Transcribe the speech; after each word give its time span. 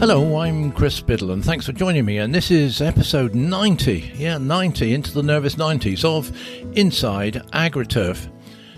Hello, 0.00 0.40
I'm 0.40 0.72
Chris 0.72 0.98
Biddle, 0.98 1.32
and 1.32 1.44
thanks 1.44 1.66
for 1.66 1.72
joining 1.72 2.06
me. 2.06 2.16
And 2.16 2.34
this 2.34 2.50
is 2.50 2.80
episode 2.80 3.34
90, 3.34 4.14
yeah, 4.16 4.38
90 4.38 4.94
into 4.94 5.12
the 5.12 5.22
nervous 5.22 5.56
90s 5.56 6.06
of 6.06 6.34
Inside 6.74 7.34
AgriTurf. 7.52 8.30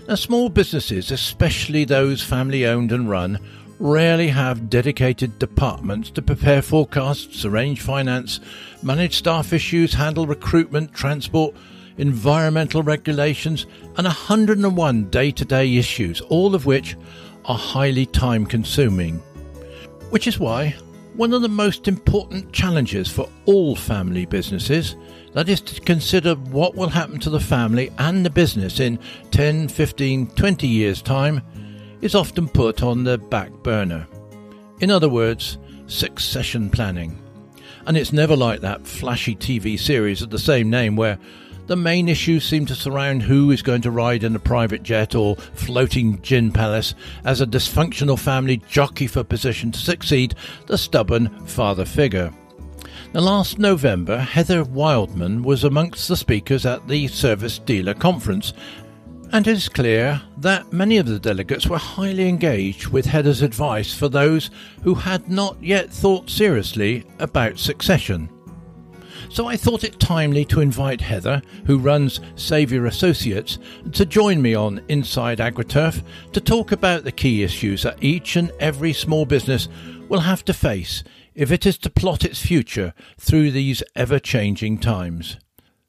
Now, 0.05 0.15
small 0.15 0.49
businesses, 0.49 1.11
especially 1.11 1.85
those 1.85 2.21
family 2.21 2.67
owned 2.67 2.91
and 2.91 3.09
run, 3.09 3.39
rarely 3.79 4.27
have 4.27 4.69
dedicated 4.69 5.39
departments 5.39 6.11
to 6.11 6.21
prepare 6.21 6.61
forecasts, 6.61 7.45
arrange 7.45 7.79
finance, 7.79 8.41
manage 8.81 9.15
staff 9.15 9.53
issues, 9.53 9.93
handle 9.93 10.27
recruitment, 10.27 10.93
transport, 10.93 11.55
environmental 11.95 12.83
regulations, 12.83 13.65
and 13.95 14.03
101 14.03 15.09
day 15.09 15.31
to 15.31 15.45
day 15.45 15.77
issues, 15.77 16.19
all 16.19 16.53
of 16.53 16.65
which 16.65 16.97
are 17.45 17.57
highly 17.57 18.05
time 18.05 18.45
consuming. 18.45 19.19
Which 20.09 20.27
is 20.27 20.37
why 20.37 20.75
one 21.15 21.33
of 21.33 21.41
the 21.41 21.49
most 21.49 21.87
important 21.87 22.51
challenges 22.51 23.09
for 23.09 23.29
all 23.45 23.75
family 23.75 24.25
businesses 24.25 24.95
that 25.33 25.47
is 25.47 25.61
to 25.61 25.81
consider 25.81 26.35
what 26.35 26.75
will 26.75 26.89
happen 26.89 27.19
to 27.19 27.29
the 27.29 27.39
family 27.39 27.91
and 27.99 28.25
the 28.25 28.29
business 28.29 28.79
in 28.79 28.97
10, 29.31 29.67
15, 29.67 30.27
20 30.27 30.67
years' 30.67 31.01
time 31.01 31.41
is 32.01 32.15
often 32.15 32.47
put 32.47 32.81
on 32.81 33.03
the 33.03 33.17
back 33.17 33.51
burner. 33.63 34.07
In 34.79 34.89
other 34.89 35.09
words, 35.09 35.57
succession 35.87 36.69
planning. 36.69 37.19
And 37.85 37.97
it's 37.97 38.13
never 38.13 38.35
like 38.35 38.61
that 38.61 38.87
flashy 38.87 39.35
TV 39.35 39.79
series 39.79 40.21
of 40.21 40.29
the 40.29 40.39
same 40.39 40.69
name 40.69 40.95
where 40.95 41.19
the 41.67 41.75
main 41.75 42.09
issues 42.09 42.45
seem 42.45 42.65
to 42.65 42.75
surround 42.75 43.21
who 43.21 43.51
is 43.51 43.61
going 43.61 43.81
to 43.81 43.91
ride 43.91 44.23
in 44.23 44.35
a 44.35 44.39
private 44.39 44.83
jet 44.83 45.15
or 45.15 45.35
floating 45.35 46.21
gin 46.21 46.51
palace 46.51 46.93
as 47.23 47.41
a 47.41 47.47
dysfunctional 47.47 48.19
family 48.19 48.57
jockey 48.67 49.07
for 49.07 49.23
position 49.23 49.71
to 49.71 49.79
succeed 49.79 50.35
the 50.67 50.77
stubborn 50.77 51.29
father 51.45 51.85
figure. 51.85 52.33
Now, 53.13 53.21
last 53.21 53.59
November, 53.59 54.17
Heather 54.17 54.63
Wildman 54.63 55.43
was 55.43 55.63
amongst 55.63 56.07
the 56.07 56.17
speakers 56.17 56.65
at 56.65 56.87
the 56.87 57.07
Service 57.07 57.59
Dealer 57.59 57.93
Conference, 57.93 58.53
and 59.31 59.47
it 59.47 59.51
is 59.51 59.69
clear 59.69 60.21
that 60.37 60.73
many 60.73 60.97
of 60.97 61.05
the 61.05 61.19
delegates 61.19 61.67
were 61.67 61.77
highly 61.77 62.27
engaged 62.27 62.87
with 62.87 63.05
Heather's 63.05 63.41
advice 63.41 63.93
for 63.93 64.09
those 64.09 64.49
who 64.83 64.95
had 64.95 65.29
not 65.29 65.61
yet 65.61 65.91
thought 65.91 66.29
seriously 66.29 67.05
about 67.19 67.59
succession. 67.59 68.29
So 69.33 69.47
I 69.47 69.57
thought 69.57 69.83
it 69.83 69.99
timely 69.99 70.45
to 70.45 70.61
invite 70.61 71.01
Heather, 71.01 71.41
who 71.65 71.79
runs 71.79 72.19
Saviour 72.35 72.85
Associates, 72.85 73.57
to 73.93 74.05
join 74.05 74.43
me 74.43 74.53
on 74.53 74.79
Inside 74.89 75.39
AgriTurf 75.39 76.03
to 76.33 76.39
talk 76.39 76.71
about 76.71 77.03
the 77.03 77.11
key 77.11 77.41
issues 77.41 77.81
that 77.81 78.03
each 78.03 78.35
and 78.35 78.51
every 78.59 78.93
small 78.93 79.25
business 79.25 79.69
will 80.07 80.19
have 80.19 80.45
to 80.45 80.53
face 80.53 81.03
if 81.33 81.51
it 81.51 81.65
is 81.65 81.79
to 81.79 81.89
plot 81.89 82.23
its 82.23 82.45
future 82.45 82.93
through 83.17 83.49
these 83.49 83.81
ever 83.95 84.19
changing 84.19 84.77
times. 84.77 85.37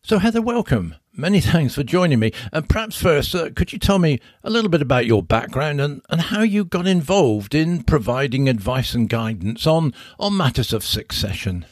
So, 0.03 0.21
Heather, 0.21 0.41
welcome. 0.41 0.95
Many 1.13 1.41
thanks 1.43 1.75
for 1.75 1.83
joining 1.83 2.21
me. 2.21 2.33
And 2.51 2.67
perhaps 2.67 2.97
first, 2.97 3.35
uh, 3.35 3.51
could 3.55 3.75
you 3.75 3.79
tell 3.79 3.99
me 3.99 4.21
a 4.43 4.49
little 4.49 4.71
bit 4.71 4.81
about 4.81 5.05
your 5.05 5.23
background 5.23 5.83
and, 5.83 6.01
and 6.09 6.23
how 6.23 6.41
you 6.41 6.65
got 6.65 6.87
involved 6.87 7.55
in 7.55 7.83
providing 7.83 8.49
advice 8.49 8.95
and 8.95 9.07
guidance 9.07 9.67
on, 9.67 9.93
on 10.19 10.35
matters 10.35 10.73
of 10.73 10.83
succession? 10.83 11.67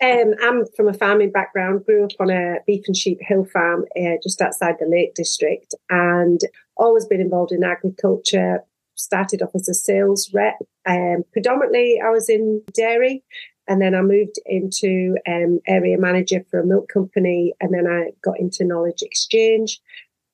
Um, 0.00 0.34
I'm 0.40 0.64
from 0.76 0.86
a 0.86 0.94
farming 0.94 1.32
background, 1.32 1.84
grew 1.84 2.04
up 2.04 2.12
on 2.20 2.30
a 2.30 2.58
beef 2.66 2.84
and 2.86 2.96
sheep 2.96 3.18
hill 3.20 3.44
farm 3.44 3.84
uh, 3.96 4.16
just 4.22 4.40
outside 4.40 4.76
the 4.78 4.86
Lake 4.86 5.14
District, 5.14 5.74
and 5.90 6.40
always 6.76 7.04
been 7.04 7.20
involved 7.20 7.52
in 7.52 7.64
agriculture. 7.64 8.62
Started 8.94 9.42
off 9.42 9.50
as 9.54 9.68
a 9.68 9.74
sales 9.74 10.30
rep. 10.32 10.56
Um, 10.86 11.24
predominantly, 11.32 12.00
I 12.04 12.10
was 12.10 12.28
in 12.28 12.62
dairy, 12.72 13.24
and 13.66 13.82
then 13.82 13.94
I 13.94 14.02
moved 14.02 14.36
into 14.46 15.16
um, 15.26 15.60
area 15.66 15.98
manager 15.98 16.44
for 16.48 16.60
a 16.60 16.66
milk 16.66 16.88
company, 16.92 17.54
and 17.60 17.74
then 17.74 17.86
I 17.88 18.10
got 18.22 18.38
into 18.38 18.64
knowledge 18.64 19.02
exchange 19.02 19.80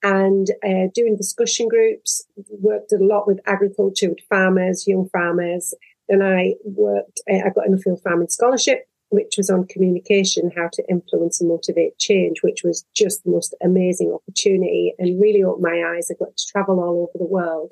and 0.03 0.47
uh, 0.63 0.89
doing 0.93 1.15
discussion 1.15 1.67
groups. 1.67 2.23
Worked 2.59 2.93
a 2.93 2.97
lot 2.97 3.25
with 3.25 3.39
agriculture, 3.47 4.09
with 4.09 4.19
farmers, 4.29 4.87
young 4.87 5.09
farmers. 5.09 5.73
Then 6.07 6.21
I 6.21 6.53
worked. 6.63 7.21
Uh, 7.27 7.37
I 7.37 7.49
got 7.49 7.67
Nuffield 7.67 8.03
farming 8.03 8.29
scholarship 8.29 8.87
which 9.15 9.35
was 9.37 9.49
on 9.49 9.67
communication, 9.67 10.51
how 10.55 10.69
to 10.73 10.83
influence 10.89 11.41
and 11.41 11.49
motivate 11.49 11.97
change, 11.97 12.43
which 12.43 12.63
was 12.63 12.85
just 12.95 13.23
the 13.23 13.31
most 13.31 13.55
amazing 13.63 14.11
opportunity 14.11 14.93
and 14.99 15.19
really 15.19 15.43
opened 15.43 15.63
my 15.63 15.83
eyes. 15.95 16.11
I 16.11 16.15
got 16.19 16.35
to 16.35 16.47
travel 16.47 16.79
all 16.79 17.01
over 17.01 17.17
the 17.17 17.25
world. 17.25 17.71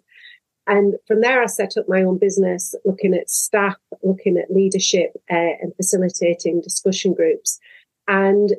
And 0.66 0.96
from 1.08 1.22
there, 1.22 1.44
I 1.44 1.48
set 1.48 1.76
up 1.78 1.90
my 1.90 2.04
own 2.04 2.18
business, 2.18 2.74
looking 2.86 3.14
at 3.14 3.30
staff, 3.30 3.76
looking 4.02 4.38
at 4.38 4.50
leadership, 4.50 5.12
uh, 5.30 5.60
and 5.62 5.76
facilitating 5.76 6.62
discussion 6.62 7.14
groups. 7.14 7.60
And 8.08 8.54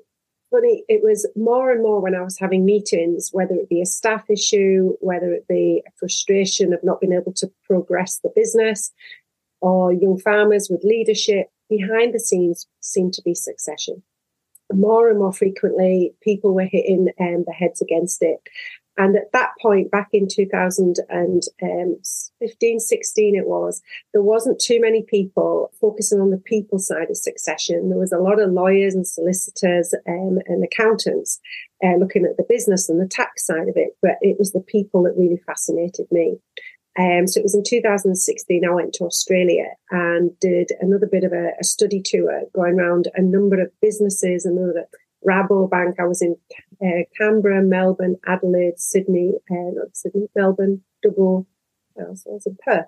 funny, 0.51 0.85
it 0.89 1.03
was 1.03 1.27
more 1.35 1.73
and 1.73 1.83
more 1.83 2.01
when 2.01 2.15
I 2.15 2.23
was 2.23 2.39
having 2.39 2.65
meetings, 2.65 3.31
whether 3.33 3.55
it 3.55 3.69
be 3.69 3.81
a 3.81 3.87
staff 3.87 4.29
issue, 4.29 4.97
whether 5.01 5.33
it 5.33 5.49
be 5.49 5.83
a 5.87 5.91
frustration 5.97 6.73
of 6.73 6.85
not 6.85 7.01
being 7.01 7.15
able 7.15 7.33
to 7.35 7.51
progress 7.65 8.21
the 8.23 8.33
business, 8.35 8.93
or 9.61 9.93
young 9.93 10.19
farmers 10.19 10.69
with 10.71 10.85
leadership, 10.85 11.49
behind 11.77 12.15
the 12.15 12.21
scenes 12.21 12.69
seemed 12.81 13.13
to 13.15 13.23
be 13.23 13.35
succession. 13.35 14.03
More 14.73 15.11
and 15.11 15.19
more 15.19 15.33
frequently, 15.33 16.15
people 16.23 16.55
were 16.55 16.69
hitting 16.71 17.09
um, 17.21 17.45
their 17.47 17.55
heads 17.55 17.83
against 17.83 18.23
it. 18.23 18.39
And 18.97 19.17
at 19.17 19.33
that 19.33 19.51
point, 19.61 19.91
back 19.91 20.11
in 20.13 20.29
2015, 20.29 22.81
16, 22.81 23.35
it 23.35 23.47
was, 23.47 23.83
there 24.13 24.23
wasn't 24.23 24.61
too 24.61 24.81
many 24.81 25.03
people 25.03 25.73
focusing 25.81 26.21
on 26.21 26.31
the 26.31 26.39
people 26.39 26.79
side 26.79 27.11
of 27.11 27.17
succession. 27.17 27.89
There 27.89 27.99
was 27.99 28.13
a 28.13 28.19
lot 28.19 28.41
of 28.41 28.53
lawyers 28.53 28.95
and 28.95 29.05
solicitors 29.05 29.93
um, 30.09 30.39
and 30.47 30.63
accountants 30.63 31.41
uh, 31.85 31.97
looking 31.97 32.25
at 32.25 32.37
the 32.37 32.47
business 32.49 32.89
and 32.89 33.01
the 33.01 33.09
tax 33.09 33.45
side 33.45 33.67
of 33.69 33.77
it, 33.77 33.97
but 34.01 34.19
it 34.21 34.39
was 34.39 34.53
the 34.53 34.61
people 34.61 35.03
that 35.03 35.17
really 35.19 35.41
fascinated 35.45 36.07
me. 36.13 36.39
Um, 36.99 37.27
so 37.27 37.41
it 37.41 37.43
was 37.43 37.55
in 37.55 37.65
2016 37.65 38.63
I 38.65 38.73
went 38.73 38.93
to 38.95 39.05
Australia 39.05 39.67
and 39.91 40.39
did 40.39 40.71
another 40.81 41.09
bit 41.11 41.25
of 41.25 41.33
a, 41.33 41.51
a 41.61 41.65
study 41.65 42.01
tour 42.01 42.43
going 42.55 42.79
around 42.79 43.09
a 43.15 43.23
number 43.23 43.61
of 43.61 43.73
businesses, 43.81 44.45
another 44.45 44.87
Rabobank. 45.27 45.95
I 45.99 46.07
was 46.07 46.23
in 46.23 46.37
uh, 46.85 47.05
Canberra, 47.19 47.63
Melbourne, 47.63 48.17
Adelaide, 48.27 48.79
Sydney, 48.79 49.33
uh, 49.51 49.73
not 49.75 49.97
Sydney, 49.97 50.29
Melbourne, 50.37 50.83
Dubbo, 51.05 51.47
I 51.99 52.05
was 52.11 52.47
in 52.47 52.57
Perth 52.65 52.87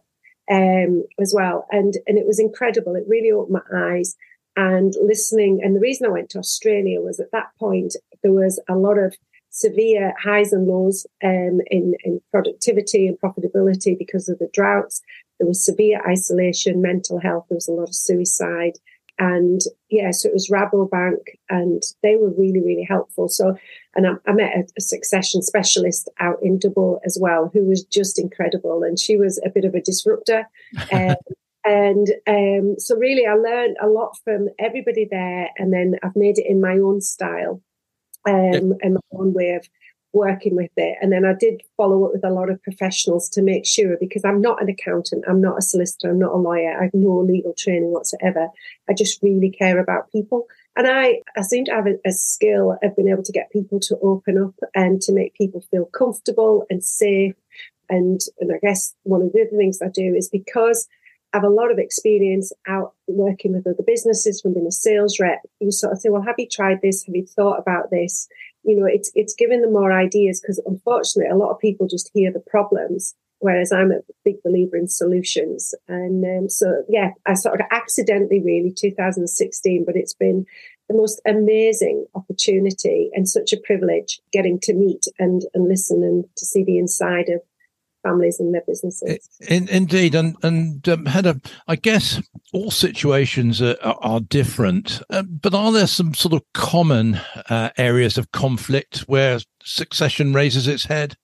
um, 0.50 1.04
as 1.20 1.32
well. 1.34 1.66
And, 1.70 1.94
and 2.06 2.18
it 2.18 2.26
was 2.26 2.38
incredible. 2.38 2.94
It 2.94 3.04
really 3.08 3.30
opened 3.30 3.60
my 3.70 3.94
eyes 3.94 4.16
and 4.56 4.94
listening. 5.00 5.60
And 5.62 5.76
the 5.76 5.80
reason 5.80 6.06
I 6.06 6.10
went 6.10 6.30
to 6.30 6.38
Australia 6.38 7.00
was 7.00 7.20
at 7.20 7.32
that 7.32 7.50
point, 7.58 7.94
there 8.22 8.32
was 8.32 8.60
a 8.68 8.74
lot 8.74 8.98
of 8.98 9.14
severe 9.56 10.12
highs 10.22 10.52
and 10.52 10.66
lows 10.66 11.06
um, 11.24 11.60
in, 11.70 11.94
in 12.04 12.20
productivity 12.30 13.08
and 13.08 13.18
profitability 13.18 13.98
because 13.98 14.28
of 14.28 14.38
the 14.38 14.50
droughts. 14.52 15.00
There 15.38 15.48
was 15.48 15.64
severe 15.64 16.00
isolation, 16.06 16.82
mental 16.82 17.18
health. 17.18 17.46
There 17.48 17.56
was 17.56 17.68
a 17.68 17.72
lot 17.72 17.88
of 17.88 17.94
suicide. 17.94 18.74
And 19.18 19.62
yeah, 19.88 20.10
so 20.10 20.28
it 20.28 20.34
was 20.34 20.50
Rabobank 20.50 21.22
and 21.48 21.82
they 22.02 22.16
were 22.16 22.34
really, 22.36 22.60
really 22.60 22.86
helpful. 22.86 23.28
So, 23.28 23.56
and 23.94 24.06
I, 24.06 24.10
I 24.26 24.32
met 24.32 24.52
a, 24.54 24.64
a, 24.76 24.80
succession 24.82 25.40
specialist 25.40 26.10
out 26.20 26.36
in 26.42 26.58
Dubbo 26.58 26.98
as 27.06 27.16
well, 27.18 27.50
who 27.54 27.64
was 27.64 27.82
just 27.82 28.18
incredible. 28.18 28.82
And 28.82 28.98
she 28.98 29.16
was 29.16 29.40
a 29.42 29.48
bit 29.48 29.64
of 29.64 29.74
a 29.74 29.80
disruptor. 29.80 30.48
Um, 30.92 31.16
and 31.68 32.06
um, 32.28 32.76
so 32.78 32.94
really 32.94 33.26
I 33.26 33.34
learned 33.34 33.76
a 33.82 33.88
lot 33.88 34.16
from 34.22 34.50
everybody 34.56 35.08
there. 35.10 35.48
And 35.56 35.72
then 35.72 35.96
I've 36.02 36.14
made 36.14 36.38
it 36.38 36.46
in 36.46 36.60
my 36.60 36.74
own 36.74 37.00
style 37.00 37.60
um, 38.26 38.74
and 38.82 38.94
my 38.94 39.00
own 39.12 39.32
way 39.32 39.50
of 39.52 39.68
working 40.16 40.56
with 40.56 40.70
it. 40.76 40.96
And 41.00 41.12
then 41.12 41.24
I 41.24 41.34
did 41.38 41.62
follow 41.76 42.06
up 42.06 42.12
with 42.14 42.24
a 42.24 42.30
lot 42.30 42.50
of 42.50 42.62
professionals 42.62 43.28
to 43.30 43.42
make 43.42 43.66
sure 43.66 43.96
because 44.00 44.24
I'm 44.24 44.40
not 44.40 44.62
an 44.62 44.68
accountant, 44.68 45.24
I'm 45.28 45.40
not 45.40 45.58
a 45.58 45.62
solicitor, 45.62 46.10
I'm 46.10 46.18
not 46.18 46.32
a 46.32 46.38
lawyer, 46.38 46.76
I 46.78 46.84
have 46.84 46.94
no 46.94 47.18
legal 47.18 47.54
training 47.56 47.92
whatsoever. 47.92 48.48
I 48.88 48.94
just 48.94 49.22
really 49.22 49.50
care 49.50 49.78
about 49.78 50.10
people. 50.10 50.46
And 50.74 50.86
I, 50.86 51.20
I 51.36 51.42
seem 51.42 51.66
to 51.66 51.72
have 51.72 51.86
a, 51.86 51.96
a 52.06 52.12
skill 52.12 52.78
of 52.82 52.96
being 52.96 53.08
able 53.08 53.22
to 53.22 53.32
get 53.32 53.52
people 53.52 53.78
to 53.80 53.98
open 54.02 54.42
up 54.42 54.54
and 54.74 55.00
to 55.02 55.12
make 55.12 55.34
people 55.34 55.62
feel 55.70 55.86
comfortable 55.86 56.66
and 56.70 56.82
safe. 56.82 57.34
And, 57.88 58.20
and 58.40 58.52
I 58.52 58.58
guess 58.60 58.94
one 59.02 59.22
of 59.22 59.32
the 59.32 59.42
other 59.42 59.56
things 59.56 59.80
I 59.80 59.88
do 59.88 60.14
is 60.14 60.28
because 60.28 60.88
have 61.32 61.44
a 61.44 61.48
lot 61.48 61.70
of 61.70 61.78
experience 61.78 62.52
out 62.66 62.94
working 63.06 63.52
with 63.52 63.66
other 63.66 63.82
businesses 63.86 64.40
from 64.40 64.54
being 64.54 64.66
a 64.66 64.72
sales 64.72 65.18
rep. 65.20 65.42
You 65.60 65.70
sort 65.70 65.92
of 65.92 66.00
say, 66.00 66.08
well, 66.08 66.22
have 66.22 66.36
you 66.38 66.48
tried 66.50 66.80
this? 66.82 67.04
Have 67.04 67.14
you 67.14 67.26
thought 67.26 67.58
about 67.58 67.90
this? 67.90 68.28
You 68.62 68.76
know, 68.76 68.86
it's, 68.86 69.10
it's 69.14 69.34
giving 69.34 69.60
them 69.60 69.72
more 69.72 69.92
ideas 69.92 70.40
because 70.40 70.60
unfortunately 70.64 71.30
a 71.30 71.36
lot 71.36 71.50
of 71.50 71.58
people 71.58 71.86
just 71.86 72.10
hear 72.14 72.32
the 72.32 72.40
problems. 72.40 73.14
Whereas 73.38 73.70
I'm 73.70 73.92
a 73.92 74.00
big 74.24 74.42
believer 74.42 74.78
in 74.78 74.88
solutions. 74.88 75.74
And 75.88 76.24
um, 76.24 76.48
so, 76.48 76.84
yeah, 76.88 77.10
I 77.26 77.34
sort 77.34 77.60
of 77.60 77.66
accidentally 77.70 78.40
really 78.42 78.72
2016, 78.74 79.84
but 79.84 79.94
it's 79.94 80.14
been 80.14 80.46
the 80.88 80.96
most 80.96 81.20
amazing 81.26 82.06
opportunity 82.14 83.10
and 83.12 83.28
such 83.28 83.52
a 83.52 83.58
privilege 83.58 84.20
getting 84.32 84.58
to 84.60 84.72
meet 84.72 85.04
and, 85.18 85.42
and 85.52 85.68
listen 85.68 86.02
and 86.02 86.24
to 86.36 86.46
see 86.46 86.64
the 86.64 86.78
inside 86.78 87.28
of 87.28 87.42
families 88.06 88.40
and 88.40 88.54
their 88.54 88.62
businesses. 88.66 89.28
In, 89.48 89.68
indeed, 89.68 90.14
and 90.14 90.36
and 90.42 90.88
um, 90.88 91.06
Heather, 91.06 91.40
I 91.66 91.76
guess 91.76 92.20
all 92.52 92.70
situations 92.70 93.60
are, 93.60 93.76
are 93.82 94.20
different, 94.20 95.02
uh, 95.10 95.22
but 95.22 95.54
are 95.54 95.72
there 95.72 95.86
some 95.86 96.14
sort 96.14 96.34
of 96.34 96.42
common 96.54 97.16
uh, 97.48 97.70
areas 97.76 98.18
of 98.18 98.32
conflict 98.32 99.00
where 99.00 99.38
succession 99.62 100.32
raises 100.32 100.68
its 100.68 100.84
head? 100.84 101.16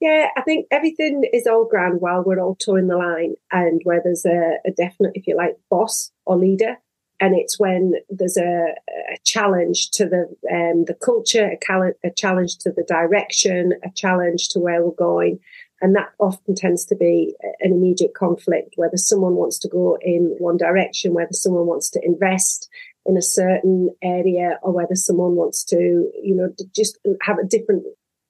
Yeah, 0.00 0.28
I 0.36 0.42
think 0.42 0.66
everything 0.72 1.22
is 1.32 1.46
all 1.46 1.64
grand 1.64 2.00
while 2.00 2.24
we're 2.24 2.40
all 2.40 2.56
toeing 2.56 2.88
the 2.88 2.96
line, 2.96 3.34
and 3.52 3.80
where 3.84 4.00
there's 4.02 4.24
a, 4.24 4.58
a 4.66 4.72
definite, 4.72 5.12
if 5.14 5.26
you 5.26 5.36
like, 5.36 5.56
boss 5.70 6.10
or 6.26 6.36
leader 6.36 6.78
and 7.22 7.36
it's 7.36 7.56
when 7.56 7.94
there's 8.10 8.36
a, 8.36 8.74
a 9.12 9.16
challenge 9.24 9.92
to 9.92 10.06
the 10.06 10.22
um, 10.52 10.84
the 10.86 10.96
culture, 11.00 11.52
a, 11.52 11.56
cal- 11.56 11.92
a, 12.04 12.10
challenge 12.10 12.58
to 12.58 12.72
the 12.72 12.82
direction, 12.82 13.74
a 13.84 13.90
challenge 13.94 14.48
to 14.48 14.58
where 14.58 14.84
we're 14.84 14.90
going, 14.90 15.38
and 15.80 15.94
that 15.94 16.10
often 16.18 16.56
tends 16.56 16.84
to 16.86 16.96
be 16.96 17.36
an 17.60 17.72
immediate 17.72 18.14
conflict. 18.14 18.74
Whether 18.74 18.96
someone 18.96 19.36
wants 19.36 19.60
to 19.60 19.68
go 19.68 19.96
in 20.02 20.34
one 20.40 20.56
direction, 20.56 21.14
whether 21.14 21.32
someone 21.32 21.66
wants 21.66 21.90
to 21.90 22.00
invest 22.04 22.68
in 23.06 23.16
a 23.16 23.22
certain 23.22 23.90
area, 24.02 24.58
or 24.60 24.72
whether 24.72 24.96
someone 24.96 25.36
wants 25.36 25.62
to, 25.66 25.76
you 25.76 26.34
know, 26.34 26.52
just 26.74 26.98
have 27.22 27.38
a 27.38 27.46
different 27.46 27.84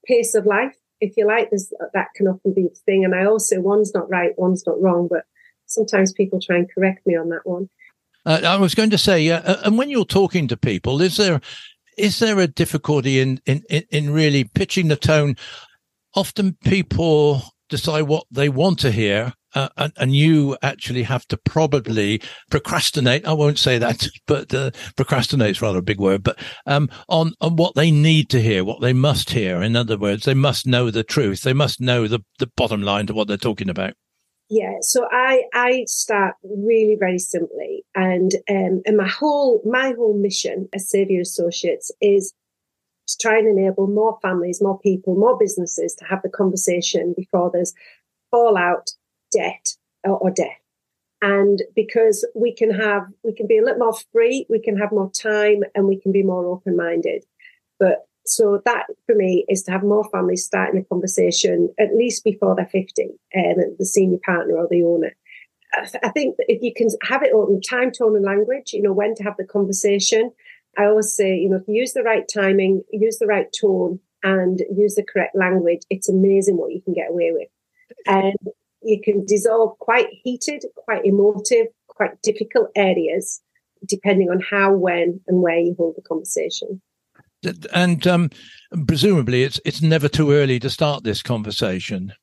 pace 0.05 0.35
of 0.35 0.45
life, 0.45 0.77
if 1.01 1.17
you 1.17 1.25
like. 1.25 1.49
There's 1.49 1.73
that 1.95 2.09
can 2.15 2.27
often 2.27 2.53
be 2.53 2.67
the 2.67 2.79
thing, 2.85 3.03
and 3.03 3.15
I 3.15 3.25
also 3.25 3.59
one's 3.59 3.91
not 3.91 4.07
right, 4.11 4.37
one's 4.37 4.67
not 4.67 4.79
wrong, 4.79 5.07
but 5.09 5.23
sometimes 5.65 6.13
people 6.13 6.39
try 6.39 6.57
and 6.57 6.71
correct 6.71 7.07
me 7.07 7.15
on 7.15 7.29
that 7.29 7.41
one. 7.45 7.69
Uh, 8.25 8.41
I 8.43 8.55
was 8.57 8.75
going 8.75 8.89
to 8.91 8.97
say, 8.97 9.29
uh, 9.29 9.57
and 9.63 9.77
when 9.77 9.89
you're 9.89 10.05
talking 10.05 10.47
to 10.47 10.57
people, 10.57 11.01
is 11.01 11.17
there 11.17 11.41
is 11.97 12.19
there 12.19 12.39
a 12.39 12.47
difficulty 12.47 13.19
in 13.19 13.41
in 13.45 13.63
in 13.69 14.11
really 14.11 14.43
pitching 14.43 14.87
the 14.87 14.95
tone? 14.95 15.35
Often 16.15 16.57
people 16.63 17.41
decide 17.69 18.03
what 18.03 18.25
they 18.29 18.49
want 18.49 18.79
to 18.79 18.91
hear, 18.91 19.33
uh, 19.55 19.69
and, 19.77 19.93
and, 19.97 20.15
you 20.15 20.55
actually 20.61 21.03
have 21.03 21.27
to 21.27 21.37
probably 21.37 22.21
procrastinate. 22.51 23.25
I 23.25 23.33
won't 23.33 23.57
say 23.57 23.77
that, 23.79 24.07
but 24.27 24.53
uh, 24.53 24.71
procrastinate 24.95 25.51
is 25.51 25.61
rather 25.61 25.79
a 25.79 25.83
big 25.83 25.99
word. 25.99 26.23
But 26.23 26.37
um, 26.65 26.89
on 27.09 27.33
on 27.41 27.55
what 27.55 27.75
they 27.75 27.91
need 27.91 28.29
to 28.29 28.41
hear, 28.41 28.63
what 28.63 28.81
they 28.81 28.93
must 28.93 29.31
hear. 29.31 29.61
In 29.61 29.75
other 29.75 29.97
words, 29.97 30.25
they 30.25 30.33
must 30.33 30.67
know 30.67 30.91
the 30.91 31.03
truth. 31.03 31.41
They 31.41 31.53
must 31.53 31.81
know 31.81 32.07
the 32.07 32.19
the 32.39 32.51
bottom 32.55 32.83
line 32.83 33.07
to 33.07 33.13
what 33.13 33.27
they're 33.27 33.37
talking 33.37 33.69
about. 33.69 33.93
Yeah, 34.49 34.75
so 34.81 35.07
I 35.11 35.43
I 35.53 35.83
start 35.87 36.35
really 36.43 36.95
very 36.99 37.17
simply, 37.17 37.72
and 37.95 38.31
um, 38.49 38.81
and 38.85 38.97
my 38.97 39.07
whole 39.07 39.61
my 39.65 39.93
whole 39.95 40.17
mission 40.17 40.67
as 40.73 40.89
Saviour 40.89 41.21
Associates 41.21 41.91
is 42.01 42.33
to 43.07 43.17
try 43.21 43.37
and 43.37 43.47
enable 43.47 43.87
more 43.87 44.17
families, 44.21 44.61
more 44.61 44.79
people, 44.79 45.15
more 45.15 45.37
businesses 45.37 45.93
to 45.95 46.05
have 46.05 46.21
the 46.23 46.29
conversation 46.29 47.13
before 47.15 47.51
there's 47.53 47.73
fallout, 48.31 48.91
debt, 49.31 49.75
or, 50.03 50.17
or 50.17 50.31
death. 50.31 50.57
And 51.21 51.61
because 51.75 52.27
we 52.35 52.53
can 52.53 52.71
have, 52.71 53.03
we 53.23 53.33
can 53.33 53.47
be 53.47 53.57
a 53.57 53.63
little 53.63 53.79
more 53.79 53.97
free, 54.11 54.45
we 54.49 54.61
can 54.61 54.77
have 54.77 54.91
more 54.91 55.11
time, 55.11 55.63
and 55.75 55.87
we 55.87 55.99
can 55.99 56.11
be 56.11 56.23
more 56.23 56.45
open 56.45 56.75
minded. 56.75 57.23
But 57.79 58.07
so 58.25 58.61
that 58.65 58.85
for 59.05 59.15
me 59.15 59.45
is 59.49 59.63
to 59.63 59.71
have 59.71 59.83
more 59.83 60.07
families 60.09 60.45
starting 60.45 60.79
a 60.79 60.85
conversation 60.85 61.73
at 61.77 61.95
least 61.95 62.23
before 62.23 62.55
they're 62.55 62.65
50 62.65 63.09
and 63.33 63.57
um, 63.57 63.75
the 63.77 63.85
senior 63.85 64.19
partner 64.25 64.57
or 64.57 64.67
the 64.69 64.83
owner. 64.83 65.15
I, 65.73 66.09
think 66.09 66.37
that 66.37 66.45
if 66.47 66.61
you 66.61 66.73
can 66.75 66.89
have 67.03 67.23
it 67.23 67.33
all 67.33 67.47
in 67.47 67.61
time, 67.61 67.91
tone 67.91 68.15
and 68.15 68.25
language, 68.25 68.73
you 68.73 68.81
know, 68.81 68.93
when 68.93 69.15
to 69.15 69.23
have 69.23 69.37
the 69.37 69.45
conversation. 69.45 70.31
I 70.77 70.85
always 70.85 71.15
say, 71.15 71.35
you 71.35 71.49
know, 71.49 71.57
if 71.57 71.67
you 71.67 71.75
use 71.75 71.93
the 71.93 72.03
right 72.03 72.23
timing, 72.31 72.81
use 72.91 73.19
the 73.19 73.27
right 73.27 73.47
tone 73.59 73.99
and 74.23 74.59
use 74.75 74.95
the 74.95 75.03
correct 75.03 75.35
language, 75.35 75.81
it's 75.89 76.09
amazing 76.09 76.57
what 76.57 76.71
you 76.71 76.81
can 76.81 76.93
get 76.93 77.11
away 77.11 77.31
with. 77.31 77.49
And 78.07 78.35
you 78.81 78.99
can 79.03 79.25
dissolve 79.25 79.77
quite 79.79 80.07
heated, 80.23 80.65
quite 80.75 81.05
emotive, 81.05 81.67
quite 81.87 82.21
difficult 82.21 82.69
areas, 82.75 83.41
depending 83.85 84.29
on 84.29 84.39
how, 84.39 84.73
when 84.73 85.21
and 85.27 85.41
where 85.41 85.59
you 85.59 85.75
hold 85.77 85.95
the 85.95 86.01
conversation 86.01 86.81
and 87.73 88.05
um, 88.07 88.29
presumably 88.87 89.43
it's 89.43 89.59
it's 89.65 89.81
never 89.81 90.07
too 90.07 90.31
early 90.31 90.59
to 90.59 90.69
start 90.69 91.03
this 91.03 91.21
conversation. 91.21 92.13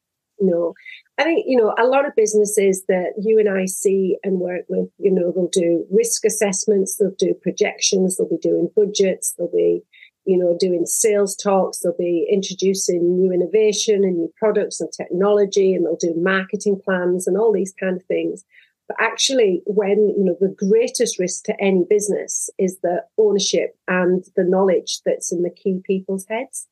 No, 0.41 0.75
I 1.20 1.25
think 1.25 1.44
you 1.46 1.58
know 1.58 1.75
a 1.78 1.84
lot 1.84 2.06
of 2.06 2.17
businesses 2.17 2.84
that 2.88 3.12
you 3.20 3.38
and 3.38 3.46
I 3.46 3.67
see 3.67 4.17
and 4.25 4.40
work 4.40 4.64
with. 4.70 4.88
You 4.96 5.11
know, 5.11 5.31
they'll 5.31 5.49
do 5.49 5.84
risk 5.90 6.25
assessments, 6.25 6.96
they'll 6.96 7.14
do 7.19 7.34
projections, 7.34 8.17
they'll 8.17 8.26
be 8.26 8.38
doing 8.38 8.70
budgets, 8.75 9.34
they'll 9.37 9.52
be 9.52 9.82
you 10.25 10.38
know 10.38 10.56
doing 10.58 10.87
sales 10.87 11.37
talks, 11.37 11.81
they'll 11.81 11.94
be 11.99 12.26
introducing 12.32 13.17
new 13.19 13.32
innovation 13.32 13.96
and 14.02 14.17
new 14.17 14.32
products 14.38 14.81
and 14.81 14.90
technology, 14.96 15.75
and 15.75 15.84
they'll 15.84 15.96
do 15.96 16.14
marketing 16.17 16.81
plans 16.82 17.26
and 17.26 17.37
all 17.37 17.52
these 17.52 17.75
kind 17.78 17.99
of 17.99 18.05
things. 18.06 18.43
But 18.88 18.96
actually, 18.99 19.61
when, 19.67 20.14
you 20.17 20.25
know, 20.25 20.37
the 20.40 20.49
greatest 20.49 21.19
risk 21.19 21.44
to 21.44 21.61
any 21.61 21.84
business 21.88 22.49
is 22.58 22.78
the 22.82 23.05
ownership 23.19 23.76
and 23.87 24.25
the 24.37 24.43
knowledge 24.43 25.00
that's 25.05 25.31
in 25.31 25.43
the 25.43 25.50
key 25.50 25.81
people's 25.84 26.26
heads. 26.28 26.67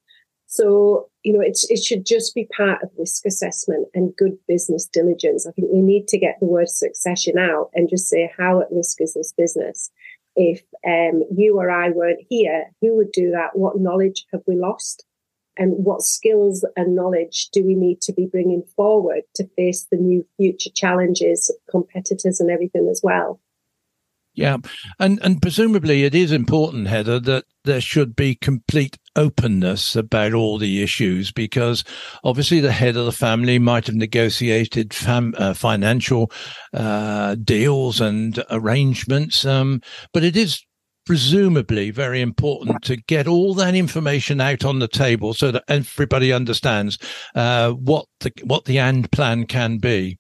So, 0.51 1.11
you 1.23 1.35
know, 1.35 1.43
it's, 1.43 1.71
it 1.71 1.85
should 1.85 2.07
just 2.07 2.35
be 2.35 2.49
part 2.57 2.83
of 2.83 2.91
risk 2.99 3.27
assessment 3.27 3.87
and 3.95 4.17
good 4.17 4.39
business 4.49 4.89
diligence. 4.91 5.47
I 5.47 5.53
think 5.53 5.69
we 5.71 5.83
need 5.83 6.09
to 6.09 6.19
get 6.19 6.39
the 6.41 6.47
word 6.47 6.71
succession 6.71 7.39
out 7.39 7.71
and 7.75 7.89
just 7.89 8.09
say, 8.09 8.33
how 8.37 8.63
at 8.63 8.73
risk 8.73 9.01
is 9.03 9.13
this 9.13 9.33
business? 9.37 9.91
If 10.37 10.63
um, 10.87 11.23
you 11.37 11.59
or 11.59 11.71
I 11.71 11.91
weren't 11.91 12.25
here, 12.31 12.65
who 12.81 12.97
would 12.97 13.13
do 13.13 13.31
that? 13.33 13.59
What 13.59 13.79
knowledge 13.79 14.25
have 14.33 14.43
we 14.47 14.57
lost? 14.57 15.05
and 15.59 15.85
what 15.85 16.03
skills 16.03 16.65
and 16.77 16.95
knowledge 16.95 17.49
do 17.53 17.65
we 17.65 17.75
need 17.75 18.01
to 18.01 18.13
be 18.13 18.27
bringing 18.27 18.63
forward 18.77 19.23
to 19.35 19.49
face 19.57 19.89
the 19.91 19.97
new 19.97 20.25
future 20.37 20.71
challenges, 20.75 21.53
competitors, 21.69 22.39
and 22.39 22.49
everything 22.49 22.89
as 22.89 23.01
well. 23.03 23.41
Yeah, 24.39 24.59
and 25.01 25.19
and 25.25 25.43
presumably 25.43 26.05
it 26.05 26.15
is 26.15 26.31
important, 26.31 26.87
Heather, 26.87 27.19
that 27.19 27.45
there 27.65 27.81
should 27.81 28.15
be 28.15 28.37
complete 28.37 28.97
openness 29.17 29.97
about 29.97 30.33
all 30.33 30.59
the 30.59 30.81
issues 30.81 31.33
because 31.33 31.83
obviously 32.23 32.61
the 32.61 32.71
head 32.71 32.97
of 32.97 33.05
the 33.05 33.11
family 33.11 33.59
might 33.59 33.89
have 33.89 33.97
negotiated 33.97 34.95
fam- 34.95 35.35
uh, 35.39 35.55
financial 35.55 36.31
uh, 36.73 37.35
deals 37.35 38.01
and 38.01 38.45
arrangements, 38.49 39.45
um, 39.45 39.81
but 40.13 40.23
it 40.23 40.37
is 40.37 40.65
presumably 41.05 41.91
very 41.91 42.21
important 42.21 42.81
to 42.83 42.95
get 43.09 43.27
all 43.27 43.55
that 43.55 43.75
information 43.75 44.41
out 44.41 44.65
on 44.65 44.79
the 44.79 44.87
table 44.87 45.35
so 45.35 45.51
that 45.51 45.65
everybody 45.67 46.33
understands 46.33 46.97
uh, 47.35 47.73
what 47.73 48.07
the 48.21 48.31
what 48.45 48.67
the 48.67 48.79
and 48.79 49.11
plan 49.11 49.47
can 49.47 49.79
be. 49.79 50.17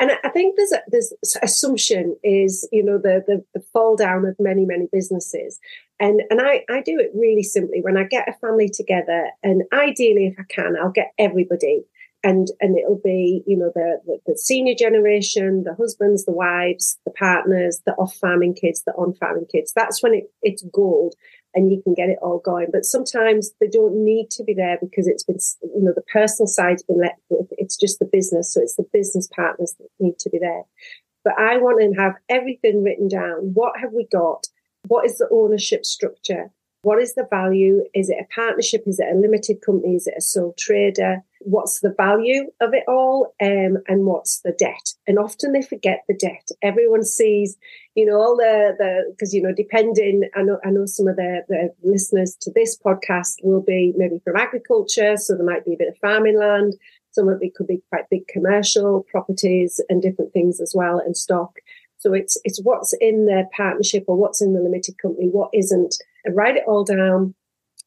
And 0.00 0.12
I 0.24 0.30
think 0.30 0.56
there's 0.56 0.72
a, 0.72 0.80
there's 0.88 1.12
assumption 1.42 2.16
is 2.24 2.66
you 2.72 2.82
know 2.82 2.96
the, 2.96 3.22
the, 3.26 3.44
the 3.54 3.60
fall 3.72 3.96
down 3.96 4.24
of 4.24 4.34
many 4.40 4.64
many 4.64 4.88
businesses, 4.90 5.60
and 6.00 6.22
and 6.30 6.40
I 6.40 6.64
I 6.70 6.80
do 6.80 6.98
it 6.98 7.10
really 7.14 7.42
simply. 7.42 7.82
When 7.82 7.98
I 7.98 8.04
get 8.04 8.28
a 8.28 8.32
family 8.32 8.70
together, 8.70 9.28
and 9.42 9.62
ideally 9.72 10.26
if 10.26 10.36
I 10.38 10.44
can 10.48 10.74
I'll 10.80 10.90
get 10.90 11.12
everybody. 11.18 11.84
And 12.22 12.48
and 12.60 12.78
it'll 12.78 13.00
be 13.02 13.42
you 13.46 13.56
know 13.56 13.72
the, 13.74 13.98
the, 14.04 14.18
the 14.26 14.36
senior 14.36 14.74
generation 14.74 15.64
the 15.64 15.74
husbands 15.74 16.26
the 16.26 16.32
wives 16.32 16.98
the 17.06 17.12
partners 17.12 17.80
the 17.86 17.92
off 17.92 18.14
farming 18.14 18.56
kids 18.60 18.82
the 18.82 18.92
on 18.92 19.14
farming 19.14 19.46
kids. 19.50 19.72
That's 19.74 20.02
when 20.02 20.12
it, 20.12 20.24
it's 20.42 20.62
gold 20.70 21.14
and 21.54 21.70
you 21.70 21.82
can 21.82 21.94
get 21.94 22.08
it 22.08 22.18
all 22.22 22.38
going 22.38 22.68
but 22.72 22.84
sometimes 22.84 23.52
they 23.60 23.68
don't 23.68 24.04
need 24.04 24.30
to 24.30 24.44
be 24.44 24.54
there 24.54 24.78
because 24.80 25.06
it's 25.06 25.24
been 25.24 25.38
you 25.62 25.82
know 25.82 25.92
the 25.94 26.02
personal 26.12 26.46
side's 26.46 26.82
been 26.82 27.00
let 27.00 27.18
it's 27.58 27.76
just 27.76 27.98
the 27.98 28.08
business 28.10 28.52
so 28.52 28.60
it's 28.60 28.76
the 28.76 28.86
business 28.92 29.28
partners 29.34 29.74
that 29.78 29.88
need 29.98 30.18
to 30.18 30.30
be 30.30 30.38
there 30.38 30.62
but 31.24 31.34
i 31.38 31.56
want 31.56 31.80
to 31.80 32.00
have 32.00 32.14
everything 32.28 32.82
written 32.82 33.08
down 33.08 33.52
what 33.54 33.78
have 33.78 33.92
we 33.92 34.06
got 34.12 34.46
what 34.88 35.04
is 35.04 35.18
the 35.18 35.28
ownership 35.30 35.84
structure 35.84 36.50
what 36.82 37.00
is 37.00 37.14
the 37.14 37.26
value? 37.28 37.84
Is 37.94 38.08
it 38.08 38.16
a 38.20 38.34
partnership? 38.34 38.84
Is 38.86 38.98
it 38.98 39.12
a 39.12 39.18
limited 39.18 39.60
company? 39.60 39.96
Is 39.96 40.06
it 40.06 40.14
a 40.16 40.22
sole 40.22 40.54
trader? 40.58 41.22
What's 41.40 41.80
the 41.80 41.94
value 41.96 42.50
of 42.60 42.74
it 42.74 42.84
all? 42.86 43.34
Um, 43.40 43.78
and 43.88 44.04
what's 44.04 44.40
the 44.40 44.52
debt? 44.52 44.94
And 45.06 45.18
often 45.18 45.52
they 45.52 45.62
forget 45.62 46.04
the 46.06 46.14
debt. 46.14 46.48
Everyone 46.62 47.02
sees, 47.02 47.56
you 47.94 48.04
know, 48.04 48.20
all 48.20 48.36
the, 48.36 48.74
the, 48.78 49.14
cause, 49.18 49.32
you 49.32 49.42
know, 49.42 49.52
depending, 49.54 50.28
I 50.36 50.42
know, 50.42 50.58
I 50.64 50.70
know 50.70 50.86
some 50.86 51.08
of 51.08 51.16
the, 51.16 51.42
the 51.48 51.72
listeners 51.82 52.36
to 52.42 52.52
this 52.54 52.78
podcast 52.78 53.36
will 53.42 53.62
be 53.62 53.94
maybe 53.96 54.20
from 54.22 54.36
agriculture. 54.36 55.16
So 55.16 55.34
there 55.34 55.46
might 55.46 55.64
be 55.64 55.74
a 55.74 55.78
bit 55.78 55.88
of 55.88 55.98
farming 55.98 56.38
land. 56.38 56.74
Some 57.12 57.28
of 57.28 57.42
it 57.42 57.54
could 57.54 57.66
be 57.66 57.82
quite 57.88 58.10
big 58.10 58.28
commercial 58.28 59.04
properties 59.10 59.80
and 59.88 60.02
different 60.02 60.32
things 60.32 60.60
as 60.60 60.74
well 60.76 60.98
and 60.98 61.16
stock. 61.16 61.56
So 61.96 62.12
it's, 62.14 62.38
it's 62.44 62.60
what's 62.62 62.94
in 63.00 63.26
the 63.26 63.44
partnership 63.54 64.04
or 64.06 64.16
what's 64.16 64.40
in 64.40 64.54
the 64.54 64.60
limited 64.60 64.96
company, 64.98 65.28
what 65.28 65.50
isn't 65.52 65.96
and 66.24 66.36
write 66.36 66.56
it 66.56 66.64
all 66.66 66.84
down. 66.84 67.34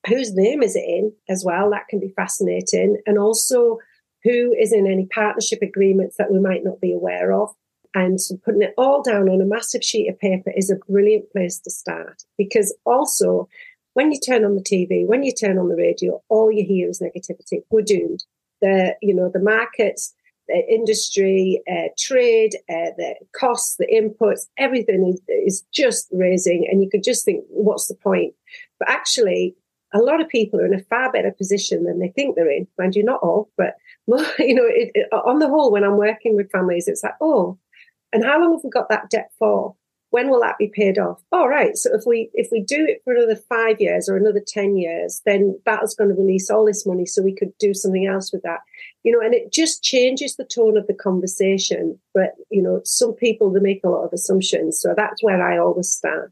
Whose 0.07 0.33
name 0.33 0.61
is 0.61 0.75
it 0.75 0.83
in 0.85 1.13
as 1.29 1.43
well? 1.45 1.69
That 1.69 1.87
can 1.89 1.99
be 1.99 2.13
fascinating. 2.15 2.97
And 3.05 3.17
also 3.17 3.79
who 4.23 4.53
is 4.53 4.73
in 4.73 4.87
any 4.87 5.05
partnership 5.05 5.59
agreements 5.61 6.15
that 6.17 6.31
we 6.31 6.39
might 6.39 6.63
not 6.63 6.81
be 6.81 6.93
aware 6.93 7.33
of. 7.33 7.53
And 7.95 8.19
so 8.19 8.35
putting 8.43 8.63
it 8.63 8.73
all 8.77 9.03
down 9.03 9.29
on 9.29 9.41
a 9.41 9.45
massive 9.45 9.83
sheet 9.83 10.09
of 10.09 10.19
paper 10.19 10.51
is 10.55 10.69
a 10.69 10.91
brilliant 10.91 11.31
place 11.31 11.59
to 11.59 11.69
start 11.69 12.23
because 12.37 12.75
also 12.85 13.47
when 13.93 14.11
you 14.11 14.19
turn 14.19 14.43
on 14.43 14.55
the 14.55 14.63
TV, 14.63 15.05
when 15.05 15.23
you 15.23 15.31
turn 15.31 15.59
on 15.59 15.69
the 15.69 15.75
radio, 15.75 16.21
all 16.27 16.51
you 16.51 16.65
hear 16.65 16.89
is 16.89 17.01
negativity. 17.01 17.63
We're 17.69 17.83
doomed. 17.83 18.23
the 18.61 18.95
you 19.01 19.13
know 19.13 19.29
the 19.31 19.39
markets 19.39 20.13
the 20.47 20.61
industry, 20.69 21.61
uh, 21.71 21.89
trade, 21.97 22.55
uh, 22.69 22.91
the 22.97 23.15
costs, 23.33 23.77
the 23.77 23.87
inputs, 23.87 24.47
everything 24.57 25.07
is, 25.07 25.21
is 25.29 25.63
just 25.73 26.09
raising. 26.11 26.67
And 26.69 26.83
you 26.83 26.89
could 26.89 27.03
just 27.03 27.23
think, 27.23 27.45
what's 27.49 27.87
the 27.87 27.95
point? 27.95 28.33
But 28.79 28.89
actually, 28.89 29.55
a 29.93 29.99
lot 29.99 30.21
of 30.21 30.29
people 30.29 30.59
are 30.59 30.65
in 30.65 30.73
a 30.73 30.83
far 30.83 31.11
better 31.11 31.31
position 31.31 31.83
than 31.83 31.99
they 31.99 32.09
think 32.09 32.35
they're 32.35 32.49
in. 32.49 32.67
Mind 32.77 32.95
you, 32.95 33.03
not 33.03 33.21
all, 33.21 33.49
but 33.57 33.75
you 34.39 34.55
know, 34.55 34.65
it, 34.65 34.91
it, 34.93 35.07
on 35.13 35.39
the 35.39 35.47
whole, 35.47 35.71
when 35.71 35.83
I'm 35.83 35.97
working 35.97 36.35
with 36.35 36.51
families, 36.51 36.87
it's 36.87 37.03
like, 37.03 37.15
oh, 37.21 37.57
and 38.11 38.23
how 38.23 38.39
long 38.39 38.53
have 38.53 38.63
we 38.63 38.69
got 38.69 38.89
that 38.89 39.09
debt 39.09 39.31
for? 39.39 39.75
when 40.13 40.29
will 40.29 40.41
that 40.41 40.59
be 40.59 40.67
paid 40.71 40.99
off? 40.99 41.19
All 41.31 41.49
right. 41.49 41.75
So 41.75 41.89
if 41.91 42.03
we 42.05 42.29
if 42.35 42.49
we 42.51 42.61
do 42.61 42.85
it 42.87 43.01
for 43.03 43.15
another 43.15 43.35
five 43.49 43.81
years 43.81 44.07
or 44.07 44.15
another 44.15 44.41
ten 44.45 44.77
years, 44.77 45.23
then 45.25 45.59
that's 45.65 45.95
going 45.95 46.11
to 46.11 46.15
release 46.15 46.51
all 46.51 46.65
this 46.65 46.85
money, 46.85 47.07
so 47.07 47.23
we 47.23 47.33
could 47.33 47.51
do 47.57 47.73
something 47.73 48.05
else 48.05 48.31
with 48.31 48.43
that. 48.43 48.59
You 49.01 49.11
know, 49.11 49.25
and 49.25 49.33
it 49.33 49.51
just 49.51 49.81
changes 49.81 50.35
the 50.35 50.45
tone 50.45 50.77
of 50.77 50.85
the 50.85 50.93
conversation. 50.93 51.99
But 52.13 52.35
you 52.51 52.61
know, 52.61 52.81
some 52.85 53.15
people 53.15 53.51
they 53.51 53.59
make 53.59 53.83
a 53.83 53.89
lot 53.89 54.03
of 54.03 54.13
assumptions, 54.13 54.79
so 54.79 54.93
that's 54.95 55.23
where 55.23 55.41
I 55.41 55.57
always 55.57 55.89
start 55.89 56.31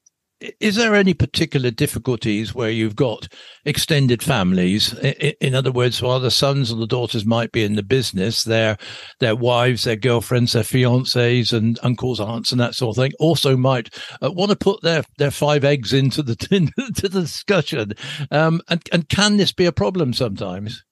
is 0.60 0.76
there 0.76 0.96
any 0.96 1.14
particular 1.14 1.72
difficulties 1.72 2.56
where 2.56 2.70
you've 2.70 2.96
got 2.96 3.28
extended 3.66 4.24
families? 4.24 4.94
In 5.40 5.54
other 5.54 5.72
words, 5.72 6.02
while 6.02 6.20
the 6.20 6.32
sons 6.32 6.72
and 6.72 6.82
the 6.82 6.88
daughters 6.88 7.26
might 7.26 7.52
be 7.52 7.64
in 7.64 7.76
the 7.76 7.84
business, 7.84 8.44
their 8.44 8.78
their 9.20 9.36
wives, 9.36 9.84
their 9.84 9.96
girlfriends, 9.96 10.54
their 10.54 10.64
fiancés, 10.64 11.54
and 11.54 11.80
uncles, 11.84 12.20
aunts, 12.20 12.52
and 12.52 12.60
that 12.60 12.76
sort 12.76 12.98
of 12.98 13.04
thing 13.04 13.12
also 13.20 13.56
might 13.56 13.94
uh, 14.24 14.32
want 14.32 14.50
to 14.50 14.58
put 14.58 14.82
their 14.82 15.04
their 15.18 15.32
five 15.32 15.64
eggs 15.64 15.94
into 15.94 16.24
the 16.24 16.36
into 16.52 17.08
the 17.08 17.22
discussion. 17.22 17.94
Um, 18.32 18.62
and 18.68 18.82
and 18.92 19.08
can 19.10 19.38
this 19.38 19.52
be 19.52 19.66
a 19.66 19.72
problem 19.72 20.14
sometimes? 20.14 20.84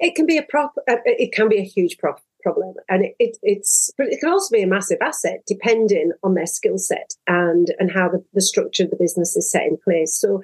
It 0.00 0.14
can 0.14 0.26
be 0.26 0.38
a 0.38 0.42
prop. 0.42 0.74
Uh, 0.88 0.96
it 1.04 1.32
can 1.32 1.48
be 1.48 1.58
a 1.58 1.64
huge 1.64 1.98
prop 1.98 2.20
problem. 2.42 2.74
And 2.88 3.04
it, 3.04 3.14
it, 3.18 3.38
it's, 3.42 3.90
but 3.96 4.08
it 4.08 4.20
can 4.20 4.30
also 4.30 4.54
be 4.54 4.62
a 4.62 4.66
massive 4.66 4.98
asset 5.00 5.42
depending 5.46 6.12
on 6.22 6.34
their 6.34 6.46
skill 6.46 6.78
set 6.78 7.14
and, 7.26 7.74
and 7.78 7.90
how 7.90 8.08
the, 8.08 8.24
the 8.34 8.40
structure 8.40 8.84
of 8.84 8.90
the 8.90 8.96
business 8.96 9.36
is 9.36 9.50
set 9.50 9.62
in 9.62 9.76
place. 9.82 10.18
So 10.18 10.42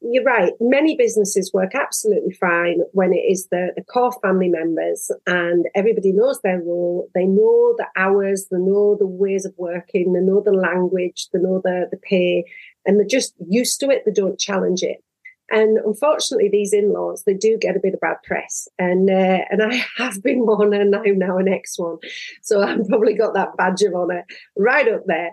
you're 0.00 0.24
right. 0.24 0.52
Many 0.60 0.96
businesses 0.96 1.52
work 1.52 1.74
absolutely 1.74 2.32
fine 2.32 2.80
when 2.92 3.12
it 3.12 3.24
is 3.28 3.48
the, 3.50 3.72
the 3.76 3.82
core 3.82 4.12
family 4.22 4.48
members 4.48 5.10
and 5.26 5.66
everybody 5.74 6.12
knows 6.12 6.40
their 6.42 6.60
role. 6.60 7.08
They 7.14 7.26
know 7.26 7.74
the 7.76 7.86
hours, 7.96 8.46
they 8.50 8.58
know 8.58 8.96
the 8.98 9.06
ways 9.06 9.44
of 9.44 9.54
working, 9.56 10.12
they 10.12 10.20
know 10.20 10.40
the 10.40 10.52
language, 10.52 11.28
they 11.32 11.38
know 11.38 11.60
the, 11.62 11.88
the 11.90 11.96
pay, 11.96 12.44
and 12.86 12.98
they're 12.98 13.06
just 13.06 13.34
used 13.48 13.80
to 13.80 13.90
it. 13.90 14.04
They 14.04 14.12
don't 14.12 14.38
challenge 14.38 14.82
it. 14.82 15.02
And 15.52 15.76
unfortunately, 15.84 16.48
these 16.50 16.72
in-laws 16.72 17.24
they 17.24 17.34
do 17.34 17.58
get 17.60 17.76
a 17.76 17.80
bit 17.80 17.92
of 17.92 18.00
bad 18.00 18.16
press, 18.24 18.66
and 18.78 19.08
uh, 19.10 19.44
and 19.50 19.62
I 19.62 19.84
have 19.98 20.22
been 20.22 20.46
one, 20.46 20.72
and 20.72 20.96
I'm 20.96 21.18
now 21.18 21.36
an 21.36 21.48
ex 21.48 21.78
one, 21.78 21.98
so 22.40 22.62
I've 22.62 22.88
probably 22.88 23.14
got 23.14 23.34
that 23.34 23.56
badge 23.56 23.82
of 23.82 23.94
honour 23.94 24.24
right 24.56 24.88
up 24.88 25.02
there. 25.06 25.30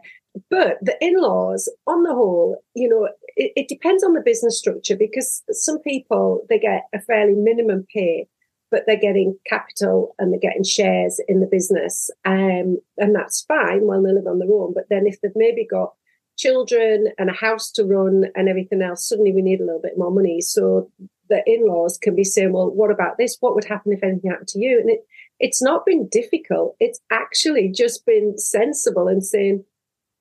But 0.49 0.77
the 0.81 0.95
in-laws, 1.01 1.71
on 1.87 2.03
the 2.03 2.13
whole, 2.13 2.61
you 2.75 2.87
know, 2.87 3.09
it, 3.35 3.51
it 3.55 3.67
depends 3.67 4.03
on 4.03 4.13
the 4.13 4.21
business 4.21 4.59
structure 4.59 4.95
because 4.95 5.41
some 5.51 5.79
people 5.79 6.45
they 6.49 6.59
get 6.59 6.83
a 6.93 7.01
fairly 7.01 7.33
minimum 7.33 7.87
pay, 7.93 8.27
but 8.69 8.83
they're 8.85 8.99
getting 8.99 9.37
capital 9.47 10.15
and 10.19 10.31
they're 10.33 10.39
getting 10.39 10.63
shares 10.65 11.21
in 11.29 11.39
the 11.39 11.47
business, 11.47 12.09
um, 12.25 12.77
and 12.97 13.15
that's 13.15 13.45
fine 13.47 13.87
while 13.87 14.03
they 14.03 14.11
live 14.11 14.27
on 14.27 14.39
their 14.39 14.51
own. 14.51 14.73
But 14.73 14.87
then 14.89 15.07
if 15.07 15.21
they've 15.21 15.31
maybe 15.35 15.65
got 15.65 15.93
children 16.39 17.09
and 17.17 17.29
a 17.29 17.33
house 17.33 17.69
to 17.73 17.83
run 17.83 18.25
and 18.33 18.47
everything 18.47 18.81
else, 18.81 19.07
suddenly 19.07 19.33
we 19.33 19.41
need 19.41 19.59
a 19.59 19.65
little 19.65 19.81
bit 19.81 19.97
more 19.97 20.09
money. 20.09 20.39
So 20.39 20.89
the 21.27 21.43
in-laws 21.45 21.97
can 21.97 22.15
be 22.15 22.23
saying, 22.23 22.53
well, 22.53 22.71
what 22.71 22.91
about 22.91 23.17
this? 23.17 23.37
What 23.39 23.53
would 23.55 23.65
happen 23.65 23.91
if 23.91 24.01
anything 24.01 24.31
happened 24.31 24.47
to 24.49 24.59
you? 24.59 24.79
And 24.79 24.89
it, 24.89 25.05
it's 25.39 25.61
not 25.61 25.85
been 25.85 26.07
difficult. 26.09 26.75
It's 26.79 27.01
actually 27.11 27.69
just 27.69 28.05
been 28.05 28.37
sensible 28.37 29.09
and 29.09 29.23
saying, 29.23 29.65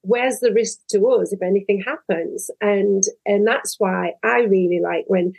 where's 0.01 0.39
the 0.39 0.53
risk 0.53 0.79
to 0.89 1.07
us 1.07 1.31
if 1.31 1.41
anything 1.41 1.81
happens? 1.81 2.51
And, 2.61 3.03
and 3.25 3.47
that's 3.47 3.77
why 3.79 4.13
I 4.23 4.41
really 4.41 4.81
like 4.83 5.05
when 5.07 5.33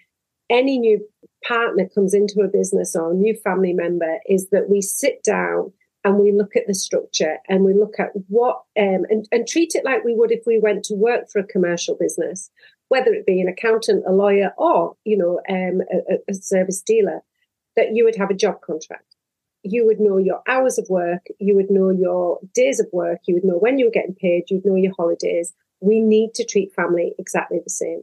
any 0.49 0.79
new 0.79 1.07
partner 1.47 1.89
comes 1.95 2.15
into 2.15 2.41
a 2.41 2.49
business 2.49 2.97
or 2.97 3.13
a 3.13 3.15
new 3.15 3.35
family 3.35 3.75
member 3.75 4.19
is 4.27 4.49
that 4.49 4.69
we 4.69 4.81
sit 4.81 5.23
down 5.23 5.73
and 6.05 6.19
we 6.19 6.33
look 6.33 6.57
at 6.57 6.67
the 6.67 6.75
structure 6.75 7.39
and 7.49 7.65
we 7.65 7.75
look 7.75 7.95
at 7.99 8.11
what 8.29 8.63
um, 8.79 9.05
and, 9.11 9.27
and 9.31 9.47
treat 9.47 9.75
it 9.75 9.85
like 9.85 10.05
we 10.05 10.15
would 10.15 10.33
if 10.33 10.43
we 10.47 10.59
went 10.59 10.85
to 10.85 10.95
work 10.95 11.31
for 11.31 11.41
a 11.41 11.47
commercial 11.47 11.97
business 11.99 12.51
whether 12.91 13.13
it 13.13 13.25
be 13.25 13.41
an 13.41 13.49
accountant 13.49 14.05
a 14.07 14.13
lawyer 14.13 14.53
or 14.59 14.95
you 15.05 15.17
know 15.17 15.41
um, 15.49 15.81
a, 15.91 16.17
a 16.29 16.35
service 16.35 16.83
dealer 16.83 17.23
that 17.77 17.95
you 17.95 18.05
would 18.05 18.17
have 18.17 18.31
a 18.31 18.35
job 18.35 18.61
contract. 18.61 19.15
You 19.63 19.87
would 19.87 20.01
know 20.01 20.19
your 20.19 20.43
hours 20.49 20.79
of 20.79 20.87
work 20.91 21.23
you 21.39 21.55
would 21.55 21.71
know 21.71 21.91
your 21.91 22.41
days 22.53 22.81
of 22.81 22.89
work 22.93 23.21
you 23.27 23.35
would 23.35 23.45
know 23.45 23.59
when 23.59 23.79
you 23.79 23.87
were 23.87 23.91
getting 23.93 24.15
paid 24.15 24.45
you'd 24.51 24.67
know 24.67 24.75
your 24.75 24.93
holidays. 24.97 25.55
We 25.81 26.01
need 26.01 26.35
to 26.35 26.45
treat 26.45 26.75
family 26.75 27.15
exactly 27.19 27.59
the 27.65 27.71
same. 27.71 28.03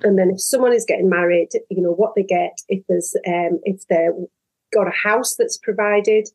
And 0.00 0.18
then 0.18 0.30
if 0.30 0.40
someone 0.40 0.72
is 0.72 0.86
getting 0.86 1.10
married 1.10 1.50
you 1.70 1.82
know 1.82 1.92
what 1.92 2.14
they 2.16 2.24
get 2.24 2.58
if 2.68 2.84
there's 2.88 3.14
um, 3.26 3.60
if 3.64 3.86
they've 3.88 4.26
got 4.72 4.88
a 4.88 5.08
house 5.08 5.36
that's 5.36 5.58
provided 5.58 6.28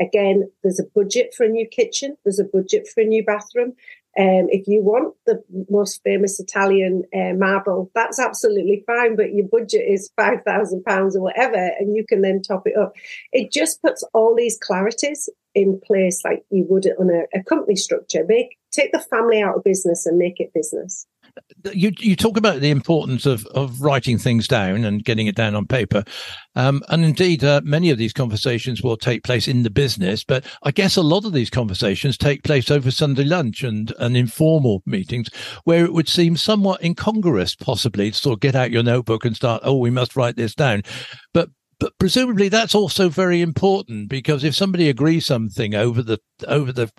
Again, 0.00 0.50
there's 0.62 0.80
a 0.80 0.84
budget 0.94 1.34
for 1.34 1.44
a 1.44 1.48
new 1.48 1.66
kitchen. 1.66 2.16
There's 2.24 2.38
a 2.38 2.44
budget 2.44 2.88
for 2.88 3.00
a 3.00 3.06
new 3.06 3.24
bathroom. 3.24 3.74
Um, 4.18 4.48
if 4.48 4.66
you 4.66 4.82
want 4.82 5.14
the 5.26 5.42
most 5.68 6.02
famous 6.02 6.40
Italian 6.40 7.04
uh, 7.14 7.34
marble, 7.34 7.90
that's 7.94 8.18
absolutely 8.18 8.82
fine, 8.86 9.14
but 9.14 9.34
your 9.34 9.46
budget 9.46 9.84
is 9.86 10.10
£5,000 10.18 11.14
or 11.14 11.20
whatever, 11.20 11.70
and 11.78 11.94
you 11.94 12.04
can 12.06 12.22
then 12.22 12.40
top 12.40 12.66
it 12.66 12.76
up. 12.76 12.94
It 13.32 13.52
just 13.52 13.82
puts 13.82 14.02
all 14.14 14.34
these 14.34 14.58
clarities 14.58 15.28
in 15.54 15.80
place 15.80 16.22
like 16.24 16.44
you 16.50 16.64
would 16.68 16.86
on 16.98 17.10
a, 17.10 17.38
a 17.38 17.42
company 17.42 17.76
structure. 17.76 18.24
Make 18.26 18.58
Take 18.76 18.92
the 18.92 18.98
family 18.98 19.40
out 19.40 19.56
of 19.56 19.64
business 19.64 20.04
and 20.04 20.18
make 20.18 20.38
it 20.38 20.52
business 20.52 21.06
you 21.72 21.92
you 21.98 22.16
talk 22.16 22.36
about 22.36 22.60
the 22.60 22.70
importance 22.70 23.26
of 23.26 23.46
of 23.46 23.80
writing 23.80 24.18
things 24.18 24.46
down 24.48 24.84
and 24.84 25.04
getting 25.04 25.26
it 25.26 25.34
down 25.34 25.54
on 25.54 25.66
paper, 25.66 26.04
um, 26.54 26.82
and 26.88 27.04
indeed 27.04 27.44
uh, 27.44 27.60
many 27.64 27.90
of 27.90 27.98
these 27.98 28.12
conversations 28.12 28.82
will 28.82 28.96
take 28.96 29.22
place 29.22 29.48
in 29.48 29.62
the 29.62 29.70
business. 29.70 30.24
But 30.24 30.44
I 30.62 30.70
guess 30.70 30.96
a 30.96 31.02
lot 31.02 31.24
of 31.24 31.32
these 31.32 31.50
conversations 31.50 32.16
take 32.16 32.42
place 32.42 32.70
over 32.70 32.90
Sunday 32.90 33.24
lunch 33.24 33.62
and 33.62 33.92
and 33.98 34.16
informal 34.16 34.82
meetings, 34.86 35.28
where 35.64 35.84
it 35.84 35.92
would 35.92 36.08
seem 36.08 36.36
somewhat 36.36 36.82
incongruous, 36.82 37.54
possibly 37.54 38.10
to 38.10 38.16
sort 38.16 38.34
of 38.34 38.40
get 38.40 38.54
out 38.54 38.70
your 38.70 38.82
notebook 38.82 39.24
and 39.24 39.36
start. 39.36 39.62
Oh, 39.64 39.76
we 39.76 39.90
must 39.90 40.16
write 40.16 40.36
this 40.36 40.54
down, 40.54 40.82
but 41.32 41.50
but 41.78 41.92
presumably 41.98 42.48
that's 42.48 42.74
also 42.74 43.08
very 43.08 43.42
important 43.42 44.08
because 44.08 44.44
if 44.44 44.54
somebody 44.54 44.88
agrees 44.88 45.26
something 45.26 45.74
over 45.74 46.02
the 46.02 46.18
over 46.48 46.72
the 46.72 46.90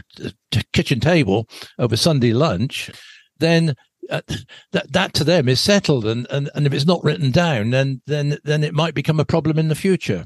kitchen 0.73 0.99
table 0.99 1.47
over 1.79 1.97
Sunday 1.97 2.33
lunch, 2.33 2.91
then 3.39 3.75
uh, 4.09 4.21
that 4.71 4.91
that 4.93 5.13
to 5.15 5.23
them 5.23 5.47
is 5.49 5.59
settled, 5.59 6.05
and, 6.05 6.27
and 6.29 6.49
and 6.55 6.65
if 6.65 6.73
it's 6.73 6.85
not 6.85 7.03
written 7.03 7.31
down, 7.31 7.71
then 7.71 8.01
then 8.07 8.37
then 8.43 8.63
it 8.63 8.73
might 8.73 8.93
become 8.93 9.19
a 9.19 9.25
problem 9.25 9.57
in 9.57 9.67
the 9.67 9.75
future. 9.75 10.25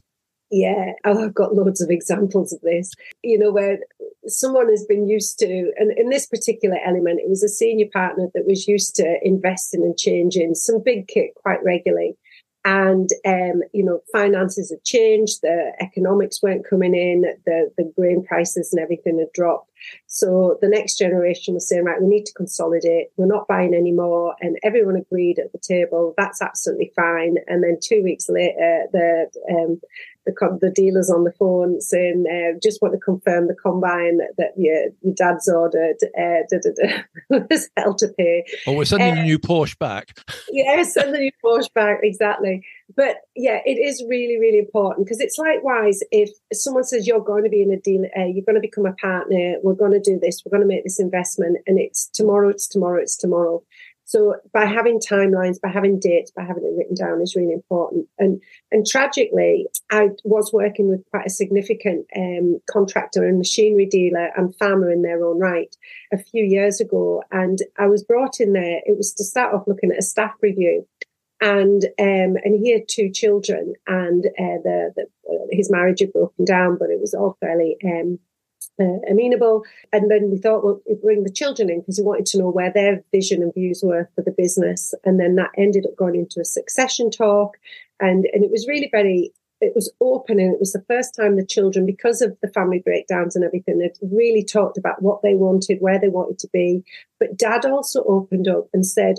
Yeah, 0.53 0.91
oh, 1.05 1.23
I've 1.23 1.33
got 1.33 1.55
loads 1.55 1.81
of 1.81 1.89
examples 1.89 2.51
of 2.51 2.59
this. 2.61 2.91
You 3.23 3.39
know, 3.39 3.51
where 3.51 3.79
someone 4.27 4.69
has 4.69 4.85
been 4.85 5.07
used 5.07 5.39
to, 5.39 5.71
and 5.77 5.97
in 5.97 6.09
this 6.09 6.27
particular 6.27 6.77
element, 6.85 7.21
it 7.21 7.29
was 7.29 7.43
a 7.43 7.47
senior 7.47 7.87
partner 7.91 8.27
that 8.33 8.45
was 8.45 8.67
used 8.67 8.95
to 8.95 9.17
investing 9.23 9.83
and 9.83 9.97
changing 9.97 10.55
some 10.55 10.81
big 10.83 11.07
kit 11.07 11.31
quite 11.35 11.63
regularly 11.63 12.17
and 12.63 13.09
um, 13.25 13.61
you 13.73 13.83
know 13.83 14.01
finances 14.11 14.69
had 14.69 14.83
changed 14.83 15.41
the 15.41 15.73
economics 15.79 16.41
weren't 16.41 16.67
coming 16.67 16.93
in 16.93 17.21
the 17.45 17.71
the 17.77 17.91
grain 17.95 18.23
prices 18.23 18.71
and 18.71 18.81
everything 18.81 19.19
had 19.19 19.31
dropped. 19.33 19.69
So 20.05 20.59
the 20.61 20.67
next 20.67 20.97
generation 20.97 21.55
was 21.55 21.67
saying 21.67 21.85
right 21.85 22.01
we 22.01 22.07
need 22.07 22.25
to 22.25 22.33
consolidate. 22.33 23.07
We're 23.17 23.25
not 23.25 23.47
buying 23.47 23.73
anymore 23.73 24.35
and 24.41 24.57
everyone 24.63 24.95
agreed 24.95 25.39
at 25.39 25.51
the 25.51 25.59
table 25.59 26.13
that's 26.17 26.41
absolutely 26.41 26.91
fine. 26.95 27.37
And 27.47 27.63
then 27.63 27.77
two 27.81 28.03
weeks 28.03 28.29
later 28.29 28.85
the 28.91 29.31
um, 29.49 29.81
the, 30.25 30.57
the 30.61 30.69
dealers 30.69 31.09
on 31.09 31.23
the 31.23 31.31
phone 31.33 31.81
saying, 31.81 32.25
uh, 32.27 32.59
just 32.61 32.81
want 32.81 32.93
to 32.93 32.99
confirm 32.99 33.47
the 33.47 33.55
combine 33.55 34.19
that 34.37 34.51
your, 34.55 34.89
your 35.01 35.13
dad's 35.15 35.47
ordered 35.49 35.97
uh, 36.17 36.43
da, 36.49 36.57
da, 36.61 36.71
da, 36.75 37.39
was 37.49 37.69
hell 37.77 37.95
to 37.95 38.07
pay. 38.17 38.45
Oh, 38.67 38.73
we're 38.73 38.85
sending 38.85 39.17
uh, 39.17 39.21
a 39.21 39.23
new 39.23 39.39
Porsche 39.39 39.77
back. 39.77 40.19
yeah, 40.51 40.83
send 40.83 41.13
the 41.13 41.19
new 41.19 41.31
Porsche 41.43 41.73
back, 41.73 41.99
exactly. 42.03 42.63
But 42.95 43.17
yeah, 43.35 43.59
it 43.65 43.79
is 43.79 44.03
really, 44.09 44.37
really 44.37 44.59
important 44.59 45.05
because 45.05 45.19
it's 45.19 45.37
likewise 45.37 46.01
if 46.11 46.29
someone 46.53 46.83
says 46.83 47.07
you're 47.07 47.23
going 47.23 47.43
to 47.43 47.49
be 47.49 47.61
in 47.61 47.71
a 47.71 47.77
deal, 47.77 48.03
uh, 48.17 48.25
you're 48.25 48.45
going 48.45 48.55
to 48.55 48.61
become 48.61 48.85
a 48.85 48.93
partner, 48.93 49.55
we're 49.63 49.73
going 49.73 49.93
to 49.93 49.99
do 49.99 50.19
this, 50.19 50.43
we're 50.45 50.55
going 50.55 50.67
to 50.67 50.73
make 50.73 50.83
this 50.83 50.99
investment, 50.99 51.57
and 51.67 51.79
it's 51.79 52.09
tomorrow, 52.13 52.49
it's 52.49 52.67
tomorrow, 52.67 53.01
it's 53.01 53.17
tomorrow. 53.17 53.63
So 54.11 54.35
by 54.51 54.65
having 54.65 54.99
timelines, 54.99 55.61
by 55.61 55.69
having 55.69 55.97
dates, 55.97 56.31
by 56.31 56.43
having 56.43 56.65
it 56.65 56.75
written 56.77 56.95
down 56.95 57.21
is 57.21 57.33
really 57.33 57.53
important. 57.53 58.09
And 58.19 58.41
and 58.69 58.85
tragically, 58.85 59.67
I 59.89 60.09
was 60.25 60.51
working 60.51 60.89
with 60.89 61.05
quite 61.11 61.27
a 61.27 61.29
significant 61.29 62.07
um, 62.13 62.59
contractor 62.69 63.25
and 63.25 63.37
machinery 63.37 63.85
dealer 63.85 64.29
and 64.35 64.53
farmer 64.57 64.91
in 64.91 65.01
their 65.01 65.23
own 65.23 65.39
right 65.39 65.73
a 66.11 66.17
few 66.17 66.43
years 66.43 66.81
ago, 66.81 67.23
and 67.31 67.59
I 67.79 67.87
was 67.87 68.03
brought 68.03 68.41
in 68.41 68.51
there. 68.51 68.81
It 68.85 68.97
was 68.97 69.13
to 69.13 69.23
start 69.23 69.53
off 69.53 69.63
looking 69.65 69.91
at 69.91 69.99
a 69.99 70.01
staff 70.01 70.33
review, 70.41 70.85
and 71.39 71.85
um, 71.97 72.35
and 72.43 72.59
he 72.61 72.73
had 72.73 72.89
two 72.89 73.11
children, 73.11 73.75
and 73.87 74.25
uh, 74.25 74.59
the, 74.61 74.91
the 74.93 75.05
his 75.51 75.71
marriage 75.71 76.01
had 76.01 76.11
broken 76.11 76.43
down, 76.43 76.77
but 76.77 76.89
it 76.89 76.99
was 76.99 77.13
all 77.13 77.37
fairly 77.39 77.77
um, 77.85 78.19
uh, 78.81 79.11
amenable. 79.11 79.63
And 79.93 80.09
then 80.09 80.31
we 80.31 80.37
thought, 80.37 80.63
well, 80.63 80.81
we'd 80.87 81.01
bring 81.01 81.23
the 81.23 81.31
children 81.31 81.69
in 81.69 81.79
because 81.81 81.99
we 81.99 82.05
wanted 82.05 82.25
to 82.27 82.39
know 82.39 82.49
where 82.49 82.73
their 82.73 83.03
vision 83.11 83.43
and 83.43 83.53
views 83.53 83.81
were 83.83 84.09
for 84.15 84.23
the 84.23 84.31
business. 84.31 84.93
And 85.05 85.19
then 85.19 85.35
that 85.35 85.51
ended 85.57 85.85
up 85.85 85.95
going 85.95 86.15
into 86.15 86.39
a 86.39 86.45
succession 86.45 87.11
talk. 87.11 87.57
And, 87.99 88.25
and 88.33 88.43
it 88.43 88.51
was 88.51 88.67
really 88.67 88.89
very, 88.91 89.31
it 89.61 89.73
was 89.75 89.93
open 90.01 90.39
and 90.39 90.53
it 90.53 90.59
was 90.59 90.73
the 90.73 90.85
first 90.87 91.13
time 91.13 91.35
the 91.35 91.45
children, 91.45 91.85
because 91.85 92.21
of 92.21 92.35
the 92.41 92.47
family 92.47 92.79
breakdowns 92.79 93.35
and 93.35 93.45
everything, 93.45 93.77
they'd 93.77 93.97
really 94.01 94.43
talked 94.43 94.77
about 94.77 95.03
what 95.03 95.21
they 95.21 95.35
wanted, 95.35 95.77
where 95.79 95.99
they 95.99 96.09
wanted 96.09 96.39
to 96.39 96.49
be. 96.51 96.83
But 97.19 97.37
dad 97.37 97.65
also 97.65 98.03
opened 98.05 98.47
up 98.47 98.67
and 98.73 98.85
said, 98.85 99.17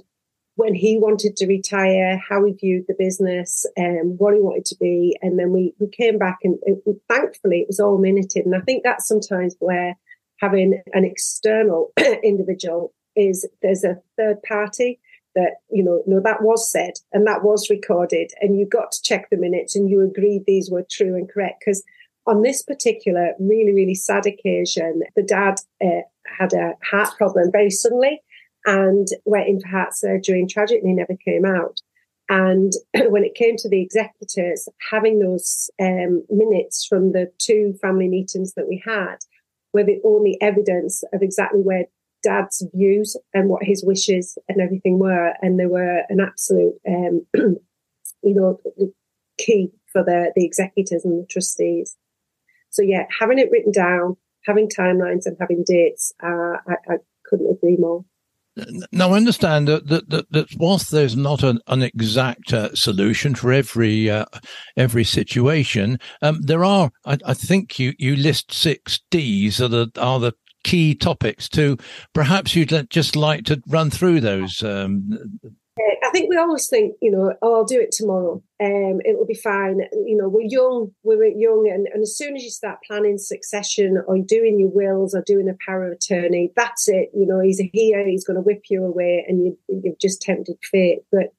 when 0.57 0.75
he 0.75 0.99
wanted 0.99 1.37
to 1.37 1.47
retire, 1.47 2.21
how 2.29 2.45
he 2.45 2.53
viewed 2.53 2.85
the 2.87 2.95
business, 2.99 3.65
um, 3.79 4.17
what 4.19 4.35
he 4.35 4.41
wanted 4.41 4.67
to 4.67 4.77
be. 4.79 5.17
And 5.23 5.39
then 5.39 5.51
we, 5.51 5.75
we 5.79 5.89
came 5.89 6.19
back 6.19 6.39
and 6.45 6.59
it, 6.63 6.83
thankfully 7.09 7.61
it 7.61 7.69
was 7.69 7.81
all 7.81 7.99
minuted. 7.99 8.45
And 8.45 8.55
I 8.55 8.61
think 8.61 8.83
that's 8.83 9.09
sometimes 9.09 9.57
where 9.61 9.97
having 10.41 10.83
an 10.93 11.05
external 11.05 11.93
individual 12.23 12.93
is 13.17 13.49
there's 13.63 13.85
a 13.85 13.99
third 14.19 14.43
party 14.43 15.01
that, 15.35 15.57
you 15.71 15.83
know, 15.83 16.03
no, 16.07 16.21
that 16.21 16.43
was 16.43 16.71
said 16.71 16.93
and 17.13 17.27
that 17.27 17.43
was 17.43 17.71
recorded 17.71 18.33
and 18.41 18.59
you 18.59 18.67
got 18.67 18.93
to 18.93 19.03
check 19.03 19.31
the 19.31 19.39
minutes 19.39 19.75
and 19.75 19.89
you 19.89 20.03
agreed 20.03 20.45
these 20.47 20.71
were 20.71 20.85
true 20.91 21.15
and 21.15 21.31
correct. 21.31 21.61
Because 21.65 21.83
on 22.27 22.43
this 22.43 22.63
particular 22.63 23.33
really, 23.41 23.73
really 23.73 23.95
sad 23.95 24.27
occasion, 24.27 25.03
the 25.17 25.23
dad 25.23 25.55
uh, 25.83 26.03
had 26.39 26.53
a 26.53 26.75
heart 26.91 27.09
problem 27.17 27.51
very 27.51 27.71
suddenly 27.71 28.21
and 28.67 29.09
went 29.25 29.49
in 29.49 29.61
for 29.61 29.69
heart 29.69 29.95
surgery 29.95 30.41
and 30.41 30.49
tragically 30.49 30.93
never 30.93 31.17
came 31.25 31.45
out. 31.45 31.81
And 32.29 32.73
when 33.09 33.25
it 33.25 33.35
came 33.35 33.57
to 33.59 33.69
the 33.69 33.83
executors, 33.83 34.69
having 34.91 35.19
those 35.19 35.71
um, 35.81 36.25
minutes 36.31 36.87
from 36.87 37.13
the 37.13 37.31
two 37.39 37.75
family 37.81 38.09
meetings 38.09 38.55
that 38.55 38.69
we 38.69 38.83
had 38.85 39.17
were 39.73 39.85
the 39.85 40.01
only 40.05 40.39
evidence 40.41 41.03
of 41.13 41.23
exactly 41.23 41.61
where 41.61 41.87
dad's 42.23 42.65
views 42.75 43.17
and 43.35 43.49
what 43.49 43.65
his 43.65 43.85
wishes 43.85 44.39
and 44.49 44.61
everything 44.61 44.99
were. 44.99 45.33
And 45.43 45.59
they 45.59 45.67
were 45.67 46.03
an 46.09 46.21
absolute, 46.21 46.75
um, 46.89 47.27
you 47.35 47.59
know, 48.23 48.61
key 49.39 49.73
for 49.93 50.05
the, 50.05 50.33
the 50.37 50.45
executors 50.45 51.05
and 51.05 51.23
the 51.23 51.27
trustees. 51.27 51.97
So 52.71 52.83
yeah, 52.83 53.05
having 53.19 53.39
it 53.39 53.51
written 53.51 53.73
down, 53.73 54.17
having 54.47 54.69
timelines 54.69 55.27
and 55.27 55.37
having 55.39 55.65
dates, 55.67 56.13
uh, 56.23 56.57
I, 56.67 56.75
I 56.89 56.97
couldn't 57.25 57.51
agree 57.51 57.77
more. 57.77 58.05
Now, 58.93 59.13
I 59.13 59.17
understand 59.17 59.67
that, 59.69 59.87
that, 59.89 60.11
that, 60.11 60.31
that 60.31 60.47
whilst 60.59 60.91
there's 60.91 61.17
not 61.17 61.43
an, 61.43 61.61
an 61.69 61.83
exact 61.83 62.53
uh, 62.53 62.75
solution 62.75 63.35
for 63.35 63.51
every 63.53 64.11
uh, 64.11 64.27
every 64.77 65.05
situation, 65.05 65.99
um, 66.21 66.43
there 66.43 66.65
are. 66.65 66.91
I, 67.07 67.17
I, 67.25 67.35
think 67.35 67.79
you, 67.79 67.95
you 67.99 68.15
list 68.15 68.53
six 68.53 69.01
Ds 69.11 69.61
are 69.61 69.87
are 69.97 70.21
the 70.21 70.35
key 70.65 70.95
topics. 70.95 71.49
To 71.51 71.79
perhaps 72.13 72.55
you'd 72.55 72.91
just 72.91 73.17
like 73.17 73.45
to 73.47 73.63
run 73.69 73.91
through 73.91 74.21
those 74.21 74.63
um, 74.63 75.41
I 76.03 76.11
think 76.11 76.29
we 76.29 76.37
always 76.37 76.69
think, 76.69 76.97
you 77.01 77.11
know, 77.11 77.35
oh, 77.43 77.55
I'll 77.55 77.65
do 77.65 77.81
it 77.81 77.93
tomorrow. 77.93 78.43
Um, 78.61 79.01
it 79.05 79.17
will 79.19 79.27
be 79.27 79.35
fine. 79.35 79.81
You 79.93 80.17
know, 80.17 80.29
we're 80.29 80.47
young, 80.49 80.93
we're 81.03 81.25
young, 81.25 81.69
and, 81.73 81.87
and 81.93 82.03
as 82.03 82.17
soon 82.17 82.37
as 82.37 82.43
you 82.43 82.51
start 82.51 82.79
planning 82.87 83.19
succession 83.19 84.03
or 84.07 84.19
doing 84.19 84.61
your 84.61 84.69
wills 84.69 85.15
or 85.15 85.23
doing 85.23 85.49
a 85.49 85.57
power 85.65 85.87
of 85.87 85.93
attorney, 85.93 86.53
that's 86.57 86.89
it. 86.89 87.11
You 87.15 87.27
know, 87.27 87.41
he's 87.41 87.61
here, 87.73 88.07
he's 88.07 88.25
going 88.25 88.37
to 88.37 88.43
whip 88.43 88.63
you 88.69 88.85
away, 88.85 89.25
and 89.27 89.45
you, 89.45 89.59
you've 89.69 89.99
just 89.99 90.23
tempted 90.23 90.57
fate. 90.63 91.01
But 91.11 91.33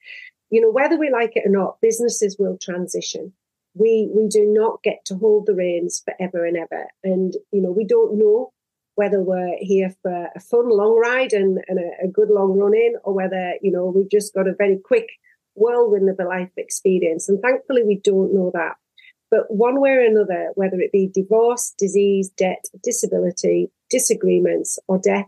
you 0.49 0.61
know, 0.61 0.71
whether 0.71 0.97
we 0.97 1.09
like 1.11 1.35
it 1.35 1.45
or 1.45 1.51
not, 1.51 1.81
businesses 1.81 2.37
will 2.37 2.57
transition. 2.57 3.33
We 3.75 4.09
we 4.13 4.27
do 4.27 4.45
not 4.45 4.83
get 4.83 5.05
to 5.05 5.15
hold 5.15 5.45
the 5.45 5.55
reins 5.55 6.03
forever 6.05 6.45
and 6.45 6.57
ever, 6.57 6.87
and 7.03 7.33
you 7.51 7.61
know, 7.61 7.71
we 7.71 7.85
don't 7.85 8.17
know 8.17 8.51
whether 8.95 9.21
we're 9.21 9.55
here 9.59 9.93
for 10.01 10.29
a 10.35 10.39
fun 10.39 10.69
long 10.69 10.99
ride 10.99 11.33
and, 11.33 11.59
and 11.67 11.79
a, 11.79 12.05
a, 12.05 12.07
good 12.07 12.29
long 12.29 12.57
run 12.57 12.75
in, 12.75 12.93
or 13.03 13.13
whether, 13.13 13.53
you 13.61 13.71
know, 13.71 13.91
we've 13.95 14.09
just 14.09 14.33
got 14.33 14.47
a 14.47 14.55
very 14.55 14.77
quick 14.83 15.07
whirlwind 15.55 16.09
of 16.09 16.19
a 16.19 16.27
life 16.27 16.51
experience. 16.57 17.27
And 17.27 17.41
thankfully, 17.41 17.83
we 17.83 17.99
don't 18.03 18.33
know 18.33 18.51
that. 18.53 18.75
But 19.31 19.49
one 19.49 19.81
way 19.81 19.91
or 19.91 20.05
another, 20.05 20.51
whether 20.53 20.79
it 20.79 20.91
be 20.91 21.09
divorce, 21.11 21.73
disease, 21.77 22.29
debt, 22.29 22.65
disability, 22.83 23.71
disagreements, 23.89 24.77
or 24.87 24.99
death, 24.99 25.25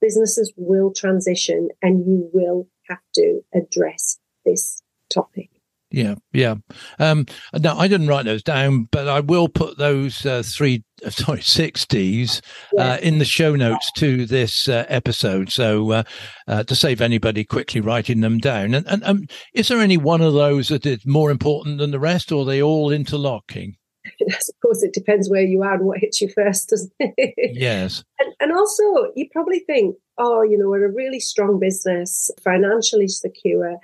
businesses 0.00 0.52
will 0.56 0.92
transition 0.92 1.70
and 1.82 2.06
you 2.06 2.28
will 2.32 2.68
have 2.88 3.00
to 3.14 3.40
address 3.54 4.18
this 4.44 4.82
topic. 5.10 5.57
Yeah, 5.90 6.16
yeah. 6.32 6.56
Um, 6.98 7.26
now 7.54 7.78
I 7.78 7.88
didn't 7.88 8.08
write 8.08 8.26
those 8.26 8.42
down, 8.42 8.88
but 8.90 9.08
I 9.08 9.20
will 9.20 9.48
put 9.48 9.78
those 9.78 10.24
uh, 10.26 10.42
three, 10.44 10.84
uh, 11.04 11.10
sorry, 11.10 11.40
six 11.40 11.86
Ds 11.86 12.42
uh, 12.78 12.98
in 13.02 13.18
the 13.18 13.24
show 13.24 13.56
notes 13.56 13.90
to 13.92 14.26
this 14.26 14.68
uh, 14.68 14.84
episode. 14.88 15.50
So 15.50 15.92
uh, 15.92 16.02
uh, 16.46 16.64
to 16.64 16.74
save 16.74 17.00
anybody 17.00 17.44
quickly 17.44 17.80
writing 17.80 18.20
them 18.20 18.38
down. 18.38 18.74
And, 18.74 18.86
and 18.86 19.04
um, 19.04 19.26
is 19.54 19.68
there 19.68 19.80
any 19.80 19.96
one 19.96 20.20
of 20.20 20.34
those 20.34 20.68
that 20.68 20.84
is 20.84 21.06
more 21.06 21.30
important 21.30 21.78
than 21.78 21.90
the 21.90 22.00
rest, 22.00 22.32
or 22.32 22.42
are 22.42 22.46
they 22.46 22.62
all 22.62 22.90
interlocking? 22.90 23.76
Of 24.20 24.60
course, 24.62 24.82
it 24.82 24.94
depends 24.94 25.28
where 25.28 25.42
you 25.42 25.62
are 25.62 25.74
and 25.74 25.84
what 25.84 25.98
hits 25.98 26.20
you 26.20 26.28
first, 26.34 26.70
doesn't 26.70 26.92
it? 26.98 27.34
Yes. 27.54 28.04
And, 28.18 28.34
and 28.40 28.52
also, 28.52 28.82
you 29.14 29.28
probably 29.32 29.60
think, 29.60 29.96
oh, 30.16 30.42
you 30.42 30.58
know, 30.58 30.68
we're 30.68 30.86
a 30.86 30.92
really 30.92 31.20
strong 31.20 31.58
business, 31.58 32.30
financially 32.42 33.08
secure 33.08 33.78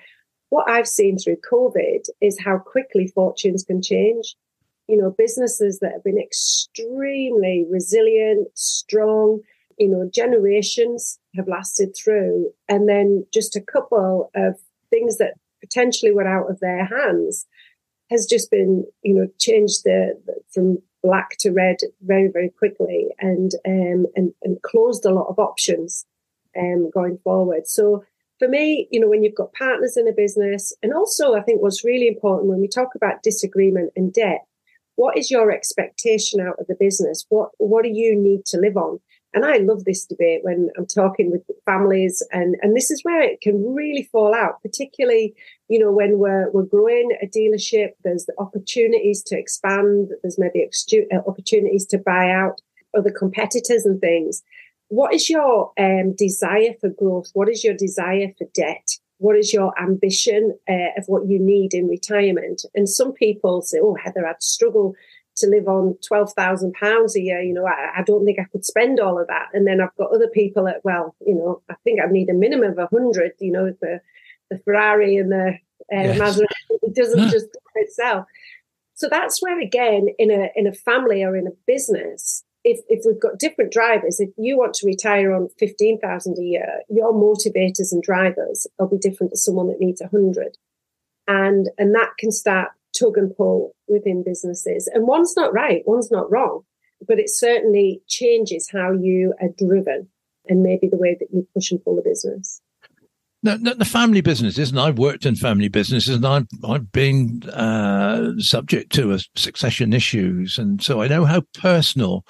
what 0.54 0.70
I've 0.70 0.86
seen 0.86 1.18
through 1.18 1.38
COVID 1.50 2.08
is 2.20 2.38
how 2.38 2.58
quickly 2.58 3.08
fortunes 3.08 3.64
can 3.64 3.82
change. 3.82 4.36
You 4.86 4.96
know, 4.96 5.12
businesses 5.18 5.80
that 5.80 5.90
have 5.90 6.04
been 6.04 6.16
extremely 6.16 7.66
resilient, 7.68 8.46
strong, 8.54 9.40
you 9.80 9.88
know, 9.88 10.08
generations 10.14 11.18
have 11.34 11.48
lasted 11.48 11.96
through. 11.96 12.52
And 12.68 12.88
then 12.88 13.26
just 13.34 13.56
a 13.56 13.60
couple 13.60 14.30
of 14.36 14.54
things 14.90 15.18
that 15.18 15.34
potentially 15.60 16.12
were 16.12 16.28
out 16.28 16.48
of 16.48 16.60
their 16.60 16.84
hands 16.84 17.46
has 18.12 18.24
just 18.24 18.48
been, 18.48 18.84
you 19.02 19.14
know, 19.14 19.26
changed 19.40 19.82
the, 19.82 20.12
from 20.52 20.78
black 21.02 21.30
to 21.40 21.50
red 21.50 21.78
very, 22.02 22.28
very 22.28 22.50
quickly 22.50 23.08
and, 23.18 23.50
um, 23.66 24.06
and, 24.14 24.32
and 24.44 24.62
closed 24.62 25.04
a 25.04 25.12
lot 25.12 25.26
of 25.26 25.40
options, 25.40 26.06
um, 26.56 26.90
going 26.94 27.18
forward. 27.24 27.66
So, 27.66 28.04
for 28.38 28.48
me, 28.48 28.88
you 28.90 29.00
know, 29.00 29.08
when 29.08 29.22
you've 29.22 29.34
got 29.34 29.52
partners 29.52 29.96
in 29.96 30.08
a 30.08 30.12
business, 30.12 30.72
and 30.82 30.92
also 30.92 31.34
I 31.34 31.42
think 31.42 31.62
what's 31.62 31.84
really 31.84 32.08
important 32.08 32.48
when 32.48 32.60
we 32.60 32.68
talk 32.68 32.94
about 32.94 33.22
disagreement 33.22 33.92
and 33.96 34.12
debt, 34.12 34.44
what 34.96 35.16
is 35.16 35.30
your 35.30 35.50
expectation 35.50 36.40
out 36.40 36.58
of 36.58 36.66
the 36.66 36.76
business? 36.78 37.24
What 37.28 37.50
what 37.58 37.84
do 37.84 37.90
you 37.90 38.16
need 38.16 38.44
to 38.46 38.58
live 38.58 38.76
on? 38.76 39.00
And 39.32 39.44
I 39.44 39.56
love 39.56 39.84
this 39.84 40.06
debate 40.06 40.44
when 40.44 40.70
I'm 40.78 40.86
talking 40.86 41.30
with 41.30 41.42
families, 41.64 42.22
and 42.32 42.56
and 42.62 42.76
this 42.76 42.90
is 42.90 43.02
where 43.02 43.22
it 43.22 43.40
can 43.40 43.74
really 43.74 44.08
fall 44.12 44.34
out, 44.34 44.62
particularly 44.62 45.34
you 45.68 45.78
know 45.78 45.92
when 45.92 46.18
we're 46.18 46.50
we're 46.50 46.64
growing 46.64 47.16
a 47.22 47.26
dealership. 47.26 47.90
There's 48.02 48.26
the 48.26 48.34
opportunities 48.38 49.22
to 49.24 49.38
expand. 49.38 50.10
There's 50.22 50.38
maybe 50.38 50.68
uh, 51.12 51.18
opportunities 51.26 51.86
to 51.86 51.98
buy 51.98 52.30
out 52.30 52.60
other 52.96 53.10
competitors 53.10 53.84
and 53.84 54.00
things 54.00 54.42
what 54.94 55.12
is 55.12 55.28
your 55.28 55.72
um, 55.78 56.14
desire 56.14 56.74
for 56.80 56.88
growth? 56.88 57.30
What 57.32 57.48
is 57.48 57.64
your 57.64 57.74
desire 57.74 58.28
for 58.38 58.46
debt? 58.54 58.88
What 59.18 59.36
is 59.36 59.52
your 59.52 59.72
ambition 59.80 60.56
uh, 60.68 60.98
of 60.98 61.04
what 61.06 61.26
you 61.26 61.40
need 61.40 61.74
in 61.74 61.88
retirement? 61.88 62.64
And 62.76 62.88
some 62.88 63.12
people 63.12 63.62
say, 63.62 63.78
"Oh, 63.82 63.96
Heather, 64.02 64.24
I'd 64.26 64.42
struggle 64.42 64.94
to 65.38 65.48
live 65.48 65.66
on 65.66 65.96
twelve 66.06 66.32
thousand 66.34 66.74
pounds 66.74 67.16
a 67.16 67.20
year. 67.20 67.40
You 67.40 67.54
know, 67.54 67.66
I, 67.66 68.00
I, 68.00 68.02
don't 68.02 68.24
think 68.24 68.38
I 68.38 68.44
could 68.44 68.64
spend 68.64 69.00
all 69.00 69.20
of 69.20 69.26
that." 69.26 69.48
And 69.52 69.66
then 69.66 69.80
I've 69.80 69.96
got 69.96 70.12
other 70.12 70.28
people 70.28 70.64
that, 70.66 70.84
well, 70.84 71.16
you 71.26 71.34
know, 71.34 71.60
I 71.68 71.74
think 71.82 72.00
I 72.00 72.10
need 72.10 72.30
a 72.30 72.34
minimum 72.34 72.72
of 72.72 72.78
a 72.78 72.86
hundred. 72.86 73.32
You 73.40 73.50
know, 73.50 73.74
the 73.80 74.00
the 74.50 74.58
Ferrari 74.58 75.16
and 75.16 75.32
the 75.32 75.58
uh, 75.92 76.06
yes. 76.06 76.18
Maserati 76.20 76.78
it 76.82 76.94
doesn't 76.94 77.30
just 77.30 77.48
itself. 77.74 78.26
So 78.94 79.08
that's 79.08 79.42
where, 79.42 79.60
again, 79.60 80.06
in 80.18 80.30
a 80.30 80.50
in 80.54 80.68
a 80.68 80.72
family 80.72 81.24
or 81.24 81.36
in 81.36 81.48
a 81.48 81.56
business, 81.66 82.44
if, 82.64 82.80
if 82.88 83.02
we've 83.04 83.20
got 83.20 83.38
different 83.38 83.72
drivers, 83.72 84.18
if 84.18 84.30
you 84.38 84.56
want 84.56 84.74
to 84.74 84.86
retire 84.86 85.32
on 85.32 85.48
15,000 85.58 86.38
a 86.38 86.42
year, 86.42 86.80
your 86.88 87.12
motivators 87.12 87.92
and 87.92 88.02
drivers 88.02 88.66
will 88.78 88.88
be 88.88 88.96
different 88.96 89.32
to 89.32 89.38
someone 89.38 89.68
that 89.68 89.80
needs 89.80 90.00
100. 90.00 90.56
And, 91.28 91.68
and 91.78 91.94
that 91.94 92.12
can 92.18 92.32
start 92.32 92.70
tug 92.98 93.18
and 93.18 93.36
pull 93.36 93.74
within 93.86 94.24
businesses. 94.24 94.88
And 94.92 95.06
one's 95.06 95.36
not 95.36 95.52
right, 95.52 95.82
one's 95.86 96.10
not 96.10 96.30
wrong, 96.30 96.62
but 97.06 97.18
it 97.18 97.28
certainly 97.28 98.02
changes 98.08 98.70
how 98.72 98.92
you 98.92 99.34
are 99.40 99.48
driven 99.58 100.08
and 100.46 100.62
maybe 100.62 100.88
the 100.88 100.96
way 100.96 101.16
that 101.18 101.28
you 101.32 101.46
push 101.54 101.70
and 101.70 101.82
pull 101.84 101.96
the 101.96 102.02
business. 102.02 102.60
The, 103.42 103.74
the, 103.76 103.84
family 103.84 104.22
businesses, 104.22 104.70
and 104.70 104.80
I've 104.80 104.96
worked 104.96 105.26
in 105.26 105.36
family 105.36 105.68
businesses, 105.68 106.16
and 106.16 106.26
I've 106.26 106.46
I've 106.66 106.90
been 106.92 107.42
uh, 107.50 108.38
subject 108.38 108.90
to 108.92 109.18
succession 109.36 109.92
issues, 109.92 110.56
and 110.56 110.82
so 110.82 111.02
I 111.02 111.08
know 111.08 111.26
how 111.26 111.42
personal 111.52 112.24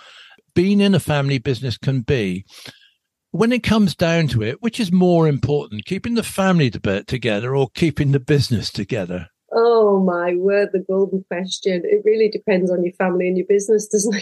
being 0.54 0.80
in 0.80 0.94
a 0.94 1.00
family 1.00 1.38
business 1.38 1.76
can 1.76 2.00
be. 2.02 2.44
When 3.30 3.52
it 3.52 3.64
comes 3.64 3.96
down 3.96 4.28
to 4.28 4.42
it, 4.42 4.62
which 4.62 4.78
is 4.78 4.92
more 4.92 5.26
important, 5.26 5.86
keeping 5.86 6.14
the 6.14 6.22
family 6.22 6.70
together 6.70 7.56
or 7.56 7.68
keeping 7.74 8.12
the 8.12 8.20
business 8.20 8.70
together? 8.70 9.28
Oh 9.56 10.00
my 10.00 10.34
word, 10.34 10.70
the 10.72 10.80
golden 10.80 11.24
question. 11.28 11.82
It 11.84 12.02
really 12.04 12.28
depends 12.28 12.70
on 12.70 12.84
your 12.84 12.92
family 12.94 13.28
and 13.28 13.36
your 13.36 13.46
business, 13.46 13.86
doesn't 13.92 14.16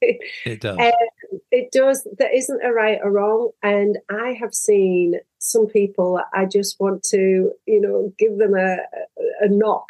it? 0.00 0.18
It 0.44 0.60
does. 0.60 0.78
Um, 0.78 1.40
it 1.50 1.72
does. 1.72 2.06
There 2.18 2.34
isn't 2.34 2.64
a 2.64 2.72
right 2.72 2.98
or 3.02 3.10
wrong. 3.10 3.50
And 3.62 3.98
I 4.10 4.36
have 4.40 4.54
seen 4.54 5.20
some 5.38 5.66
people, 5.66 6.20
I 6.32 6.44
just 6.44 6.80
want 6.80 7.02
to, 7.10 7.52
you 7.66 7.80
know, 7.80 8.12
give 8.18 8.38
them 8.38 8.54
a, 8.54 8.76
a 9.40 9.48
knock 9.48 9.86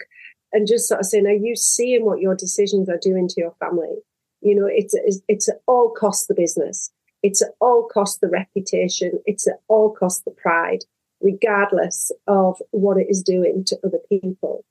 and 0.53 0.69
just 0.69 0.89
sort 0.89 1.01
of 1.01 1.07
saying, 1.07 1.27
are 1.27 1.33
you 1.33 1.57
seeing 1.57 2.05
what 2.05 2.21
your 2.21 2.37
decisions 2.37 2.89
are 2.89 2.99
doing 2.99 3.27
to 3.29 3.41
your 3.41 3.55
family? 3.59 3.97
You 4.45 4.55
know, 4.55 4.67
it's, 4.67 4.95
it's, 4.95 5.21
it's 5.27 5.49
all 5.67 5.91
cost 5.91 6.29
the 6.29 6.35
business. 6.35 6.91
It's 7.23 7.43
all 7.61 7.89
cost 7.93 8.21
the 8.21 8.29
reputation. 8.29 9.21
It's 9.25 9.49
at 9.49 9.61
all 9.69 9.91
cost 9.91 10.25
the 10.25 10.31
pride, 10.31 10.85
regardless 11.21 12.13
of 12.29 12.61
what 12.71 12.99
it 12.99 13.07
is 13.09 13.23
doing 13.23 13.65
to 13.65 13.79
other 13.85 14.01
people. 14.09 14.65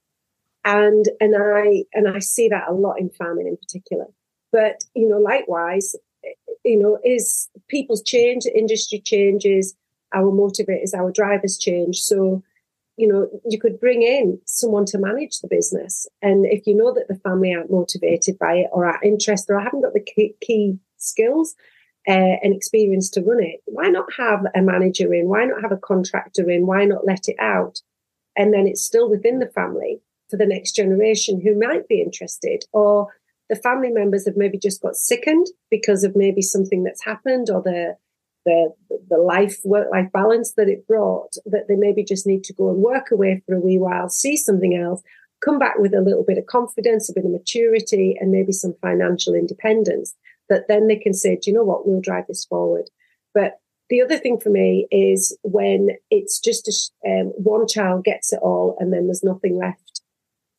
And, 0.63 1.09
and 1.19 1.35
I, 1.35 1.83
and 1.93 2.07
I 2.07 2.19
see 2.19 2.47
that 2.49 2.69
a 2.69 2.73
lot 2.73 2.99
in 2.99 3.09
farming 3.09 3.47
in 3.47 3.57
particular. 3.57 4.05
But, 4.51 4.83
you 4.93 5.09
know, 5.09 5.17
likewise, 5.17 5.95
you 6.63 6.79
know, 6.79 6.99
is 7.03 7.49
people's 7.67 8.03
change, 8.03 8.45
industry 8.45 8.99
changes, 8.99 9.75
our 10.13 10.31
motivators, 10.31 10.93
our 10.93 11.11
drivers 11.11 11.57
change. 11.57 11.97
So, 11.97 12.43
you 12.97 13.07
know, 13.07 13.27
you 13.45 13.59
could 13.59 13.79
bring 13.79 14.03
in 14.03 14.39
someone 14.45 14.85
to 14.85 14.99
manage 14.99 15.39
the 15.39 15.47
business. 15.47 16.07
And 16.21 16.45
if 16.45 16.67
you 16.67 16.75
know 16.75 16.93
that 16.93 17.07
the 17.07 17.19
family 17.19 17.53
aren't 17.53 17.71
motivated 17.71 18.37
by 18.37 18.55
it 18.55 18.69
or 18.71 18.85
are 18.85 18.99
interested 19.03 19.53
or 19.53 19.59
haven't 19.59 19.81
got 19.81 19.93
the 19.93 20.03
key, 20.03 20.35
key 20.41 20.77
skills 20.97 21.55
uh, 22.07 22.37
and 22.43 22.55
experience 22.55 23.09
to 23.11 23.21
run 23.21 23.41
it, 23.41 23.61
why 23.65 23.89
not 23.89 24.05
have 24.17 24.45
a 24.55 24.61
manager 24.61 25.13
in? 25.13 25.27
Why 25.27 25.45
not 25.45 25.61
have 25.61 25.71
a 25.71 25.77
contractor 25.77 26.49
in? 26.49 26.67
Why 26.67 26.85
not 26.85 27.05
let 27.05 27.27
it 27.27 27.37
out? 27.39 27.81
And 28.35 28.53
then 28.53 28.67
it's 28.67 28.83
still 28.83 29.09
within 29.09 29.39
the 29.39 29.47
family 29.47 30.01
for 30.29 30.37
the 30.37 30.45
next 30.45 30.73
generation 30.73 31.41
who 31.41 31.59
might 31.59 31.87
be 31.87 32.01
interested 32.01 32.63
or 32.73 33.07
the 33.49 33.55
family 33.55 33.89
members 33.89 34.25
have 34.25 34.37
maybe 34.37 34.57
just 34.57 34.81
got 34.81 34.95
sickened 34.95 35.47
because 35.69 36.03
of 36.03 36.15
maybe 36.15 36.41
something 36.41 36.83
that's 36.83 37.03
happened 37.03 37.49
or 37.49 37.61
the 37.61 37.97
the 38.45 38.73
the 39.09 39.17
life 39.17 39.59
work 39.63 39.87
life 39.91 40.11
balance 40.11 40.53
that 40.57 40.69
it 40.69 40.87
brought 40.87 41.33
that 41.45 41.67
they 41.67 41.75
maybe 41.75 42.03
just 42.03 42.27
need 42.27 42.43
to 42.43 42.53
go 42.53 42.69
and 42.69 42.79
work 42.79 43.11
away 43.11 43.41
for 43.45 43.55
a 43.55 43.59
wee 43.59 43.79
while 43.79 44.09
see 44.09 44.35
something 44.35 44.75
else 44.75 45.01
come 45.43 45.59
back 45.59 45.77
with 45.77 45.93
a 45.93 46.01
little 46.01 46.23
bit 46.23 46.37
of 46.37 46.45
confidence 46.45 47.09
a 47.09 47.13
bit 47.13 47.25
of 47.25 47.31
maturity 47.31 48.17
and 48.19 48.31
maybe 48.31 48.51
some 48.51 48.75
financial 48.81 49.33
independence 49.33 50.15
that 50.49 50.67
then 50.67 50.87
they 50.87 50.95
can 50.95 51.13
say 51.13 51.35
do 51.35 51.49
you 51.49 51.53
know 51.53 51.63
what? 51.63 51.87
We'll 51.87 52.01
drive 52.01 52.27
this 52.27 52.45
forward. 52.45 52.89
But 53.33 53.59
the 53.89 54.01
other 54.01 54.17
thing 54.17 54.39
for 54.39 54.49
me 54.49 54.87
is 54.91 55.37
when 55.43 55.89
it's 56.09 56.39
just 56.39 56.91
a, 57.05 57.21
um, 57.21 57.27
one 57.37 57.67
child 57.67 58.03
gets 58.03 58.33
it 58.33 58.39
all 58.41 58.75
and 58.79 58.93
then 58.93 59.07
there's 59.07 59.23
nothing 59.23 59.57
left 59.57 60.01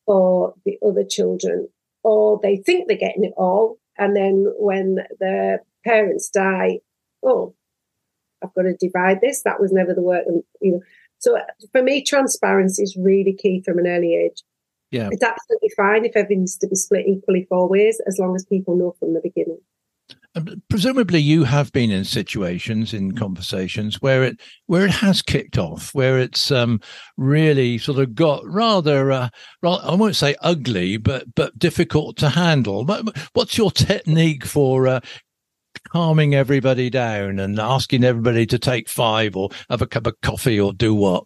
for 0.05 0.53
the 0.65 0.77
other 0.85 1.03
children 1.03 1.67
or 2.03 2.39
they 2.41 2.57
think 2.57 2.87
they're 2.87 2.97
getting 2.97 3.23
it 3.23 3.33
all 3.35 3.79
and 3.97 4.15
then 4.15 4.45
when 4.57 4.97
the 5.19 5.57
parents 5.83 6.29
die 6.29 6.77
oh 7.23 7.55
I've 8.45 8.53
got 8.53 8.63
to 8.63 8.75
divide 8.79 9.21
this. 9.21 9.41
That 9.43 9.59
was 9.59 9.71
never 9.71 9.93
the 9.93 10.01
work. 10.01 10.23
And, 10.27 10.43
you 10.61 10.71
know, 10.73 10.81
so 11.17 11.37
for 11.71 11.81
me, 11.81 12.03
transparency 12.03 12.83
is 12.83 12.95
really 12.95 13.33
key 13.33 13.61
from 13.65 13.79
an 13.79 13.87
early 13.87 14.15
age. 14.15 14.43
Yeah. 14.91 15.09
It's 15.11 15.23
absolutely 15.23 15.71
fine 15.75 16.05
if 16.05 16.15
everything's 16.15 16.57
to 16.57 16.67
be 16.67 16.75
split 16.75 17.07
equally 17.07 17.45
four 17.49 17.67
ways, 17.67 17.99
as 18.07 18.19
long 18.19 18.35
as 18.35 18.45
people 18.45 18.77
know 18.77 18.95
from 18.99 19.13
the 19.13 19.21
beginning. 19.21 19.59
And 20.35 20.61
presumably, 20.69 21.19
you 21.19 21.45
have 21.45 21.71
been 21.71 21.91
in 21.91 22.03
situations, 22.03 22.93
in 22.93 23.15
conversations 23.15 24.01
where 24.01 24.21
it 24.23 24.39
where 24.67 24.85
it 24.85 24.91
has 24.91 25.21
kicked 25.21 25.57
off, 25.57 25.95
where 25.95 26.19
it's 26.19 26.51
um, 26.51 26.81
really 27.17 27.77
sort 27.77 27.99
of 27.99 28.13
got 28.13 28.45
rather, 28.45 29.11
uh, 29.11 29.29
rather, 29.63 29.83
I 29.87 29.95
won't 29.95 30.17
say 30.17 30.35
ugly, 30.41 30.97
but 30.97 31.33
but 31.35 31.57
difficult 31.57 32.17
to 32.17 32.29
handle. 32.29 32.85
What's 33.33 33.57
your 33.57 33.71
technique 33.71 34.45
for 34.45 34.87
uh, 34.87 34.99
calming 35.89 36.35
everybody 36.35 36.89
down 36.89 37.39
and 37.39 37.59
asking 37.59 38.03
everybody 38.03 38.45
to 38.47 38.59
take 38.59 38.89
five 38.89 39.35
or 39.35 39.49
have 39.69 39.81
a 39.81 39.87
cup 39.87 40.07
of 40.07 40.19
coffee 40.21 40.59
or 40.59 40.73
do 40.73 40.93
what? 40.93 41.25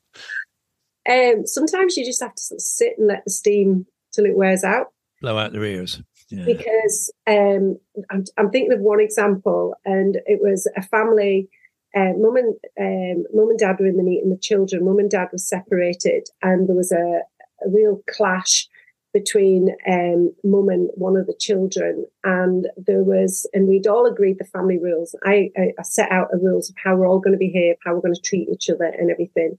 Um, 1.09 1.45
sometimes 1.45 1.97
you 1.97 2.05
just 2.05 2.21
have 2.21 2.35
to 2.35 2.41
sort 2.41 2.57
of 2.57 2.61
sit 2.61 2.93
and 2.97 3.07
let 3.07 3.23
the 3.25 3.31
steam 3.31 3.85
till 4.13 4.25
it 4.25 4.35
wears 4.35 4.63
out. 4.63 4.87
Blow 5.21 5.37
out 5.37 5.53
their 5.53 5.63
ears. 5.63 6.01
Yeah. 6.29 6.45
Because 6.45 7.11
um, 7.25 7.79
I'm, 8.11 8.23
I'm, 8.37 8.51
thinking 8.51 8.71
of 8.71 8.81
one 8.81 8.99
example, 8.99 9.73
and 9.83 10.17
it 10.27 10.39
was 10.41 10.69
a 10.77 10.81
family. 10.83 11.49
Uh, 11.95 12.13
mum 12.15 12.35
and 12.35 12.55
um, 12.79 13.23
mum 13.33 13.49
and 13.49 13.57
dad 13.57 13.77
were 13.79 13.87
in 13.87 13.97
the 13.97 14.03
meeting. 14.03 14.29
The 14.29 14.37
children, 14.37 14.85
mum 14.85 14.99
and 14.99 15.09
dad 15.09 15.29
were 15.31 15.39
separated, 15.39 16.27
and 16.43 16.69
there 16.69 16.75
was 16.75 16.91
a, 16.91 17.21
a 17.65 17.69
real 17.69 18.03
clash 18.07 18.67
between 19.13 19.75
um, 19.87 20.33
mum 20.43 20.69
and 20.69 20.89
one 20.93 21.17
of 21.17 21.25
the 21.25 21.35
children. 21.39 22.05
And 22.23 22.67
there 22.77 23.03
was, 23.03 23.49
and 23.53 23.67
we'd 23.67 23.87
all 23.87 24.05
agreed 24.05 24.37
the 24.37 24.45
family 24.45 24.77
rules. 24.77 25.15
I, 25.23 25.51
I, 25.57 25.73
I 25.79 25.83
set 25.83 26.11
out 26.11 26.29
the 26.31 26.37
rules 26.37 26.69
of 26.69 26.75
how 26.83 26.95
we're 26.95 27.07
all 27.07 27.19
going 27.19 27.33
to 27.33 27.39
behave, 27.39 27.75
how 27.83 27.95
we're 27.95 28.01
going 28.01 28.13
to 28.13 28.21
treat 28.21 28.49
each 28.49 28.69
other, 28.69 28.85
and 28.85 29.09
everything. 29.09 29.57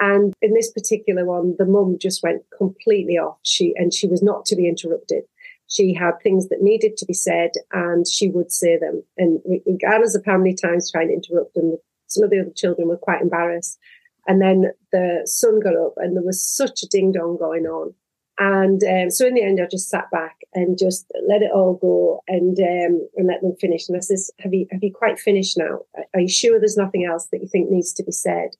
And 0.00 0.32
in 0.40 0.54
this 0.54 0.70
particular 0.70 1.24
one, 1.24 1.56
the 1.58 1.66
mum 1.66 1.98
just 2.00 2.22
went 2.22 2.42
completely 2.56 3.18
off. 3.18 3.38
She 3.42 3.74
and 3.76 3.92
she 3.92 4.06
was 4.06 4.22
not 4.22 4.46
to 4.46 4.56
be 4.56 4.68
interrupted. 4.68 5.24
She 5.66 5.92
had 5.92 6.12
things 6.22 6.48
that 6.48 6.62
needed 6.62 6.96
to 6.96 7.04
be 7.04 7.12
said, 7.12 7.50
and 7.72 8.06
she 8.06 8.30
would 8.30 8.50
say 8.50 8.78
them. 8.78 9.02
And 9.18 9.40
regardless 9.66 10.14
of 10.14 10.24
how 10.24 10.38
many 10.38 10.54
times 10.54 10.90
trying 10.90 11.08
to 11.08 11.14
interrupt 11.14 11.54
them, 11.54 11.76
some 12.06 12.24
of 12.24 12.30
the 12.30 12.40
other 12.40 12.52
children 12.54 12.88
were 12.88 12.96
quite 12.96 13.20
embarrassed. 13.20 13.78
And 14.26 14.40
then 14.40 14.72
the 14.92 15.22
son 15.24 15.60
got 15.60 15.76
up, 15.76 15.94
and 15.96 16.16
there 16.16 16.22
was 16.22 16.46
such 16.46 16.82
a 16.82 16.88
ding 16.88 17.12
dong 17.12 17.36
going 17.38 17.66
on 17.66 17.92
and 18.38 18.82
um, 18.84 19.10
so 19.10 19.26
in 19.26 19.34
the 19.34 19.42
end, 19.42 19.58
I 19.60 19.66
just 19.66 19.90
sat 19.90 20.10
back 20.12 20.36
and 20.54 20.78
just 20.78 21.10
let 21.26 21.42
it 21.42 21.50
all 21.52 21.74
go 21.74 22.22
and 22.28 22.56
um, 22.60 23.08
and 23.16 23.26
let 23.26 23.40
them 23.42 23.56
finish. 23.60 23.88
And 23.88 23.96
I 23.96 24.00
says, 24.00 24.30
"Have 24.38 24.54
you 24.54 24.66
have 24.70 24.82
you 24.82 24.92
quite 24.94 25.18
finished 25.18 25.58
now? 25.58 25.80
Are 26.14 26.20
you 26.20 26.28
sure 26.28 26.58
there's 26.58 26.76
nothing 26.76 27.04
else 27.04 27.26
that 27.32 27.40
you 27.40 27.48
think 27.48 27.68
needs 27.68 27.92
to 27.94 28.04
be 28.04 28.12
said?" 28.12 28.50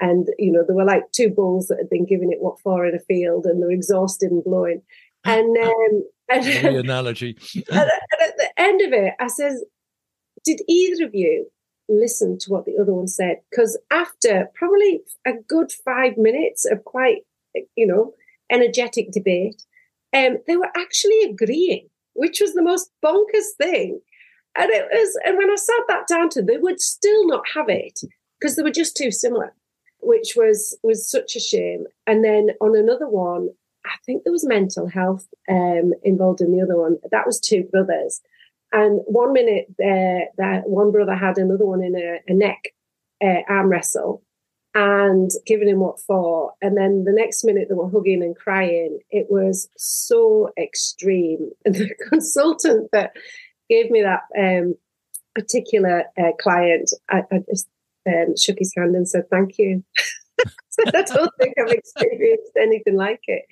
And 0.00 0.28
you 0.38 0.50
know, 0.50 0.64
there 0.66 0.74
were 0.74 0.86
like 0.86 1.12
two 1.12 1.28
bulls 1.28 1.66
that 1.66 1.76
had 1.76 1.90
been 1.90 2.06
giving 2.06 2.32
it 2.32 2.40
what 2.40 2.60
for 2.60 2.86
in 2.86 2.94
a 2.94 2.98
field, 2.98 3.44
and 3.44 3.62
they're 3.62 3.70
exhausted 3.70 4.30
and 4.30 4.42
blowing. 4.42 4.80
And 5.24 5.54
um, 5.64 6.04
and 6.30 6.44
the 6.44 6.78
analogy. 6.80 7.36
and 7.70 7.78
at 7.78 8.36
the 8.38 8.48
end 8.56 8.80
of 8.80 8.94
it, 8.94 9.12
I 9.20 9.26
says, 9.26 9.62
"Did 10.46 10.62
either 10.66 11.04
of 11.04 11.14
you 11.14 11.50
listen 11.90 12.38
to 12.38 12.50
what 12.50 12.64
the 12.64 12.78
other 12.80 12.94
one 12.94 13.06
said?" 13.08 13.40
Because 13.50 13.78
after 13.90 14.48
probably 14.54 15.02
a 15.26 15.32
good 15.46 15.72
five 15.84 16.16
minutes 16.16 16.64
of 16.64 16.84
quite, 16.84 17.18
you 17.76 17.86
know 17.86 18.14
energetic 18.50 19.12
debate, 19.12 19.62
um, 20.12 20.38
they 20.46 20.56
were 20.56 20.70
actually 20.76 21.22
agreeing, 21.22 21.88
which 22.14 22.40
was 22.40 22.54
the 22.54 22.62
most 22.62 22.90
bonkers 23.04 23.56
thing. 23.58 24.00
And 24.56 24.70
it 24.70 24.86
was, 24.90 25.18
and 25.24 25.38
when 25.38 25.50
I 25.50 25.56
sat 25.56 25.82
that 25.88 26.06
down 26.08 26.28
to, 26.30 26.42
they 26.42 26.56
would 26.56 26.80
still 26.80 27.26
not 27.26 27.44
have 27.54 27.68
it 27.68 28.00
because 28.38 28.56
they 28.56 28.62
were 28.62 28.70
just 28.70 28.96
too 28.96 29.10
similar, 29.10 29.54
which 30.00 30.32
was 30.36 30.76
was 30.82 31.08
such 31.08 31.36
a 31.36 31.40
shame. 31.40 31.84
And 32.06 32.24
then 32.24 32.50
on 32.60 32.76
another 32.76 33.08
one, 33.08 33.50
I 33.86 33.94
think 34.04 34.24
there 34.24 34.32
was 34.32 34.46
mental 34.46 34.88
health 34.88 35.26
um, 35.48 35.92
involved 36.02 36.40
in 36.40 36.52
the 36.52 36.62
other 36.62 36.76
one. 36.76 36.98
That 37.10 37.26
was 37.26 37.38
two 37.38 37.62
brothers, 37.64 38.20
and 38.72 39.00
one 39.06 39.32
minute 39.32 39.66
uh, 39.80 40.26
that 40.36 40.68
one 40.68 40.90
brother 40.90 41.14
had 41.14 41.38
another 41.38 41.64
one 41.64 41.82
in 41.82 41.94
a, 41.96 42.18
a 42.26 42.34
neck 42.34 42.74
uh, 43.22 43.42
arm 43.48 43.68
wrestle, 43.68 44.22
and 44.74 45.30
giving 45.46 45.68
him 45.68 45.80
what 45.80 46.00
for. 46.00 46.52
And 46.62 46.76
then 46.76 47.04
the 47.04 47.12
next 47.12 47.44
minute 47.44 47.68
they 47.68 47.74
were 47.74 47.90
hugging 47.90 48.22
and 48.22 48.36
crying. 48.36 49.00
It 49.10 49.26
was 49.28 49.68
so 49.76 50.50
extreme. 50.58 51.50
And 51.64 51.74
the 51.76 51.94
consultant 52.08 52.90
that 52.92 53.12
gave 53.68 53.90
me 53.90 54.02
that 54.02 54.22
um, 54.38 54.76
particular 55.34 56.04
uh, 56.18 56.32
client, 56.40 56.90
I, 57.08 57.22
I 57.32 57.38
just 57.48 57.68
um, 58.06 58.36
shook 58.36 58.58
his 58.58 58.72
hand 58.76 58.94
and 58.94 59.08
said, 59.08 59.28
thank 59.30 59.58
you. 59.58 59.84
I 60.94 61.02
don't 61.02 61.32
think 61.38 61.54
I've 61.58 61.72
experienced 61.72 62.52
anything 62.56 62.96
like 62.96 63.20
it. 63.26 63.42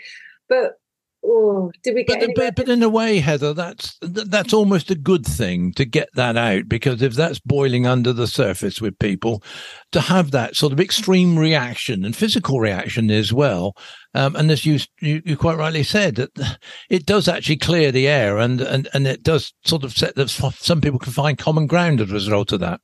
But 0.49 0.79
Oh, 1.25 1.73
did 1.83 1.95
we 1.95 2.05
get? 2.05 2.21
But, 2.21 2.31
but, 2.37 2.57
but, 2.57 2.69
in 2.69 2.83
a 2.83 2.89
way, 2.89 3.19
Heather, 3.19 3.53
that's 3.53 3.99
that's 4.01 4.53
almost 4.53 4.91
a 4.91 4.95
good 4.95 5.27
thing 5.27 5.73
to 5.73 5.85
get 5.85 6.09
that 6.15 6.37
out 6.37 6.69
because 6.69 7.03
if 7.03 7.15
that's 7.15 7.41
boiling 7.41 7.87
under 7.87 8.13
the 8.13 8.29
surface 8.29 8.81
with 8.81 8.99
people, 9.01 9.43
to 9.91 10.01
have 10.01 10.31
that 10.31 10.55
sort 10.55 10.73
of 10.73 10.79
extreme 10.79 11.37
reaction 11.37 12.05
and 12.05 12.15
physical 12.15 12.61
reaction 12.61 13.11
as 13.11 13.33
well, 13.33 13.75
um, 14.15 14.37
and 14.37 14.51
as 14.51 14.65
you, 14.65 14.79
you, 15.01 15.21
you 15.25 15.37
quite 15.37 15.59
rightly 15.59 15.83
said, 15.83 16.15
that 16.17 16.59
it 16.89 17.05
does 17.05 17.27
actually 17.27 17.57
clear 17.57 17.91
the 17.91 18.07
air 18.07 18.39
and 18.39 18.61
and 18.61 18.89
and 18.95 19.07
it 19.09 19.25
does 19.25 19.53
sort 19.65 19.83
of 19.83 19.93
set 19.93 20.15
that 20.15 20.31
some 20.31 20.81
people 20.81 21.01
can 21.01 21.13
find 21.13 21.37
common 21.37 21.67
ground 21.67 22.01
as 22.01 22.11
a 22.11 22.15
result 22.15 22.53
of 22.53 22.61
that. 22.61 22.81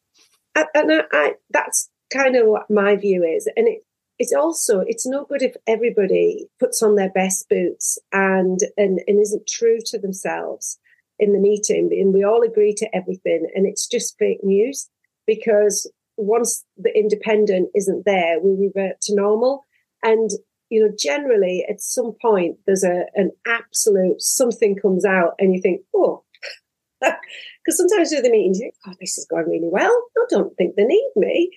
And 0.56 0.92
I, 0.92 1.02
I, 1.12 1.32
that's 1.50 1.88
kind 2.12 2.34
of 2.36 2.46
what 2.46 2.68
my 2.68 2.96
view 2.96 3.22
is, 3.22 3.48
and 3.56 3.68
it 3.68 3.83
it's 4.18 4.32
also 4.32 4.80
it's 4.86 5.06
no 5.06 5.24
good 5.24 5.42
if 5.42 5.54
everybody 5.66 6.46
puts 6.58 6.82
on 6.82 6.94
their 6.94 7.10
best 7.10 7.48
boots 7.48 7.98
and 8.12 8.60
and, 8.76 9.00
and 9.06 9.20
isn't 9.20 9.46
true 9.46 9.78
to 9.84 9.98
themselves 9.98 10.78
in 11.18 11.32
the 11.32 11.38
meeting 11.38 11.90
and 11.92 12.12
we 12.12 12.24
all 12.24 12.42
agree 12.42 12.74
to 12.74 12.88
everything 12.94 13.48
and 13.54 13.66
it's 13.66 13.86
just 13.86 14.18
fake 14.18 14.42
news 14.42 14.88
because 15.26 15.90
once 16.16 16.64
the 16.76 16.96
independent 16.96 17.68
isn't 17.74 18.04
there 18.04 18.40
we 18.40 18.66
revert 18.66 19.00
to 19.00 19.14
normal 19.14 19.64
and 20.02 20.30
you 20.70 20.84
know, 20.84 20.92
generally 20.98 21.64
at 21.68 21.80
some 21.80 22.14
point 22.20 22.56
there's 22.66 22.84
a 22.84 23.04
an 23.14 23.30
absolute 23.46 24.20
something 24.20 24.76
comes 24.76 25.04
out 25.04 25.34
and 25.38 25.54
you 25.54 25.60
think, 25.60 25.82
oh, 25.94 26.24
because 27.00 27.76
sometimes 27.76 28.10
with 28.10 28.24
the 28.24 28.30
meetings 28.30 28.58
you 28.58 28.64
think, 28.64 28.74
oh, 28.86 28.94
this 29.00 29.18
is 29.18 29.26
going 29.26 29.46
really 29.46 29.68
well. 29.70 29.92
I 30.16 30.24
don't 30.30 30.56
think 30.56 30.74
they 30.74 30.84
need 30.84 31.10
me. 31.16 31.50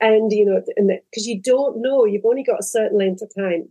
And, 0.00 0.32
you 0.32 0.44
know, 0.44 0.60
because 1.10 1.26
you 1.26 1.40
don't 1.40 1.80
know, 1.80 2.04
you've 2.04 2.24
only 2.24 2.42
got 2.42 2.60
a 2.60 2.64
certain 2.64 2.98
length 2.98 3.22
of 3.22 3.32
time. 3.34 3.68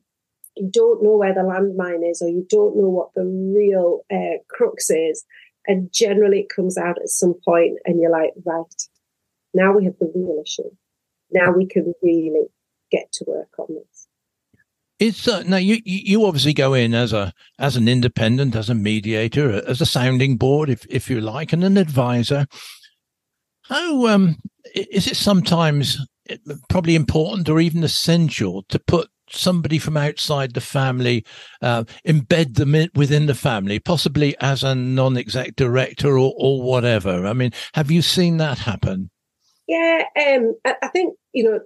You 0.55 0.69
don't 0.71 1.03
know 1.03 1.17
where 1.17 1.33
the 1.33 1.41
landmine 1.41 2.09
is, 2.09 2.21
or 2.21 2.29
you 2.29 2.45
don't 2.49 2.77
know 2.77 2.89
what 2.89 3.13
the 3.15 3.25
real 3.25 4.01
uh, 4.11 4.41
crux 4.49 4.89
is. 4.89 5.25
And 5.67 5.91
generally 5.91 6.41
it 6.41 6.55
comes 6.55 6.77
out 6.77 6.97
at 7.01 7.09
some 7.09 7.35
point 7.45 7.79
and 7.85 7.99
you're 7.99 8.11
like, 8.11 8.31
right, 8.45 8.65
now 9.53 9.75
we 9.75 9.85
have 9.85 9.97
the 9.99 10.11
real 10.13 10.41
issue. 10.43 10.69
Now 11.31 11.51
we 11.51 11.65
can 11.65 11.93
really 12.01 12.47
get 12.91 13.11
to 13.13 13.25
work 13.27 13.49
on 13.57 13.67
this. 13.69 14.07
It's 14.99 15.27
uh, 15.27 15.43
now 15.43 15.57
you 15.57 15.79
you 15.83 16.25
obviously 16.25 16.53
go 16.53 16.73
in 16.73 16.93
as 16.93 17.11
a 17.11 17.33
as 17.59 17.75
an 17.75 17.87
independent, 17.87 18.55
as 18.55 18.69
a 18.69 18.75
mediator, 18.75 19.51
as 19.67 19.81
a 19.81 19.85
sounding 19.85 20.37
board, 20.37 20.69
if 20.69 20.85
if 20.87 21.09
you 21.09 21.19
like, 21.19 21.51
and 21.51 21.63
an 21.63 21.77
advisor. 21.77 22.45
How 23.63 24.07
um 24.07 24.37
is 24.75 25.07
it 25.07 25.17
sometimes 25.17 25.97
probably 26.69 26.95
important 26.95 27.49
or 27.49 27.59
even 27.59 27.83
essential 27.83 28.63
to 28.69 28.79
put 28.79 29.09
somebody 29.29 29.79
from 29.79 29.97
outside 29.97 30.53
the 30.53 30.61
family, 30.61 31.25
uh, 31.61 31.83
embed 32.07 32.55
them 32.55 32.75
in, 32.75 32.89
within 32.95 33.25
the 33.25 33.35
family, 33.35 33.79
possibly 33.79 34.35
as 34.39 34.63
a 34.63 34.75
non-exec 34.75 35.55
director 35.55 36.17
or, 36.17 36.33
or 36.37 36.61
whatever. 36.61 37.25
I 37.25 37.33
mean, 37.33 37.51
have 37.73 37.89
you 37.89 38.01
seen 38.01 38.37
that 38.37 38.59
happen? 38.59 39.09
Yeah, 39.67 40.03
um, 40.19 40.55
I, 40.65 40.87
think 40.87 41.15
you 41.31 41.43
know 41.45 41.59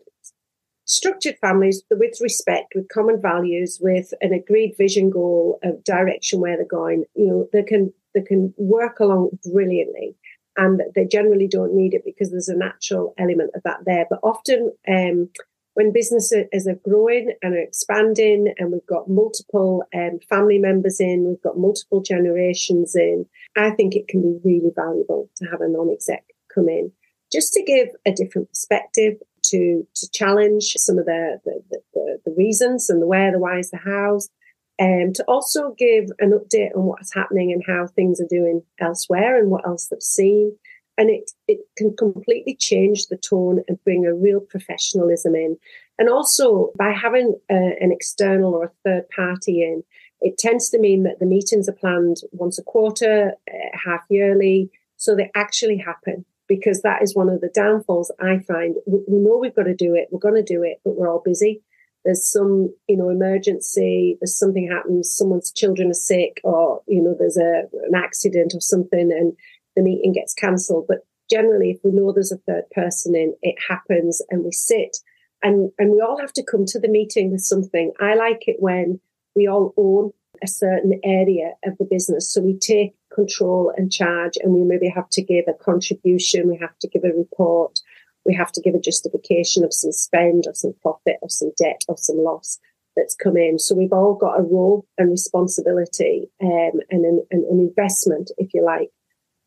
structured 0.86 1.36
families 1.42 1.84
with 1.92 2.20
respect, 2.22 2.74
with 2.76 2.88
common 2.90 3.22
values, 3.22 3.80
with 3.82 4.14
an 4.22 4.34
agreed 4.34 4.76
vision 4.78 5.10
goal 5.10 5.60
of 5.64 5.84
direction 5.84 6.40
where 6.40 6.56
they're 6.56 6.66
going, 6.66 7.06
you 7.16 7.28
know, 7.28 7.48
they 7.54 7.64
can 7.64 7.94
they 8.14 8.22
can 8.22 8.54
work 8.58 9.00
along 9.00 9.38
brilliantly. 9.52 10.16
And 10.58 10.82
they 10.96 11.06
generally 11.06 11.48
don't 11.48 11.76
need 11.76 11.94
it 11.94 12.04
because 12.04 12.32
there's 12.32 12.50
a 12.50 12.56
natural 12.56 13.14
element 13.18 13.52
of 13.56 13.64
that 13.64 13.86
there. 13.86 14.06
But 14.10 14.20
often 14.24 14.74
um, 14.88 15.30
when 15.76 15.94
businesses 15.94 16.68
are 16.68 16.80
growing 16.84 17.34
and 17.44 17.54
are 17.54 17.60
expanding 17.60 18.54
and 18.58 18.72
we've 18.72 18.86
got 18.88 19.08
multiple 19.08 19.84
um, 19.94 20.20
family 20.28 20.58
members 20.58 21.00
in, 21.00 21.26
we've 21.28 21.42
got 21.44 21.60
multiple 21.60 22.02
generations 22.02 22.96
in, 22.96 23.28
I 23.56 23.70
think 23.70 23.96
it 23.96 24.08
can 24.08 24.22
be 24.22 24.40
really 24.44 24.72
valuable 24.76 25.30
to 25.38 25.46
have 25.46 25.62
a 25.62 25.70
non-exec 25.70 26.24
come 26.54 26.68
in 26.68 26.92
just 27.32 27.54
to 27.54 27.64
give 27.64 27.90
a 28.06 28.12
different 28.12 28.50
perspective 28.50 29.16
to 29.44 29.86
to 29.96 30.10
challenge 30.12 30.74
some 30.78 30.98
of 30.98 31.06
the 31.06 31.40
the, 31.46 31.80
the, 31.94 32.22
the 32.26 32.36
reasons 32.36 32.90
and 32.90 33.02
the 33.02 33.08
where, 33.08 33.32
the 33.32 33.40
whys, 33.40 33.70
the 33.70 33.78
hows, 33.78 34.30
and 34.80 35.16
to 35.16 35.24
also 35.28 35.74
give 35.78 36.06
an 36.20 36.32
update 36.32 36.76
on 36.76 36.84
what's 36.84 37.14
happening 37.14 37.52
and 37.52 37.64
how 37.66 37.88
things 37.88 38.22
are 38.22 38.28
doing 38.30 38.62
elsewhere 38.80 39.40
and 39.40 39.50
what 39.50 39.66
else 39.66 39.88
they've 39.88 40.02
seen. 40.02 40.56
And 41.00 41.10
it 41.10 41.32
it 41.48 41.60
can 41.76 41.96
completely 41.96 42.56
change 42.56 43.08
the 43.08 43.18
tone 43.18 43.64
and 43.68 43.84
bring 43.84 44.06
a 44.06 44.14
real 44.14 44.40
professionalism 44.40 45.36
in. 45.36 45.58
And 46.00 46.10
also 46.10 46.72
by 46.78 46.92
having 46.92 47.36
a, 47.50 47.54
uh, 47.54 47.72
an 47.80 47.92
external 47.92 48.54
or 48.54 48.66
a 48.66 48.72
third 48.84 49.10
party 49.10 49.64
in, 49.64 49.84
it 50.22 50.38
tends 50.38 50.70
to 50.70 50.80
mean 50.80 51.04
that 51.04 51.20
the 51.20 51.26
meetings 51.26 51.70
are 51.70 51.74
planned 51.74 52.18
once 52.32 52.58
a 52.58 52.64
quarter, 52.64 53.34
uh, 53.52 53.78
half 53.86 54.02
yearly, 54.10 54.72
so 54.96 55.16
they 55.16 55.32
actually 55.36 55.78
happen 55.78 56.26
because 56.48 56.82
that 56.82 57.04
is 57.04 57.16
one 57.16 57.30
of 57.30 57.42
the 57.42 57.52
downfalls 57.54 58.12
I 58.20 58.40
find. 58.40 58.76
We 58.86 59.02
know 59.08 59.38
we've 59.38 59.56
got 59.56 59.64
to 59.64 59.76
do 59.76 59.96
it, 59.96 60.08
we're 60.12 60.20
going 60.20 60.44
to 60.44 60.54
do 60.54 60.64
it, 60.64 60.80
but 60.84 60.96
we're 60.96 61.10
all 61.10 61.22
busy. 61.24 61.62
There's 62.08 62.32
some, 62.32 62.74
you 62.88 62.96
know, 62.96 63.10
emergency. 63.10 64.18
There's 64.22 64.40
something 64.40 64.72
happens. 64.72 65.14
Someone's 65.14 65.52
children 65.52 65.90
are 65.90 65.94
sick, 65.94 66.40
or 66.46 66.82
you 66.88 67.04
know, 67.04 67.14
there's 67.20 67.36
a 67.36 67.64
an 67.86 67.96
accident 67.96 68.54
or 68.56 68.62
something, 68.62 69.12
and 69.12 69.34
the 69.76 69.84
meeting 69.84 70.14
gets 70.14 70.34
cancelled. 70.34 70.86
But 70.88 71.00
generally, 71.30 71.72
if 71.72 71.80
we 71.84 71.92
know 71.92 72.14
there's 72.14 72.32
a 72.32 72.38
third 72.38 72.64
person 72.72 73.14
in, 73.14 73.36
it 73.42 73.56
happens, 73.68 74.22
and 74.30 74.46
we 74.46 74.54
sit, 74.54 74.96
and 75.44 75.70
and 75.78 75.92
we 75.92 76.00
all 76.00 76.18
have 76.18 76.32
to 76.32 76.46
come 76.50 76.64
to 76.68 76.80
the 76.80 76.88
meeting 76.88 77.30
with 77.30 77.42
something. 77.42 77.92
I 78.00 78.16
like 78.16 78.48
it 78.48 78.56
when 78.60 79.02
we 79.36 79.50
all 79.50 79.74
own 79.76 80.14
a 80.42 80.48
certain 80.48 81.02
area 81.04 81.56
of 81.66 81.78
the 81.78 81.84
business. 81.86 82.32
So 82.32 82.42
we 82.42 82.58
take 82.58 82.96
control 83.14 83.74
and 83.76 83.92
charge, 83.92 84.38
and 84.42 84.54
we 84.54 84.64
maybe 84.64 84.88
have 84.88 85.10
to 85.10 85.22
give 85.22 85.44
a 85.50 85.62
contribution, 85.62 86.48
we 86.48 86.58
have 86.62 86.80
to 86.80 86.88
give 86.88 87.04
a 87.04 87.12
report, 87.12 87.82
we 88.28 88.36
have 88.36 88.52
to 88.52 88.62
give 88.62 88.76
a 88.76 88.80
justification 88.80 89.64
of 89.64 89.74
some 89.74 89.92
spend, 89.92 90.44
or 90.46 90.54
some 90.54 90.74
profit, 90.82 91.16
or 91.22 91.30
some 91.30 91.52
debt, 91.58 91.82
or 91.88 91.98
some 91.98 92.18
loss 92.18 92.60
that's 92.96 93.16
come 93.16 93.38
in. 93.38 93.58
So 93.58 93.76
we've 93.76 93.94
all 93.94 94.16
got 94.16 94.40
a 94.40 94.44
role 94.44 94.86
and 94.98 95.10
responsibility 95.10 96.30
um, 96.42 96.82
and 96.90 97.06
an, 97.06 97.24
an, 97.32 97.46
investment, 97.50 98.32
if 98.38 98.54
you 98.54 98.66
like, 98.66 98.90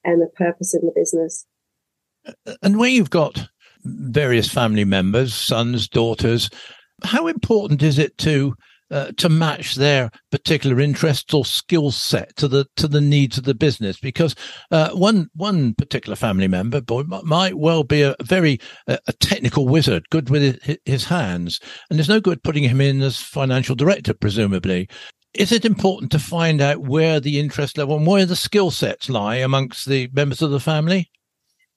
and 0.05 0.23
a 0.23 0.27
purpose 0.27 0.75
in 0.75 0.87
the 0.87 0.93
business. 0.95 1.45
And 2.63 2.79
where 2.79 2.89
you've 2.89 3.11
got 3.11 3.49
various 3.85 4.49
family 4.49 4.85
members, 4.85 5.35
sons, 5.35 5.89
daughters, 5.89 6.49
how 7.03 7.27
important 7.27 7.83
is 7.83 7.99
it 7.99 8.17
to 8.19 8.55
uh, 8.91 9.13
to 9.17 9.29
match 9.29 9.77
their 9.77 10.11
particular 10.31 10.81
interests 10.81 11.33
or 11.33 11.45
skill 11.45 11.91
set 11.91 12.37
to 12.37 12.49
the 12.49 12.67
to 12.77 12.89
the 12.89 13.01
needs 13.01 13.39
of 13.39 13.45
the 13.45 13.55
business. 13.55 13.99
Because 13.99 14.35
uh, 14.71 14.91
one 14.91 15.29
one 15.35 15.75
particular 15.75 16.17
family 16.17 16.49
member 16.49 16.81
boy 16.81 17.03
might 17.03 17.57
well 17.57 17.85
be 17.85 18.03
a 18.03 18.15
very 18.23 18.59
uh, 18.87 18.99
a 19.07 19.13
technical 19.13 19.69
wizard 19.69 20.09
good 20.11 20.31
with 20.31 20.59
his 20.85 21.05
hands 21.05 21.61
and 21.89 21.99
there's 21.99 22.09
no 22.09 22.21
good 22.21 22.43
putting 22.43 22.65
him 22.65 22.81
in 22.81 23.03
as 23.03 23.17
financial 23.17 23.75
director 23.75 24.15
presumably. 24.15 24.89
Is 25.33 25.53
it 25.53 25.65
important 25.65 26.11
to 26.13 26.19
find 26.19 26.61
out 26.61 26.81
where 26.81 27.21
the 27.21 27.39
interest 27.39 27.79
level 27.79 27.97
and 27.97 28.07
where 28.07 28.27
the 28.27 28.35
skill 28.35 28.73
sets 28.73 29.09
lie 29.09 29.37
amongst 29.37 29.89
the 29.89 30.11
members 30.13 30.43
of 30.43 30.51
the 30.51 30.61
family? 30.61 31.11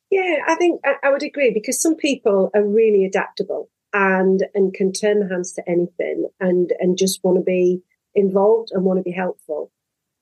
Yeah 0.10 0.38
i 0.48 0.56
think 0.56 0.80
I, 0.86 1.08
I 1.08 1.12
would 1.12 1.24
agree 1.24 1.52
because 1.52 1.82
some 1.82 1.96
people 1.96 2.52
are 2.54 2.64
really 2.64 3.04
adaptable 3.04 3.70
and 3.94 4.44
and 4.54 4.74
can 4.74 4.92
turn 4.92 5.20
their 5.20 5.30
hands 5.30 5.54
to 5.54 5.70
anything 5.70 6.28
and 6.40 6.74
and 6.80 6.98
just 6.98 7.24
want 7.24 7.38
to 7.38 7.44
be 7.44 7.82
involved 8.16 8.70
and 8.72 8.84
want 8.84 8.98
to 8.98 9.04
be 9.04 9.12
helpful. 9.12 9.72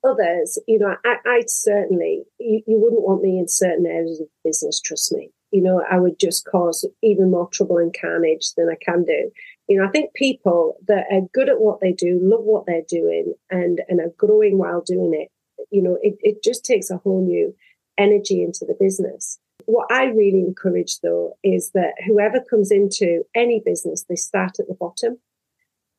Others, 0.04 0.58
you 0.66 0.78
know, 0.78 0.96
I, 1.04 1.16
I'd 1.26 1.50
certainly 1.50 2.24
you, 2.38 2.62
you 2.66 2.80
wouldn't 2.80 3.02
want 3.02 3.22
me 3.22 3.38
in 3.38 3.48
certain 3.48 3.86
areas 3.86 4.20
of 4.20 4.26
business. 4.44 4.80
Trust 4.80 5.12
me. 5.12 5.30
You 5.52 5.62
know, 5.62 5.82
I 5.88 5.98
would 5.98 6.18
just 6.18 6.46
cause 6.46 6.88
even 7.02 7.30
more 7.30 7.48
trouble 7.48 7.76
and 7.76 7.94
carnage 7.98 8.52
than 8.56 8.70
I 8.70 8.76
can 8.82 9.04
do. 9.04 9.30
You 9.68 9.78
know, 9.78 9.86
I 9.86 9.90
think 9.90 10.14
people 10.14 10.76
that 10.88 11.04
are 11.12 11.28
good 11.34 11.50
at 11.50 11.60
what 11.60 11.80
they 11.80 11.92
do, 11.92 12.18
love 12.22 12.44
what 12.44 12.64
they're 12.66 12.82
doing, 12.88 13.34
and 13.50 13.80
and 13.88 14.00
are 14.00 14.12
growing 14.16 14.58
while 14.58 14.80
doing 14.80 15.12
it. 15.14 15.28
You 15.70 15.82
know, 15.82 15.98
it, 16.02 16.16
it 16.20 16.42
just 16.42 16.64
takes 16.64 16.90
a 16.90 16.96
whole 16.96 17.24
new 17.24 17.54
energy 17.98 18.42
into 18.42 18.64
the 18.66 18.76
business. 18.78 19.38
What 19.66 19.90
I 19.90 20.04
really 20.04 20.40
encourage 20.40 21.00
though 21.00 21.36
is 21.42 21.70
that 21.74 21.94
whoever 22.06 22.40
comes 22.40 22.70
into 22.70 23.24
any 23.34 23.62
business, 23.64 24.04
they 24.08 24.16
start 24.16 24.58
at 24.58 24.68
the 24.68 24.74
bottom 24.74 25.18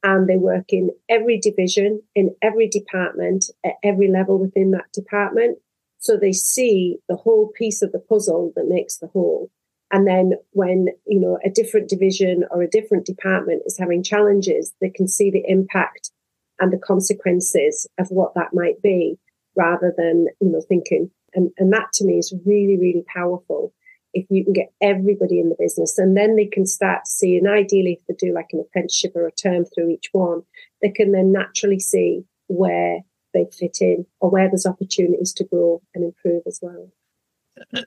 and 0.04 0.28
they 0.28 0.38
work 0.38 0.66
in 0.70 0.92
every 1.10 1.40
division, 1.40 2.02
in 2.14 2.36
every 2.42 2.68
department, 2.68 3.46
at 3.66 3.74
every 3.84 4.10
level 4.12 4.38
within 4.38 4.72
that 4.72 4.92
department. 4.94 5.60
So 6.00 6.18
they 6.18 6.34
see 6.34 6.98
the 7.08 7.16
whole 7.16 7.52
piece 7.56 7.82
of 7.82 7.94
the 7.94 8.00
puzzle 8.00 8.52
that 8.56 8.68
makes 8.68 8.98
the 8.98 9.08
whole. 9.08 9.50
And 9.92 10.06
then 10.08 10.34
when, 10.52 10.88
you 11.06 11.20
know, 11.20 11.40
a 11.46 11.50
different 11.50 11.88
division 11.88 12.44
or 12.52 12.62
a 12.62 12.70
different 12.70 13.06
department 13.06 13.64
is 13.66 13.78
having 13.78 14.04
challenges, 14.04 14.74
they 14.82 14.90
can 14.90 15.08
see 15.08 15.32
the 15.32 15.44
impact 15.48 16.12
and 16.60 16.74
the 16.74 16.78
consequences 16.78 17.88
of 17.98 18.08
what 18.10 18.34
that 18.36 18.54
might 18.54 18.82
be 18.82 19.18
rather 19.56 19.94
than, 19.96 20.28
you 20.42 20.50
know, 20.50 20.62
thinking, 20.68 21.12
and, 21.36 21.52
and 21.58 21.74
that 21.74 21.92
to 21.94 22.06
me 22.06 22.18
is 22.18 22.34
really, 22.46 22.78
really 22.78 23.04
powerful 23.14 23.74
if 24.14 24.26
you 24.30 24.44
can 24.44 24.54
get 24.54 24.72
everybody 24.82 25.40
in 25.40 25.50
the 25.50 25.56
business 25.58 25.98
and 25.98 26.16
then 26.16 26.36
they 26.36 26.46
can 26.46 26.66
start 26.66 27.06
to 27.06 27.12
see, 27.12 27.36
and 27.38 27.48
ideally 27.48 28.00
if 28.00 28.06
they 28.08 28.28
do 28.28 28.34
like 28.34 28.50
an 28.54 28.60
apprenticeship 28.60 29.14
or 29.16 29.28
a 29.28 29.32
term 29.32 29.66
through 29.66 29.90
each 29.90 30.10
one, 30.12 30.44
they 30.82 30.90
can 30.90 31.12
then 31.12 31.32
naturally 31.32 31.80
see 31.80 32.24
where 32.48 33.00
they 33.34 33.46
fit 33.52 33.78
in 33.82 34.06
or 34.20 34.30
where 34.30 34.48
there's 34.48 34.68
opportunities 34.68 35.34
to 35.34 35.44
grow 35.44 35.82
and 35.96 36.04
improve 36.04 36.44
as 36.46 36.60
well. 36.62 36.90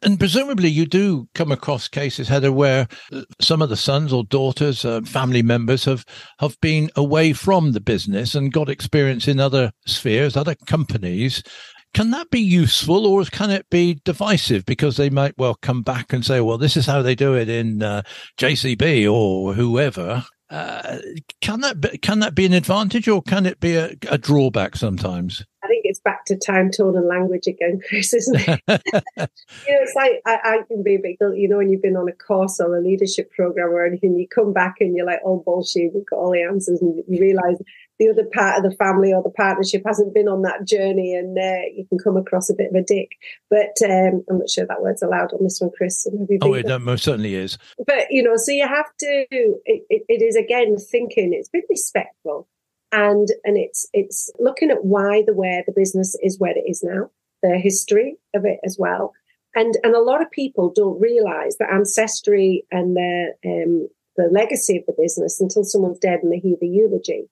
And 0.02 0.18
presumably, 0.18 0.68
you 0.68 0.86
do 0.86 1.28
come 1.34 1.50
across 1.50 1.88
cases, 1.88 2.28
Heather, 2.28 2.52
where 2.52 2.86
uh, 3.12 3.22
some 3.40 3.62
of 3.62 3.68
the 3.68 3.76
sons 3.76 4.12
or 4.12 4.22
daughters, 4.22 4.84
uh, 4.84 5.00
family 5.02 5.42
members, 5.42 5.84
have 5.86 6.04
have 6.38 6.56
been 6.60 6.88
away 6.94 7.32
from 7.32 7.72
the 7.72 7.80
business 7.80 8.36
and 8.36 8.52
got 8.52 8.68
experience 8.68 9.26
in 9.26 9.40
other 9.40 9.72
spheres, 9.84 10.36
other 10.36 10.54
companies, 10.66 11.42
can 11.96 12.10
that 12.10 12.28
be 12.28 12.40
useful 12.40 13.06
or 13.06 13.24
can 13.24 13.50
it 13.50 13.70
be 13.70 13.98
divisive 14.04 14.66
because 14.66 14.98
they 14.98 15.08
might 15.08 15.32
well 15.38 15.54
come 15.54 15.82
back 15.82 16.12
and 16.12 16.26
say, 16.26 16.42
well, 16.42 16.58
this 16.58 16.76
is 16.76 16.84
how 16.84 17.00
they 17.00 17.14
do 17.14 17.34
it 17.34 17.48
in 17.48 17.82
uh, 17.82 18.02
JCB 18.36 19.10
or 19.10 19.54
whoever? 19.54 20.22
Uh, 20.50 20.98
can 21.40 21.62
that 21.62 21.80
be, 21.80 21.96
can 21.96 22.18
that 22.18 22.34
be 22.34 22.44
an 22.44 22.52
advantage 22.52 23.08
or 23.08 23.22
can 23.22 23.46
it 23.46 23.58
be 23.60 23.76
a, 23.76 23.94
a, 24.10 24.18
drawback 24.18 24.76
sometimes? 24.76 25.42
I 25.64 25.68
think 25.68 25.86
it's 25.86 25.98
back 25.98 26.26
to 26.26 26.36
time, 26.36 26.70
tone, 26.70 26.96
and 26.96 27.08
language 27.08 27.46
again, 27.48 27.80
Chris, 27.88 28.12
isn't 28.12 28.46
it? 28.46 28.60
you 28.68 28.76
know, 28.76 29.26
it's 29.66 29.94
like 29.96 30.20
I, 30.26 30.38
I, 30.44 30.58
can 30.68 30.82
be 30.82 30.96
a 30.96 31.00
big, 31.00 31.16
you 31.34 31.48
know, 31.48 31.56
when 31.56 31.70
you've 31.70 31.82
been 31.82 31.96
on 31.96 32.08
a 32.08 32.12
course 32.12 32.60
or 32.60 32.76
a 32.76 32.80
leadership 32.82 33.32
program 33.32 33.70
or 33.70 33.86
anything, 33.86 34.16
you 34.16 34.28
come 34.28 34.52
back 34.52 34.76
and 34.80 34.94
you're 34.94 35.06
like, 35.06 35.20
oh 35.24 35.42
bullshit, 35.44 35.94
we've 35.94 36.06
got 36.06 36.18
all 36.18 36.30
the 36.30 36.42
answers, 36.42 36.80
and 36.80 37.02
you 37.08 37.20
realise 37.20 37.58
the 37.98 38.08
other 38.08 38.24
part 38.32 38.58
of 38.58 38.70
the 38.70 38.76
family 38.76 39.12
or 39.12 39.22
the 39.22 39.30
partnership 39.30 39.82
hasn't 39.86 40.14
been 40.14 40.28
on 40.28 40.42
that 40.42 40.66
journey 40.66 41.14
and 41.14 41.38
uh, 41.38 41.66
you 41.74 41.86
can 41.88 41.98
come 41.98 42.16
across 42.16 42.50
a 42.50 42.54
bit 42.54 42.70
of 42.70 42.74
a 42.74 42.82
dick. 42.82 43.12
But 43.50 43.76
um, 43.84 44.24
I'm 44.28 44.38
not 44.38 44.50
sure 44.50 44.66
that 44.66 44.82
word's 44.82 45.02
allowed 45.02 45.32
on 45.32 45.42
this 45.42 45.60
one, 45.60 45.70
Chris. 45.76 46.06
Oh, 46.42 46.54
it 46.54 46.82
most 46.82 47.04
certainly 47.04 47.34
is. 47.34 47.58
But, 47.86 48.10
you 48.10 48.22
know, 48.22 48.36
so 48.36 48.52
you 48.52 48.66
have 48.66 48.94
to, 49.00 49.26
it, 49.30 49.84
it, 49.88 50.02
it 50.08 50.22
is 50.22 50.36
again 50.36 50.76
thinking, 50.76 51.32
it's 51.32 51.48
been 51.48 51.62
respectful 51.70 52.48
and 52.92 53.28
and 53.44 53.56
it's 53.56 53.88
it's 53.92 54.30
looking 54.38 54.70
at 54.70 54.84
why 54.84 55.22
the 55.26 55.34
where 55.34 55.62
the 55.66 55.72
business 55.72 56.16
is 56.22 56.38
where 56.38 56.56
it 56.56 56.64
is 56.68 56.82
now 56.84 57.10
the 57.42 57.58
history 57.58 58.16
of 58.32 58.44
it 58.44 58.60
as 58.64 58.76
well 58.78 59.12
and 59.54 59.76
and 59.82 59.94
a 59.94 60.00
lot 60.00 60.22
of 60.22 60.30
people 60.30 60.72
don't 60.74 61.00
realize 61.00 61.56
the 61.56 61.70
ancestry 61.70 62.64
and 62.70 62.96
the 62.96 63.32
um, 63.44 63.88
the 64.16 64.28
legacy 64.30 64.78
of 64.78 64.86
the 64.86 64.94
business 64.96 65.40
until 65.40 65.64
someone's 65.64 65.98
dead 65.98 66.20
and 66.22 66.32
they 66.32 66.38
hear 66.38 66.56
the 66.60 66.68
eulogy 66.68 67.28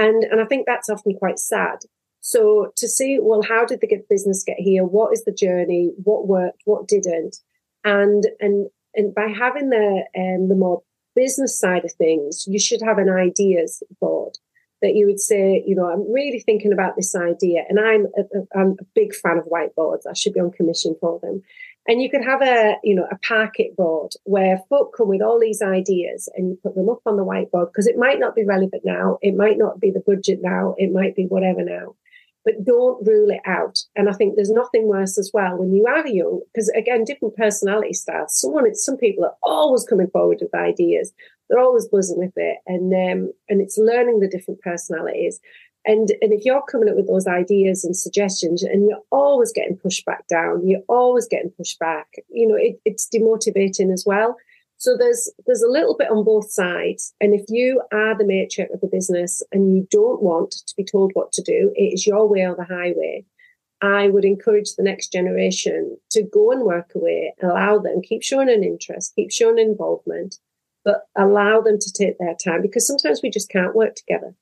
and 0.00 0.24
and 0.24 0.40
i 0.40 0.44
think 0.44 0.66
that's 0.66 0.90
often 0.90 1.14
quite 1.14 1.38
sad. 1.38 1.78
So 2.22 2.72
to 2.76 2.86
see 2.86 3.18
well 3.20 3.42
how 3.42 3.64
did 3.64 3.80
the 3.80 4.04
business 4.08 4.44
get 4.44 4.58
here? 4.58 4.84
What 4.84 5.12
is 5.12 5.24
the 5.24 5.32
journey? 5.32 5.92
What 6.04 6.26
worked? 6.26 6.62
What 6.64 6.86
didn't? 6.86 7.36
And 7.84 8.24
and 8.40 8.68
and 8.94 9.14
by 9.14 9.28
having 9.28 9.70
the 9.70 10.04
um, 10.16 10.48
the 10.48 10.54
more 10.54 10.82
business 11.16 11.58
side 11.58 11.84
of 11.84 11.92
things 11.92 12.44
you 12.46 12.58
should 12.58 12.82
have 12.82 12.98
an 12.98 13.10
ideas 13.10 13.82
board 14.00 14.38
that 14.82 14.94
you 14.94 15.06
would 15.06 15.20
say, 15.20 15.62
you 15.66 15.74
know, 15.74 15.86
I'm 15.86 16.10
really 16.12 16.40
thinking 16.40 16.72
about 16.72 16.96
this 16.96 17.14
idea, 17.14 17.64
and 17.68 17.78
I'm 17.78 18.06
a, 18.16 18.58
I'm 18.58 18.76
a 18.80 18.84
big 18.94 19.14
fan 19.14 19.38
of 19.38 19.44
whiteboards. 19.44 20.06
I 20.08 20.14
should 20.14 20.32
be 20.32 20.40
on 20.40 20.50
commission 20.50 20.96
for 21.00 21.18
them. 21.20 21.42
And 21.88 22.02
you 22.02 22.10
could 22.10 22.24
have 22.24 22.42
a, 22.42 22.76
you 22.84 22.94
know, 22.94 23.06
a 23.10 23.18
packet 23.18 23.74
board 23.74 24.12
where 24.24 24.62
folk 24.68 24.94
come 24.96 25.08
with 25.08 25.22
all 25.22 25.40
these 25.40 25.62
ideas 25.62 26.28
and 26.36 26.50
you 26.50 26.58
put 26.62 26.74
them 26.74 26.90
up 26.90 27.00
on 27.06 27.16
the 27.16 27.24
whiteboard 27.24 27.68
because 27.68 27.86
it 27.86 27.96
might 27.96 28.20
not 28.20 28.34
be 28.34 28.44
relevant 28.44 28.82
now. 28.84 29.18
It 29.22 29.34
might 29.34 29.56
not 29.56 29.80
be 29.80 29.90
the 29.90 30.04
budget 30.06 30.40
now. 30.42 30.74
It 30.76 30.92
might 30.92 31.16
be 31.16 31.24
whatever 31.24 31.64
now, 31.64 31.96
but 32.44 32.64
don't 32.64 33.04
rule 33.06 33.30
it 33.30 33.40
out. 33.46 33.78
And 33.96 34.10
I 34.10 34.12
think 34.12 34.36
there's 34.36 34.50
nothing 34.50 34.88
worse 34.88 35.18
as 35.18 35.30
well 35.32 35.56
when 35.56 35.72
you 35.74 35.86
are 35.86 36.06
young, 36.06 36.42
because 36.52 36.68
again, 36.68 37.04
different 37.04 37.34
personality 37.34 37.94
styles. 37.94 38.38
Someone, 38.38 38.72
some 38.74 38.98
people 38.98 39.24
are 39.24 39.36
always 39.42 39.84
coming 39.84 40.10
forward 40.10 40.38
with 40.42 40.54
ideas 40.54 41.12
they're 41.50 41.60
always 41.60 41.88
buzzing 41.88 42.18
with 42.18 42.32
it, 42.36 42.58
and 42.66 42.92
um, 42.92 43.32
and 43.48 43.60
it's 43.60 43.76
learning 43.76 44.20
the 44.20 44.28
different 44.28 44.60
personalities. 44.60 45.40
And 45.84 46.10
and 46.22 46.32
if 46.32 46.44
you're 46.44 46.62
coming 46.62 46.88
up 46.88 46.96
with 46.96 47.08
those 47.08 47.26
ideas 47.26 47.84
and 47.84 47.96
suggestions, 47.96 48.62
and 48.62 48.88
you're 48.88 49.02
always 49.10 49.52
getting 49.52 49.76
pushed 49.76 50.06
back 50.06 50.26
down, 50.28 50.66
you're 50.66 50.82
always 50.88 51.26
getting 51.26 51.50
pushed 51.50 51.78
back. 51.78 52.06
You 52.28 52.48
know, 52.48 52.56
it, 52.56 52.80
it's 52.84 53.08
demotivating 53.12 53.92
as 53.92 54.04
well. 54.06 54.36
So 54.80 54.96
there's 54.96 55.30
there's 55.44 55.62
a 55.62 55.70
little 55.70 55.94
bit 55.94 56.10
on 56.10 56.24
both 56.24 56.50
sides. 56.50 57.12
And 57.20 57.34
if 57.34 57.44
you 57.48 57.82
are 57.92 58.16
the 58.16 58.24
matriarch 58.24 58.72
of 58.72 58.80
the 58.80 58.86
business 58.86 59.42
and 59.52 59.76
you 59.76 59.86
don't 59.90 60.22
want 60.22 60.52
to 60.52 60.74
be 60.74 60.84
told 60.84 61.10
what 61.12 61.32
to 61.32 61.42
do, 61.42 61.72
it 61.74 61.92
is 61.92 62.06
your 62.06 62.26
way 62.26 62.46
or 62.46 62.56
the 62.56 62.64
highway. 62.64 63.26
I 63.82 64.08
would 64.08 64.24
encourage 64.24 64.74
the 64.74 64.82
next 64.82 65.12
generation 65.12 65.98
to 66.10 66.22
go 66.22 66.50
and 66.50 66.62
work 66.62 66.92
away, 66.94 67.34
allow 67.42 67.78
them, 67.78 68.02
keep 68.02 68.22
showing 68.22 68.50
an 68.50 68.62
interest, 68.62 69.14
keep 69.16 69.30
showing 69.30 69.58
involvement, 69.58 70.36
but 70.84 71.02
allow 71.16 71.60
them 71.60 71.78
to 71.78 71.92
take 71.92 72.18
their 72.18 72.34
time 72.42 72.62
because 72.62 72.86
sometimes 72.86 73.20
we 73.22 73.30
just 73.30 73.50
can't 73.50 73.74
work 73.74 73.94
together. 73.94 74.34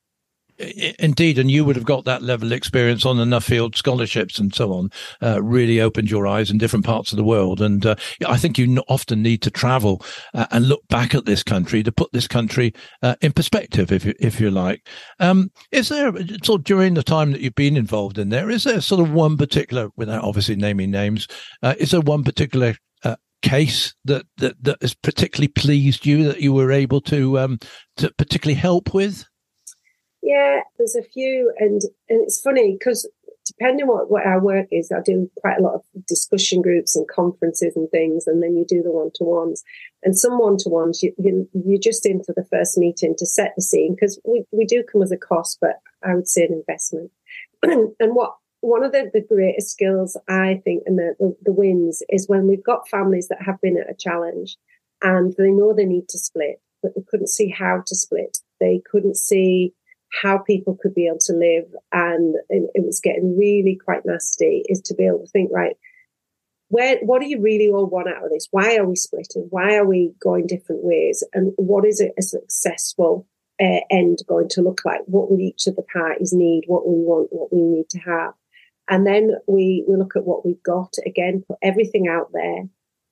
Indeed, 0.99 1.39
and 1.39 1.49
you 1.49 1.65
would 1.65 1.77
have 1.77 1.85
got 1.85 2.05
that 2.07 2.23
level 2.23 2.49
of 2.49 2.53
experience 2.53 3.07
on 3.07 3.17
the 3.17 3.25
Nuffield 3.25 3.77
scholarships 3.77 4.41
and 4.41 4.53
so 4.53 4.73
on. 4.73 4.91
Uh, 5.23 5.41
really 5.41 5.81
opened 5.81 6.11
your 6.11 6.27
eyes 6.27 6.51
in 6.51 6.59
different 6.59 6.85
parts 6.85 7.13
of 7.13 7.17
the 7.17 7.23
world, 7.23 7.61
and 7.61 7.87
uh, 7.87 7.95
I 8.27 8.39
think 8.39 8.59
you 8.59 8.83
often 8.89 9.23
need 9.23 9.41
to 9.43 9.53
travel 9.53 10.05
uh, 10.35 10.47
and 10.51 10.67
look 10.67 10.83
back 10.89 11.15
at 11.15 11.27
this 11.27 11.45
country 11.45 11.85
to 11.85 11.93
put 11.93 12.11
this 12.13 12.27
country 12.27 12.75
uh, 13.03 13.15
in 13.21 13.33
perspective, 13.33 13.93
if 13.93 14.05
you, 14.05 14.15
if 14.19 14.41
you 14.41 14.51
like. 14.51 14.89
Um, 15.21 15.53
is 15.71 15.91
there 15.91 16.13
sort 16.43 16.61
of 16.61 16.65
during 16.65 16.95
the 16.95 17.05
time 17.05 17.31
that 17.31 17.41
you've 17.41 17.55
been 17.55 17.77
involved 17.77 18.19
in 18.19 18.31
there? 18.31 18.51
Is 18.51 18.65
there 18.65 18.81
sort 18.81 19.01
of 19.01 19.13
one 19.13 19.37
particular, 19.37 19.91
without 19.97 20.25
obviously 20.25 20.57
naming 20.57 20.91
names, 20.91 21.29
uh, 21.63 21.77
is 21.79 21.93
there 21.93 22.01
one 22.01 22.25
particular 22.25 22.75
case 23.43 23.95
that, 24.05 24.27
that 24.39 24.63
that 24.63 24.83
has 24.83 24.95
particularly 24.95 25.49
pleased 25.49 26.07
you 26.07 26.25
that 26.25 26.41
you 26.41 26.53
were 26.53 26.73
able 26.73 27.01
to 27.03 27.39
um, 27.39 27.59
to 27.97 28.11
particularly 28.19 28.59
help 28.59 28.95
with? 28.95 29.25
Yeah, 30.23 30.61
there's 30.77 30.97
a 30.97 31.03
few, 31.03 31.53
and 31.59 31.81
and 32.09 32.23
it's 32.23 32.41
funny 32.41 32.77
because 32.79 33.09
depending 33.47 33.87
what 33.87 34.11
what 34.11 34.27
our 34.27 34.41
work 34.41 34.67
is, 34.71 34.93
I 34.93 35.01
do 35.01 35.31
quite 35.41 35.59
a 35.59 35.63
lot 35.63 35.75
of 35.75 35.83
discussion 36.07 36.63
groups 36.63 36.97
and 36.97 37.07
conferences 37.09 37.77
and 37.77 37.89
things, 37.91 38.27
and 38.27 38.43
then 38.43 38.57
you 38.57 38.65
do 38.67 38.83
the 38.83 38.93
one 38.93 39.11
to 39.17 39.25
ones. 39.25 39.63
And 40.03 40.17
some 40.17 40.39
one 40.39 40.57
to 40.59 40.69
ones, 40.69 41.03
you, 41.03 41.13
you 41.19 41.49
you're 41.53 41.81
just 41.81 42.07
in 42.07 42.23
for 42.23 42.35
the 42.37 42.47
first 42.51 42.79
meeting 42.79 43.15
to 43.19 43.27
set 43.27 43.53
the 43.57 43.63
scene 43.63 43.95
because 43.95 44.21
we 44.25 44.45
we 44.53 44.65
do 44.65 44.83
come 44.83 45.03
as 45.03 45.13
a 45.13 45.17
cost, 45.17 45.59
but 45.61 45.77
I 46.05 46.15
would 46.15 46.29
say 46.29 46.45
an 46.45 46.53
investment. 46.53 47.11
and 47.63 48.15
what 48.15 48.35
one 48.61 48.85
of 48.85 48.93
the, 48.93 49.11
the 49.13 49.21
greatest 49.21 49.71
skills 49.71 50.17
I 50.29 50.61
think 50.65 50.83
and 50.87 50.99
the, 50.99 51.15
the, 51.19 51.37
the 51.43 51.53
wins 51.53 52.03
is 52.09 52.29
when 52.29 52.47
we've 52.47 52.65
got 52.65 52.89
families 52.89 53.29
that 53.29 53.43
have 53.43 53.61
been 53.61 53.79
at 53.79 53.91
a 53.91 53.95
challenge 53.95 54.57
and 55.03 55.35
they 55.39 55.51
know 55.51 55.73
they 55.73 55.85
need 55.85 56.09
to 56.09 56.19
split, 56.19 56.61
but 56.83 56.93
they 56.95 57.03
couldn't 57.09 57.29
see 57.29 57.49
how 57.49 57.83
to 57.87 57.95
split. 57.95 58.39
They 58.61 58.83
couldn't 58.91 59.17
see 59.17 59.75
how 60.23 60.39
people 60.39 60.77
could 60.81 60.95
be 60.95 61.07
able 61.07 61.19
to 61.21 61.33
live 61.35 61.67
and, 61.93 62.35
it 62.51 62.85
was 62.85 63.01
getting 63.01 63.37
really 63.37 63.79
quite 63.83 64.07
nasty 64.07 64.63
is 64.69 64.81
to 64.81 64.95
be 64.95 65.07
able 65.07 65.21
to 65.21 65.27
think, 65.27 65.51
right, 65.53 65.77
where 66.69 66.99
what 67.03 67.21
do 67.21 67.29
you 67.29 67.41
really 67.41 67.69
all 67.69 67.87
want 67.87 68.09
out 68.09 68.25
of 68.25 68.31
this? 68.31 68.49
Why 68.51 68.77
are 68.77 68.87
we 68.87 68.97
splitting? 68.97 69.47
Why 69.51 69.77
are 69.77 69.87
we 69.87 70.13
going 70.21 70.47
different 70.47 70.85
ways? 70.85 71.25
And 71.33 71.53
what 71.57 71.87
is 71.87 72.01
a 72.01 72.23
successful 72.23 73.27
uh, 73.61 73.81
end 73.91 74.19
going 74.27 74.49
to 74.51 74.63
look 74.63 74.83
like? 74.85 75.01
What 75.07 75.31
would 75.31 75.41
each 75.41 75.67
of 75.67 75.77
the 75.77 75.83
parties 75.83 76.33
need? 76.33 76.65
What 76.67 76.87
we 76.87 76.95
want? 76.95 77.29
What 77.31 77.53
we 77.53 77.63
need 77.63 77.89
to 77.91 77.99
have? 78.01 78.35
And 78.89 79.07
then 79.07 79.33
we, 79.47 79.85
we 79.89 79.97
look 79.97 80.17
at 80.17 80.25
what 80.25 80.47
we've 80.47 80.63
got 80.63 80.95
again, 81.07 81.45
put 81.47 81.59
everything 81.63 82.09
out 82.09 82.31
there. 82.33 82.65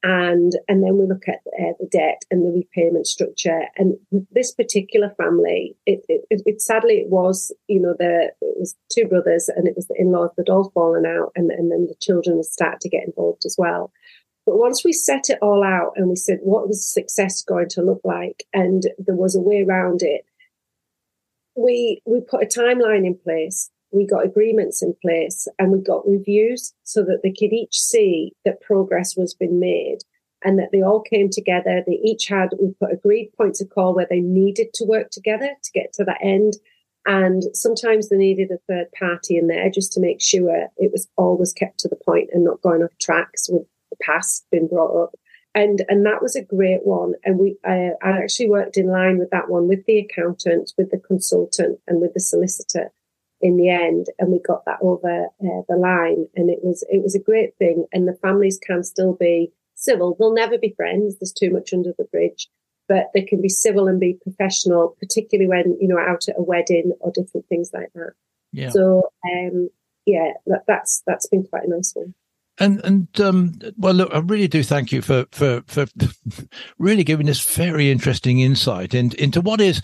And, 0.03 0.53
and 0.69 0.85
then 0.85 0.99
we 0.99 1.07
look 1.07 1.27
at 1.27 1.41
uh, 1.59 1.73
the 1.81 1.89
debt 1.91 2.23
and 2.31 2.45
the 2.45 2.51
repayment 2.51 3.07
structure. 3.07 3.63
And 3.77 3.97
this 4.31 4.53
particular 4.53 5.13
family, 5.19 5.77
it, 5.85 6.05
it, 6.09 6.25
it, 6.31 6.61
sadly 6.61 6.95
it 6.95 7.11
was, 7.11 7.53
you 7.67 7.81
know, 7.81 7.95
the 7.99 8.31
it 8.41 8.57
was 8.59 8.77
two 8.93 9.07
brothers 9.07 9.49
and 9.49 9.67
it 9.67 9.75
was 9.75 9.89
the 9.89 9.97
in-laws 9.99 10.31
that 10.37 10.49
all 10.49 10.71
fallen 10.75 11.07
out, 11.07 11.33
and, 11.35 11.51
and 11.51 11.73
then 11.73 11.87
the 11.89 11.97
children 12.01 12.43
start 12.45 12.81
to 12.83 12.89
get 12.89 13.05
involved 13.05 13.45
as 13.45 13.57
well. 13.59 13.91
But 14.45 14.59
once 14.59 14.85
we 14.85 14.93
set 14.93 15.29
it 15.29 15.39
all 15.43 15.65
out 15.65 15.93
and 15.97 16.09
we 16.09 16.15
said, 16.15 16.39
what 16.43 16.69
was 16.69 16.87
success 16.89 17.43
going 17.43 17.69
to 17.71 17.83
look 17.83 18.01
like? 18.05 18.45
And 18.53 18.85
there 18.99 19.17
was 19.17 19.35
a 19.35 19.41
way 19.41 19.65
around 19.69 20.03
it. 20.03 20.25
We, 21.57 22.01
we 22.07 22.21
put 22.21 22.45
a 22.45 22.47
timeline 22.47 23.05
in 23.05 23.19
place 23.19 23.71
we 23.93 24.07
got 24.07 24.25
agreements 24.25 24.83
in 24.83 24.95
place 25.01 25.49
and 25.59 25.73
we 25.73 25.79
got 25.81 26.07
reviews 26.07 26.75
so 26.83 27.03
that 27.05 27.21
they 27.23 27.31
could 27.31 27.53
each 27.53 27.79
see 27.79 28.33
that 28.45 28.61
progress 28.61 29.17
was 29.17 29.35
being 29.35 29.61
made 29.61 29.99
and 30.45 30.59
that 30.59 30.71
they 30.73 30.83
all 30.83 31.01
came 31.01 31.31
together. 31.31 31.83
They 31.87 32.01
each 32.05 32.27
had, 32.27 32.51
we 32.61 32.75
put 32.81 32.93
agreed 32.93 33.33
points 33.37 33.61
of 33.61 33.71
call 33.71 33.95
where 33.95 34.07
they 34.09 34.21
needed 34.21 34.69
to 34.75 34.85
work 34.85 35.11
together 35.11 35.51
to 35.63 35.73
get 35.73 35.93
to 35.95 36.05
that 36.05 36.19
end. 36.21 36.55
And 37.07 37.45
sometimes 37.53 38.09
they 38.09 38.17
needed 38.17 38.51
a 38.51 38.59
third 38.69 38.89
party 38.99 39.37
in 39.37 39.47
there 39.47 39.71
just 39.71 39.93
to 39.93 40.01
make 40.01 40.21
sure 40.21 40.69
it 40.77 40.93
was 40.93 41.09
always 41.17 41.53
kept 41.53 41.79
to 41.81 41.89
the 41.89 41.97
point 41.97 42.31
and 42.33 42.45
not 42.45 42.63
going 42.63 42.83
off 42.83 42.91
tracks 43.01 43.49
with 43.49 43.63
the 43.91 43.97
past 44.03 44.45
being 44.51 44.67
brought 44.67 45.05
up. 45.05 45.15
And, 45.55 45.85
and 45.89 46.05
that 46.05 46.21
was 46.21 46.37
a 46.37 46.43
great 46.43 46.85
one. 46.85 47.15
And 47.25 47.39
we, 47.39 47.57
I, 47.65 47.93
I 48.03 48.11
actually 48.19 48.51
worked 48.51 48.77
in 48.77 48.89
line 48.89 49.19
with 49.19 49.31
that 49.31 49.49
one 49.49 49.69
with 49.69 49.87
the 49.87 49.99
accountant, 50.01 50.73
with 50.77 50.91
the 50.91 50.99
consultant 50.99 51.79
and 51.87 52.01
with 52.01 52.13
the 52.13 52.21
solicitor 52.21 52.91
in 53.47 53.57
the 53.57 53.71
end 53.71 54.07
and 54.19 54.33
we 54.33 54.41
got 54.41 54.65
that 54.65 54.79
over 54.83 55.27
uh, 55.27 55.63
the 55.69 55.77
line 55.77 56.27
and 56.35 56.51
it 56.51 56.59
was 56.63 56.85
it 56.91 57.03
was 57.03 57.15
a 57.15 57.21
great 57.21 57.57
thing 57.59 57.87
and 57.93 58.09
the 58.09 58.19
families 58.21 58.59
can 58.59 58.83
still 58.83 59.15
be 59.15 59.53
civil. 59.75 60.17
They'll 60.19 60.35
never 60.35 60.59
be 60.59 60.75
friends 60.77 61.17
there's 61.19 61.33
too 61.33 61.51
much 61.51 61.73
under 61.73 61.93
the 61.97 62.05
bridge 62.05 62.49
but 62.89 63.11
they 63.15 63.23
can 63.23 63.41
be 63.41 63.49
civil 63.49 63.87
and 63.87 64.01
be 64.01 64.19
professional 64.21 64.97
particularly 64.99 65.49
when 65.49 65.79
you 65.81 65.87
know 65.87 65.99
out 65.99 66.29
at 66.29 66.39
a 66.39 66.43
wedding 66.43 66.93
or 67.01 67.13
different 67.13 67.47
things 67.49 67.71
like 67.73 67.93
that. 67.95 68.13
Yeah. 68.53 68.71
So 68.71 69.11
um 69.25 69.71
yeah 70.07 70.33
that, 70.47 70.65
that's 70.67 71.03
that's 71.07 71.29
been 71.29 71.45
quite 71.45 71.65
a 71.65 71.71
nice 71.71 71.93
one. 71.95 72.15
And 72.59 72.81
and 72.85 73.21
um, 73.21 73.59
well, 73.77 73.93
look, 73.93 74.15
I 74.15 74.19
really 74.21 74.49
do 74.49 74.63
thank 74.63 74.91
you 74.91 75.03
for 75.03 75.27
for 75.31 75.63
for 75.67 75.87
really 76.79 77.05
giving 77.05 77.27
this 77.27 77.55
very 77.55 77.91
interesting 77.91 78.41
insight 78.41 78.95
in, 78.95 79.13
into 79.19 79.43
what 79.43 79.61
is 79.61 79.83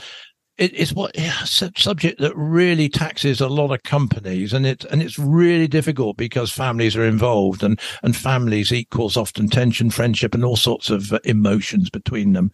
it, 0.63 0.73
it's 0.79 0.93
what 0.93 1.11
yeah, 1.19 1.43
subject 1.43 2.21
that 2.21 2.37
really 2.37 2.89
taxes 2.89 3.41
a 3.41 3.49
lot 3.49 3.73
of 3.73 3.83
companies, 3.83 4.53
and 4.53 4.65
it's 4.65 4.85
and 4.85 5.03
it's 5.03 5.19
really 5.19 5.67
difficult 5.67 6.17
because 6.17 6.53
families 6.53 6.97
are 6.97 7.05
involved, 7.05 7.65
and 7.65 7.81
and 8.05 8.17
families 8.17 8.73
equals 8.73 9.17
often 9.17 9.49
tension, 9.49 9.91
friendship, 9.91 10.35
and 10.35 10.45
all 10.45 10.57
sorts 10.57 10.89
of 10.89 11.13
uh, 11.13 11.19
emotions 11.25 11.91
between 11.91 12.33
them. 12.33 12.53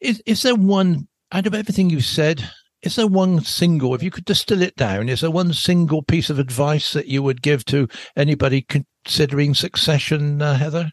Is 0.00 0.22
is 0.24 0.42
there 0.42 0.54
one 0.54 1.08
out 1.32 1.46
of 1.46 1.54
everything 1.54 1.90
you've 1.90 2.04
said? 2.04 2.42
Is 2.82 2.96
there 2.96 3.06
one 3.06 3.40
single, 3.40 3.94
if 3.94 4.02
you 4.02 4.10
could 4.10 4.24
distill 4.24 4.62
it 4.62 4.76
down, 4.76 5.08
is 5.08 5.20
there 5.20 5.30
one 5.30 5.52
single 5.52 6.02
piece 6.02 6.30
of 6.30 6.38
advice 6.38 6.92
that 6.92 7.08
you 7.08 7.22
would 7.22 7.42
give 7.42 7.64
to 7.66 7.88
anybody 8.16 8.62
considering 8.62 9.54
succession, 9.54 10.40
uh, 10.40 10.54
Heather? 10.54 10.92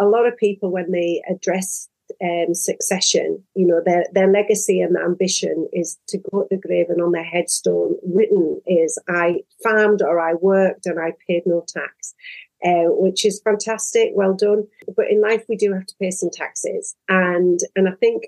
A 0.00 0.06
lot 0.06 0.26
of 0.26 0.36
people, 0.38 0.70
when 0.70 0.90
they 0.92 1.20
address 1.28 1.88
um, 2.22 2.54
succession. 2.54 3.42
You 3.54 3.66
know, 3.66 3.80
their 3.84 4.04
their 4.12 4.30
legacy 4.30 4.80
and 4.80 4.96
ambition 4.96 5.68
is 5.72 5.98
to 6.08 6.18
go 6.18 6.42
to 6.42 6.48
the 6.50 6.56
grave, 6.56 6.86
and 6.88 7.00
on 7.02 7.12
their 7.12 7.24
headstone 7.24 7.96
written 8.06 8.60
is 8.66 8.98
"I 9.08 9.40
farmed 9.62 10.02
or 10.02 10.20
I 10.20 10.34
worked 10.34 10.86
and 10.86 10.98
I 10.98 11.12
paid 11.26 11.42
no 11.46 11.64
tax." 11.66 12.14
Uh, 12.62 12.92
which 12.92 13.24
is 13.24 13.40
fantastic, 13.40 14.10
well 14.14 14.34
done. 14.34 14.66
But 14.94 15.06
in 15.10 15.22
life, 15.22 15.46
we 15.48 15.56
do 15.56 15.72
have 15.72 15.86
to 15.86 15.94
pay 15.98 16.10
some 16.10 16.28
taxes, 16.30 16.94
and 17.08 17.58
and 17.74 17.88
I 17.88 17.92
think 17.92 18.24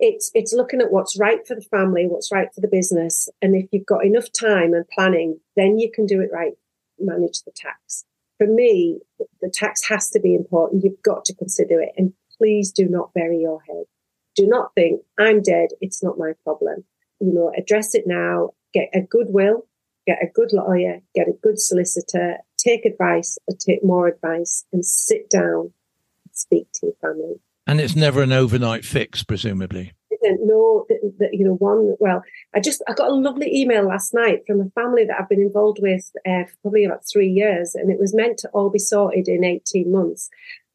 it's 0.00 0.30
it's 0.34 0.52
looking 0.52 0.80
at 0.80 0.90
what's 0.90 1.18
right 1.18 1.46
for 1.46 1.54
the 1.54 1.62
family, 1.62 2.06
what's 2.08 2.32
right 2.32 2.48
for 2.52 2.60
the 2.60 2.68
business, 2.68 3.28
and 3.40 3.54
if 3.54 3.68
you've 3.70 3.86
got 3.86 4.04
enough 4.04 4.32
time 4.32 4.74
and 4.74 4.88
planning, 4.88 5.38
then 5.56 5.78
you 5.78 5.92
can 5.92 6.06
do 6.06 6.20
it 6.20 6.30
right. 6.32 6.54
Manage 6.98 7.42
the 7.42 7.52
tax. 7.54 8.04
For 8.38 8.46
me, 8.46 9.00
the 9.40 9.50
tax 9.50 9.86
has 9.88 10.08
to 10.10 10.20
be 10.20 10.34
important. 10.34 10.82
You've 10.82 11.02
got 11.02 11.24
to 11.26 11.34
consider 11.34 11.80
it, 11.80 11.92
and 11.96 12.12
please 12.40 12.72
do 12.72 12.88
not 12.88 13.12
bury 13.12 13.38
your 13.38 13.60
head. 13.68 13.84
Do 14.34 14.46
not 14.46 14.74
think 14.74 15.02
I'm 15.18 15.42
dead. 15.42 15.68
It's 15.80 16.02
not 16.02 16.18
my 16.18 16.32
problem. 16.42 16.84
You 17.20 17.34
know, 17.34 17.52
address 17.56 17.94
it 17.94 18.04
now. 18.06 18.50
Get 18.72 18.88
a 18.94 19.02
good 19.02 19.26
will. 19.28 19.66
Get 20.06 20.22
a 20.22 20.30
good 20.32 20.52
lawyer. 20.52 21.00
Get 21.14 21.28
a 21.28 21.38
good 21.42 21.60
solicitor. 21.60 22.38
Take 22.56 22.86
advice 22.86 23.36
or 23.46 23.56
take 23.56 23.84
more 23.84 24.06
advice, 24.06 24.64
and 24.72 24.84
sit 24.84 25.28
down 25.28 25.72
and 26.24 26.32
speak 26.32 26.68
to 26.74 26.86
your 26.86 26.94
family 27.02 27.40
and 27.70 27.80
it's 27.80 27.94
never 27.94 28.20
an 28.22 28.32
overnight 28.32 28.84
fix, 28.84 29.22
presumably. 29.22 29.92
No, 30.22 30.86
that 31.18 31.30
you 31.32 31.44
know, 31.44 31.54
one. 31.54 31.94
Well, 32.00 32.22
I 32.54 32.60
just 32.60 32.82
I 32.88 32.92
got 32.92 33.08
a 33.08 33.14
lovely 33.14 33.48
email 33.56 33.86
last 33.86 34.12
night 34.12 34.40
from 34.46 34.60
a 34.60 34.68
family 34.70 35.04
that 35.04 35.16
I've 35.18 35.28
been 35.28 35.40
involved 35.40 35.78
with 35.80 36.10
uh, 36.26 36.44
for 36.44 36.56
probably 36.62 36.84
about 36.84 37.04
three 37.10 37.28
years, 37.28 37.74
and 37.74 37.90
it 37.90 37.98
was 37.98 38.14
meant 38.14 38.38
to 38.38 38.48
all 38.48 38.70
be 38.70 38.78
sorted 38.78 39.28
in 39.28 39.44
eighteen 39.44 39.92
months. 39.92 40.28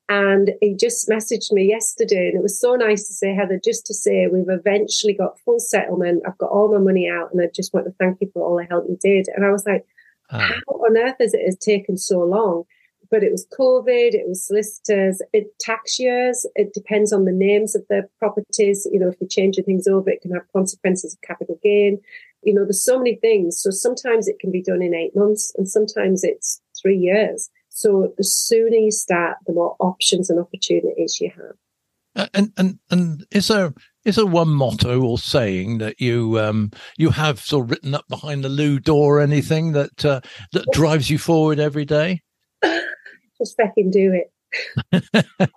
And 0.07 0.51
he 0.61 0.75
just 0.75 1.09
messaged 1.09 1.51
me 1.51 1.67
yesterday, 1.67 2.27
and 2.27 2.37
it 2.37 2.43
was 2.43 2.59
so 2.59 2.75
nice 2.75 3.07
to 3.07 3.13
say, 3.13 3.33
Heather, 3.33 3.59
just 3.63 3.87
to 3.87 3.93
say 3.93 4.27
we've 4.27 4.45
eventually 4.47 5.13
got 5.13 5.39
full 5.39 5.59
settlement. 5.59 6.21
I've 6.27 6.37
got 6.37 6.51
all 6.51 6.71
my 6.71 6.77
money 6.77 7.09
out, 7.09 7.33
and 7.33 7.41
I 7.41 7.47
just 7.53 7.73
want 7.73 7.87
to 7.87 7.95
thank 7.99 8.21
you 8.21 8.29
for 8.31 8.45
all 8.45 8.57
the 8.57 8.65
help 8.65 8.85
you 8.87 8.97
did. 9.01 9.27
And 9.35 9.43
I 9.43 9.49
was 9.49 9.65
like, 9.65 9.83
ah. 10.29 10.37
how 10.67 10.73
on 10.73 10.97
earth 10.97 11.15
has 11.19 11.33
it 11.33 11.45
has 11.45 11.57
taken 11.57 11.97
so 11.97 12.19
long? 12.19 12.65
but 13.09 13.23
it 13.23 13.31
was 13.31 13.47
COVID, 13.57 14.13
it 14.13 14.27
was 14.27 14.45
solicitors, 14.45 15.21
it 15.33 15.57
tax 15.59 15.99
years. 15.99 16.45
It 16.55 16.73
depends 16.73 17.13
on 17.13 17.25
the 17.25 17.31
names 17.31 17.75
of 17.75 17.83
the 17.89 18.07
properties. 18.19 18.87
You 18.91 18.99
know, 18.99 19.09
if 19.09 19.15
you're 19.19 19.27
changing 19.27 19.63
things 19.63 19.87
over, 19.87 20.09
it 20.09 20.21
can 20.21 20.31
have 20.31 20.51
consequences 20.53 21.13
of 21.13 21.21
capital 21.21 21.59
gain. 21.63 21.99
You 22.43 22.53
know, 22.53 22.63
there's 22.63 22.83
so 22.83 22.97
many 22.97 23.15
things. 23.15 23.61
So 23.61 23.69
sometimes 23.71 24.27
it 24.27 24.39
can 24.39 24.51
be 24.51 24.61
done 24.61 24.81
in 24.81 24.93
eight 24.93 25.15
months 25.15 25.53
and 25.57 25.67
sometimes 25.67 26.23
it's 26.23 26.61
three 26.79 26.97
years. 26.97 27.49
So 27.75 28.13
the 28.17 28.23
sooner 28.23 28.77
you 28.77 28.89
start, 28.89 29.35
the 29.45 29.51
more 29.51 29.75
options 29.81 30.29
and 30.29 30.39
opportunities 30.39 31.19
you 31.19 31.29
have. 31.35 32.29
And 32.33 32.53
and 32.55 32.79
and 32.89 33.25
is 33.31 33.49
there 33.49 33.73
is 34.05 34.15
there 34.15 34.25
one 34.25 34.47
motto 34.47 35.01
or 35.01 35.17
saying 35.17 35.79
that 35.79 35.99
you 35.99 36.39
um 36.39 36.71
you 36.97 37.09
have 37.09 37.41
sort 37.41 37.65
of 37.65 37.71
written 37.71 37.93
up 37.93 38.07
behind 38.07 38.45
the 38.45 38.49
loo 38.49 38.79
door 38.79 39.17
or 39.17 39.21
anything 39.21 39.73
that 39.73 40.05
uh, 40.05 40.21
that 40.53 40.65
drives 40.71 41.09
you 41.09 41.17
forward 41.17 41.59
every 41.59 41.83
day? 41.83 42.21
just 43.37 43.57
fucking 43.57 43.91
do 43.91 44.21
it. 44.93 45.11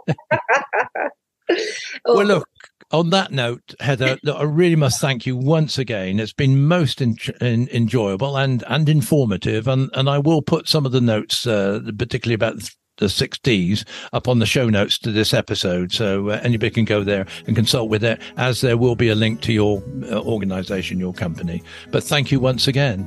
well, 2.05 2.27
look, 2.27 2.49
on 2.91 3.11
that 3.11 3.33
note, 3.33 3.75
Heather, 3.81 4.19
I 4.27 4.43
really 4.45 4.77
must 4.77 5.01
thank 5.01 5.27
you 5.27 5.37
once 5.37 5.79
again. 5.79 6.19
It's 6.19 6.33
been 6.33 6.67
most 6.67 7.01
in, 7.01 7.17
in, 7.41 7.69
enjoyable 7.69 8.37
and, 8.37 8.65
and 8.67 8.89
informative. 8.89 9.69
And, 9.69 9.91
and 9.95 10.09
I 10.09 10.19
will 10.19 10.43
put 10.43 10.69
some 10.69 10.87
of 10.87 10.93
the 10.93 11.01
notes, 11.01 11.47
uh, 11.47 11.81
particularly 11.99 12.35
about 12.35 12.57
the 12.97 13.09
six 13.09 13.39
Ds, 13.39 13.85
up 14.13 14.27
on 14.27 14.39
the 14.39 14.47
show 14.47 14.69
notes 14.69 14.99
to 15.01 15.13
this 15.13 15.35
episode. 15.35 15.93
So 15.93 16.31
uh, 16.31 16.41
anybody 16.43 16.71
can 16.71 16.85
go 16.85 17.05
there 17.05 17.27
and 17.47 17.55
consult 17.55 17.91
with 17.91 18.03
it, 18.05 18.21
as 18.37 18.61
there 18.63 18.77
will 18.77 18.97
be 18.97 19.09
a 19.09 19.15
link 19.15 19.43
to 19.43 19.53
your 19.53 19.83
uh, 20.11 20.21
organization, 20.21 20.99
your 20.99 21.13
company. 21.13 21.63
But 21.91 22.05
thank 22.05 22.33
you 22.33 22.41
once 22.41 22.69
again. 22.69 23.07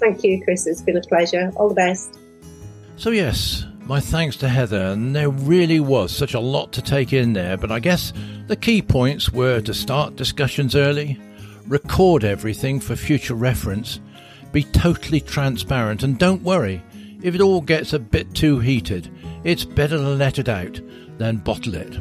Thank 0.00 0.24
you, 0.24 0.42
Chris. 0.42 0.66
It's 0.66 0.82
been 0.82 0.96
a 0.96 1.02
pleasure. 1.02 1.52
All 1.56 1.68
the 1.68 1.74
best. 1.74 2.18
So, 2.96 3.10
yes, 3.10 3.64
my 3.88 3.98
thanks 3.98 4.36
to 4.36 4.48
Heather, 4.50 4.82
and 4.82 5.16
there 5.16 5.30
really 5.30 5.80
was 5.80 6.14
such 6.14 6.34
a 6.34 6.40
lot 6.40 6.72
to 6.72 6.82
take 6.82 7.14
in 7.14 7.32
there, 7.32 7.56
but 7.56 7.72
I 7.72 7.80
guess 7.80 8.12
the 8.46 8.54
key 8.54 8.82
points 8.82 9.32
were 9.32 9.62
to 9.62 9.72
start 9.72 10.14
discussions 10.14 10.76
early, 10.76 11.18
record 11.66 12.22
everything 12.22 12.80
for 12.80 12.96
future 12.96 13.34
reference, 13.34 13.98
be 14.52 14.62
totally 14.62 15.22
transparent, 15.22 16.02
and 16.02 16.18
don't 16.18 16.42
worry, 16.42 16.82
if 17.22 17.34
it 17.34 17.40
all 17.40 17.62
gets 17.62 17.94
a 17.94 17.98
bit 17.98 18.34
too 18.34 18.58
heated, 18.58 19.10
it's 19.42 19.64
better 19.64 19.96
to 19.96 20.02
let 20.02 20.38
it 20.38 20.50
out 20.50 20.78
than 21.16 21.38
bottle 21.38 21.74
it. 21.74 21.98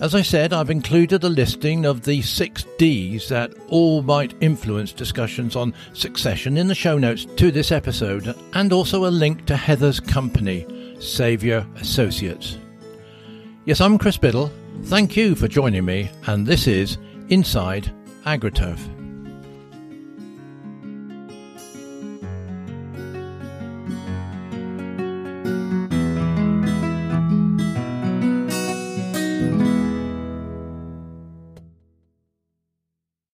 As 0.00 0.14
I 0.14 0.22
said, 0.22 0.52
I've 0.52 0.70
included 0.70 1.24
a 1.24 1.28
listing 1.28 1.84
of 1.84 2.02
the 2.02 2.22
six 2.22 2.64
Ds 2.78 3.28
that 3.28 3.52
all 3.68 4.02
might 4.02 4.40
influence 4.40 4.92
discussions 4.92 5.56
on 5.56 5.74
succession 5.94 6.56
in 6.56 6.68
the 6.68 6.76
show 6.76 6.96
notes 6.96 7.24
to 7.36 7.50
this 7.50 7.72
episode, 7.72 8.36
and 8.52 8.72
also 8.72 9.06
a 9.06 9.10
link 9.10 9.46
to 9.46 9.56
Heather's 9.56 9.98
company, 9.98 10.64
Saviour 11.02 11.66
Associates. 11.76 12.58
Yes, 13.64 13.80
I'm 13.80 13.98
Chris 13.98 14.16
Biddle. 14.16 14.50
Thank 14.84 15.16
you 15.16 15.34
for 15.34 15.48
joining 15.48 15.84
me, 15.84 16.10
and 16.26 16.46
this 16.46 16.66
is 16.66 16.96
Inside 17.28 17.92
AgriTurf. 18.24 19.01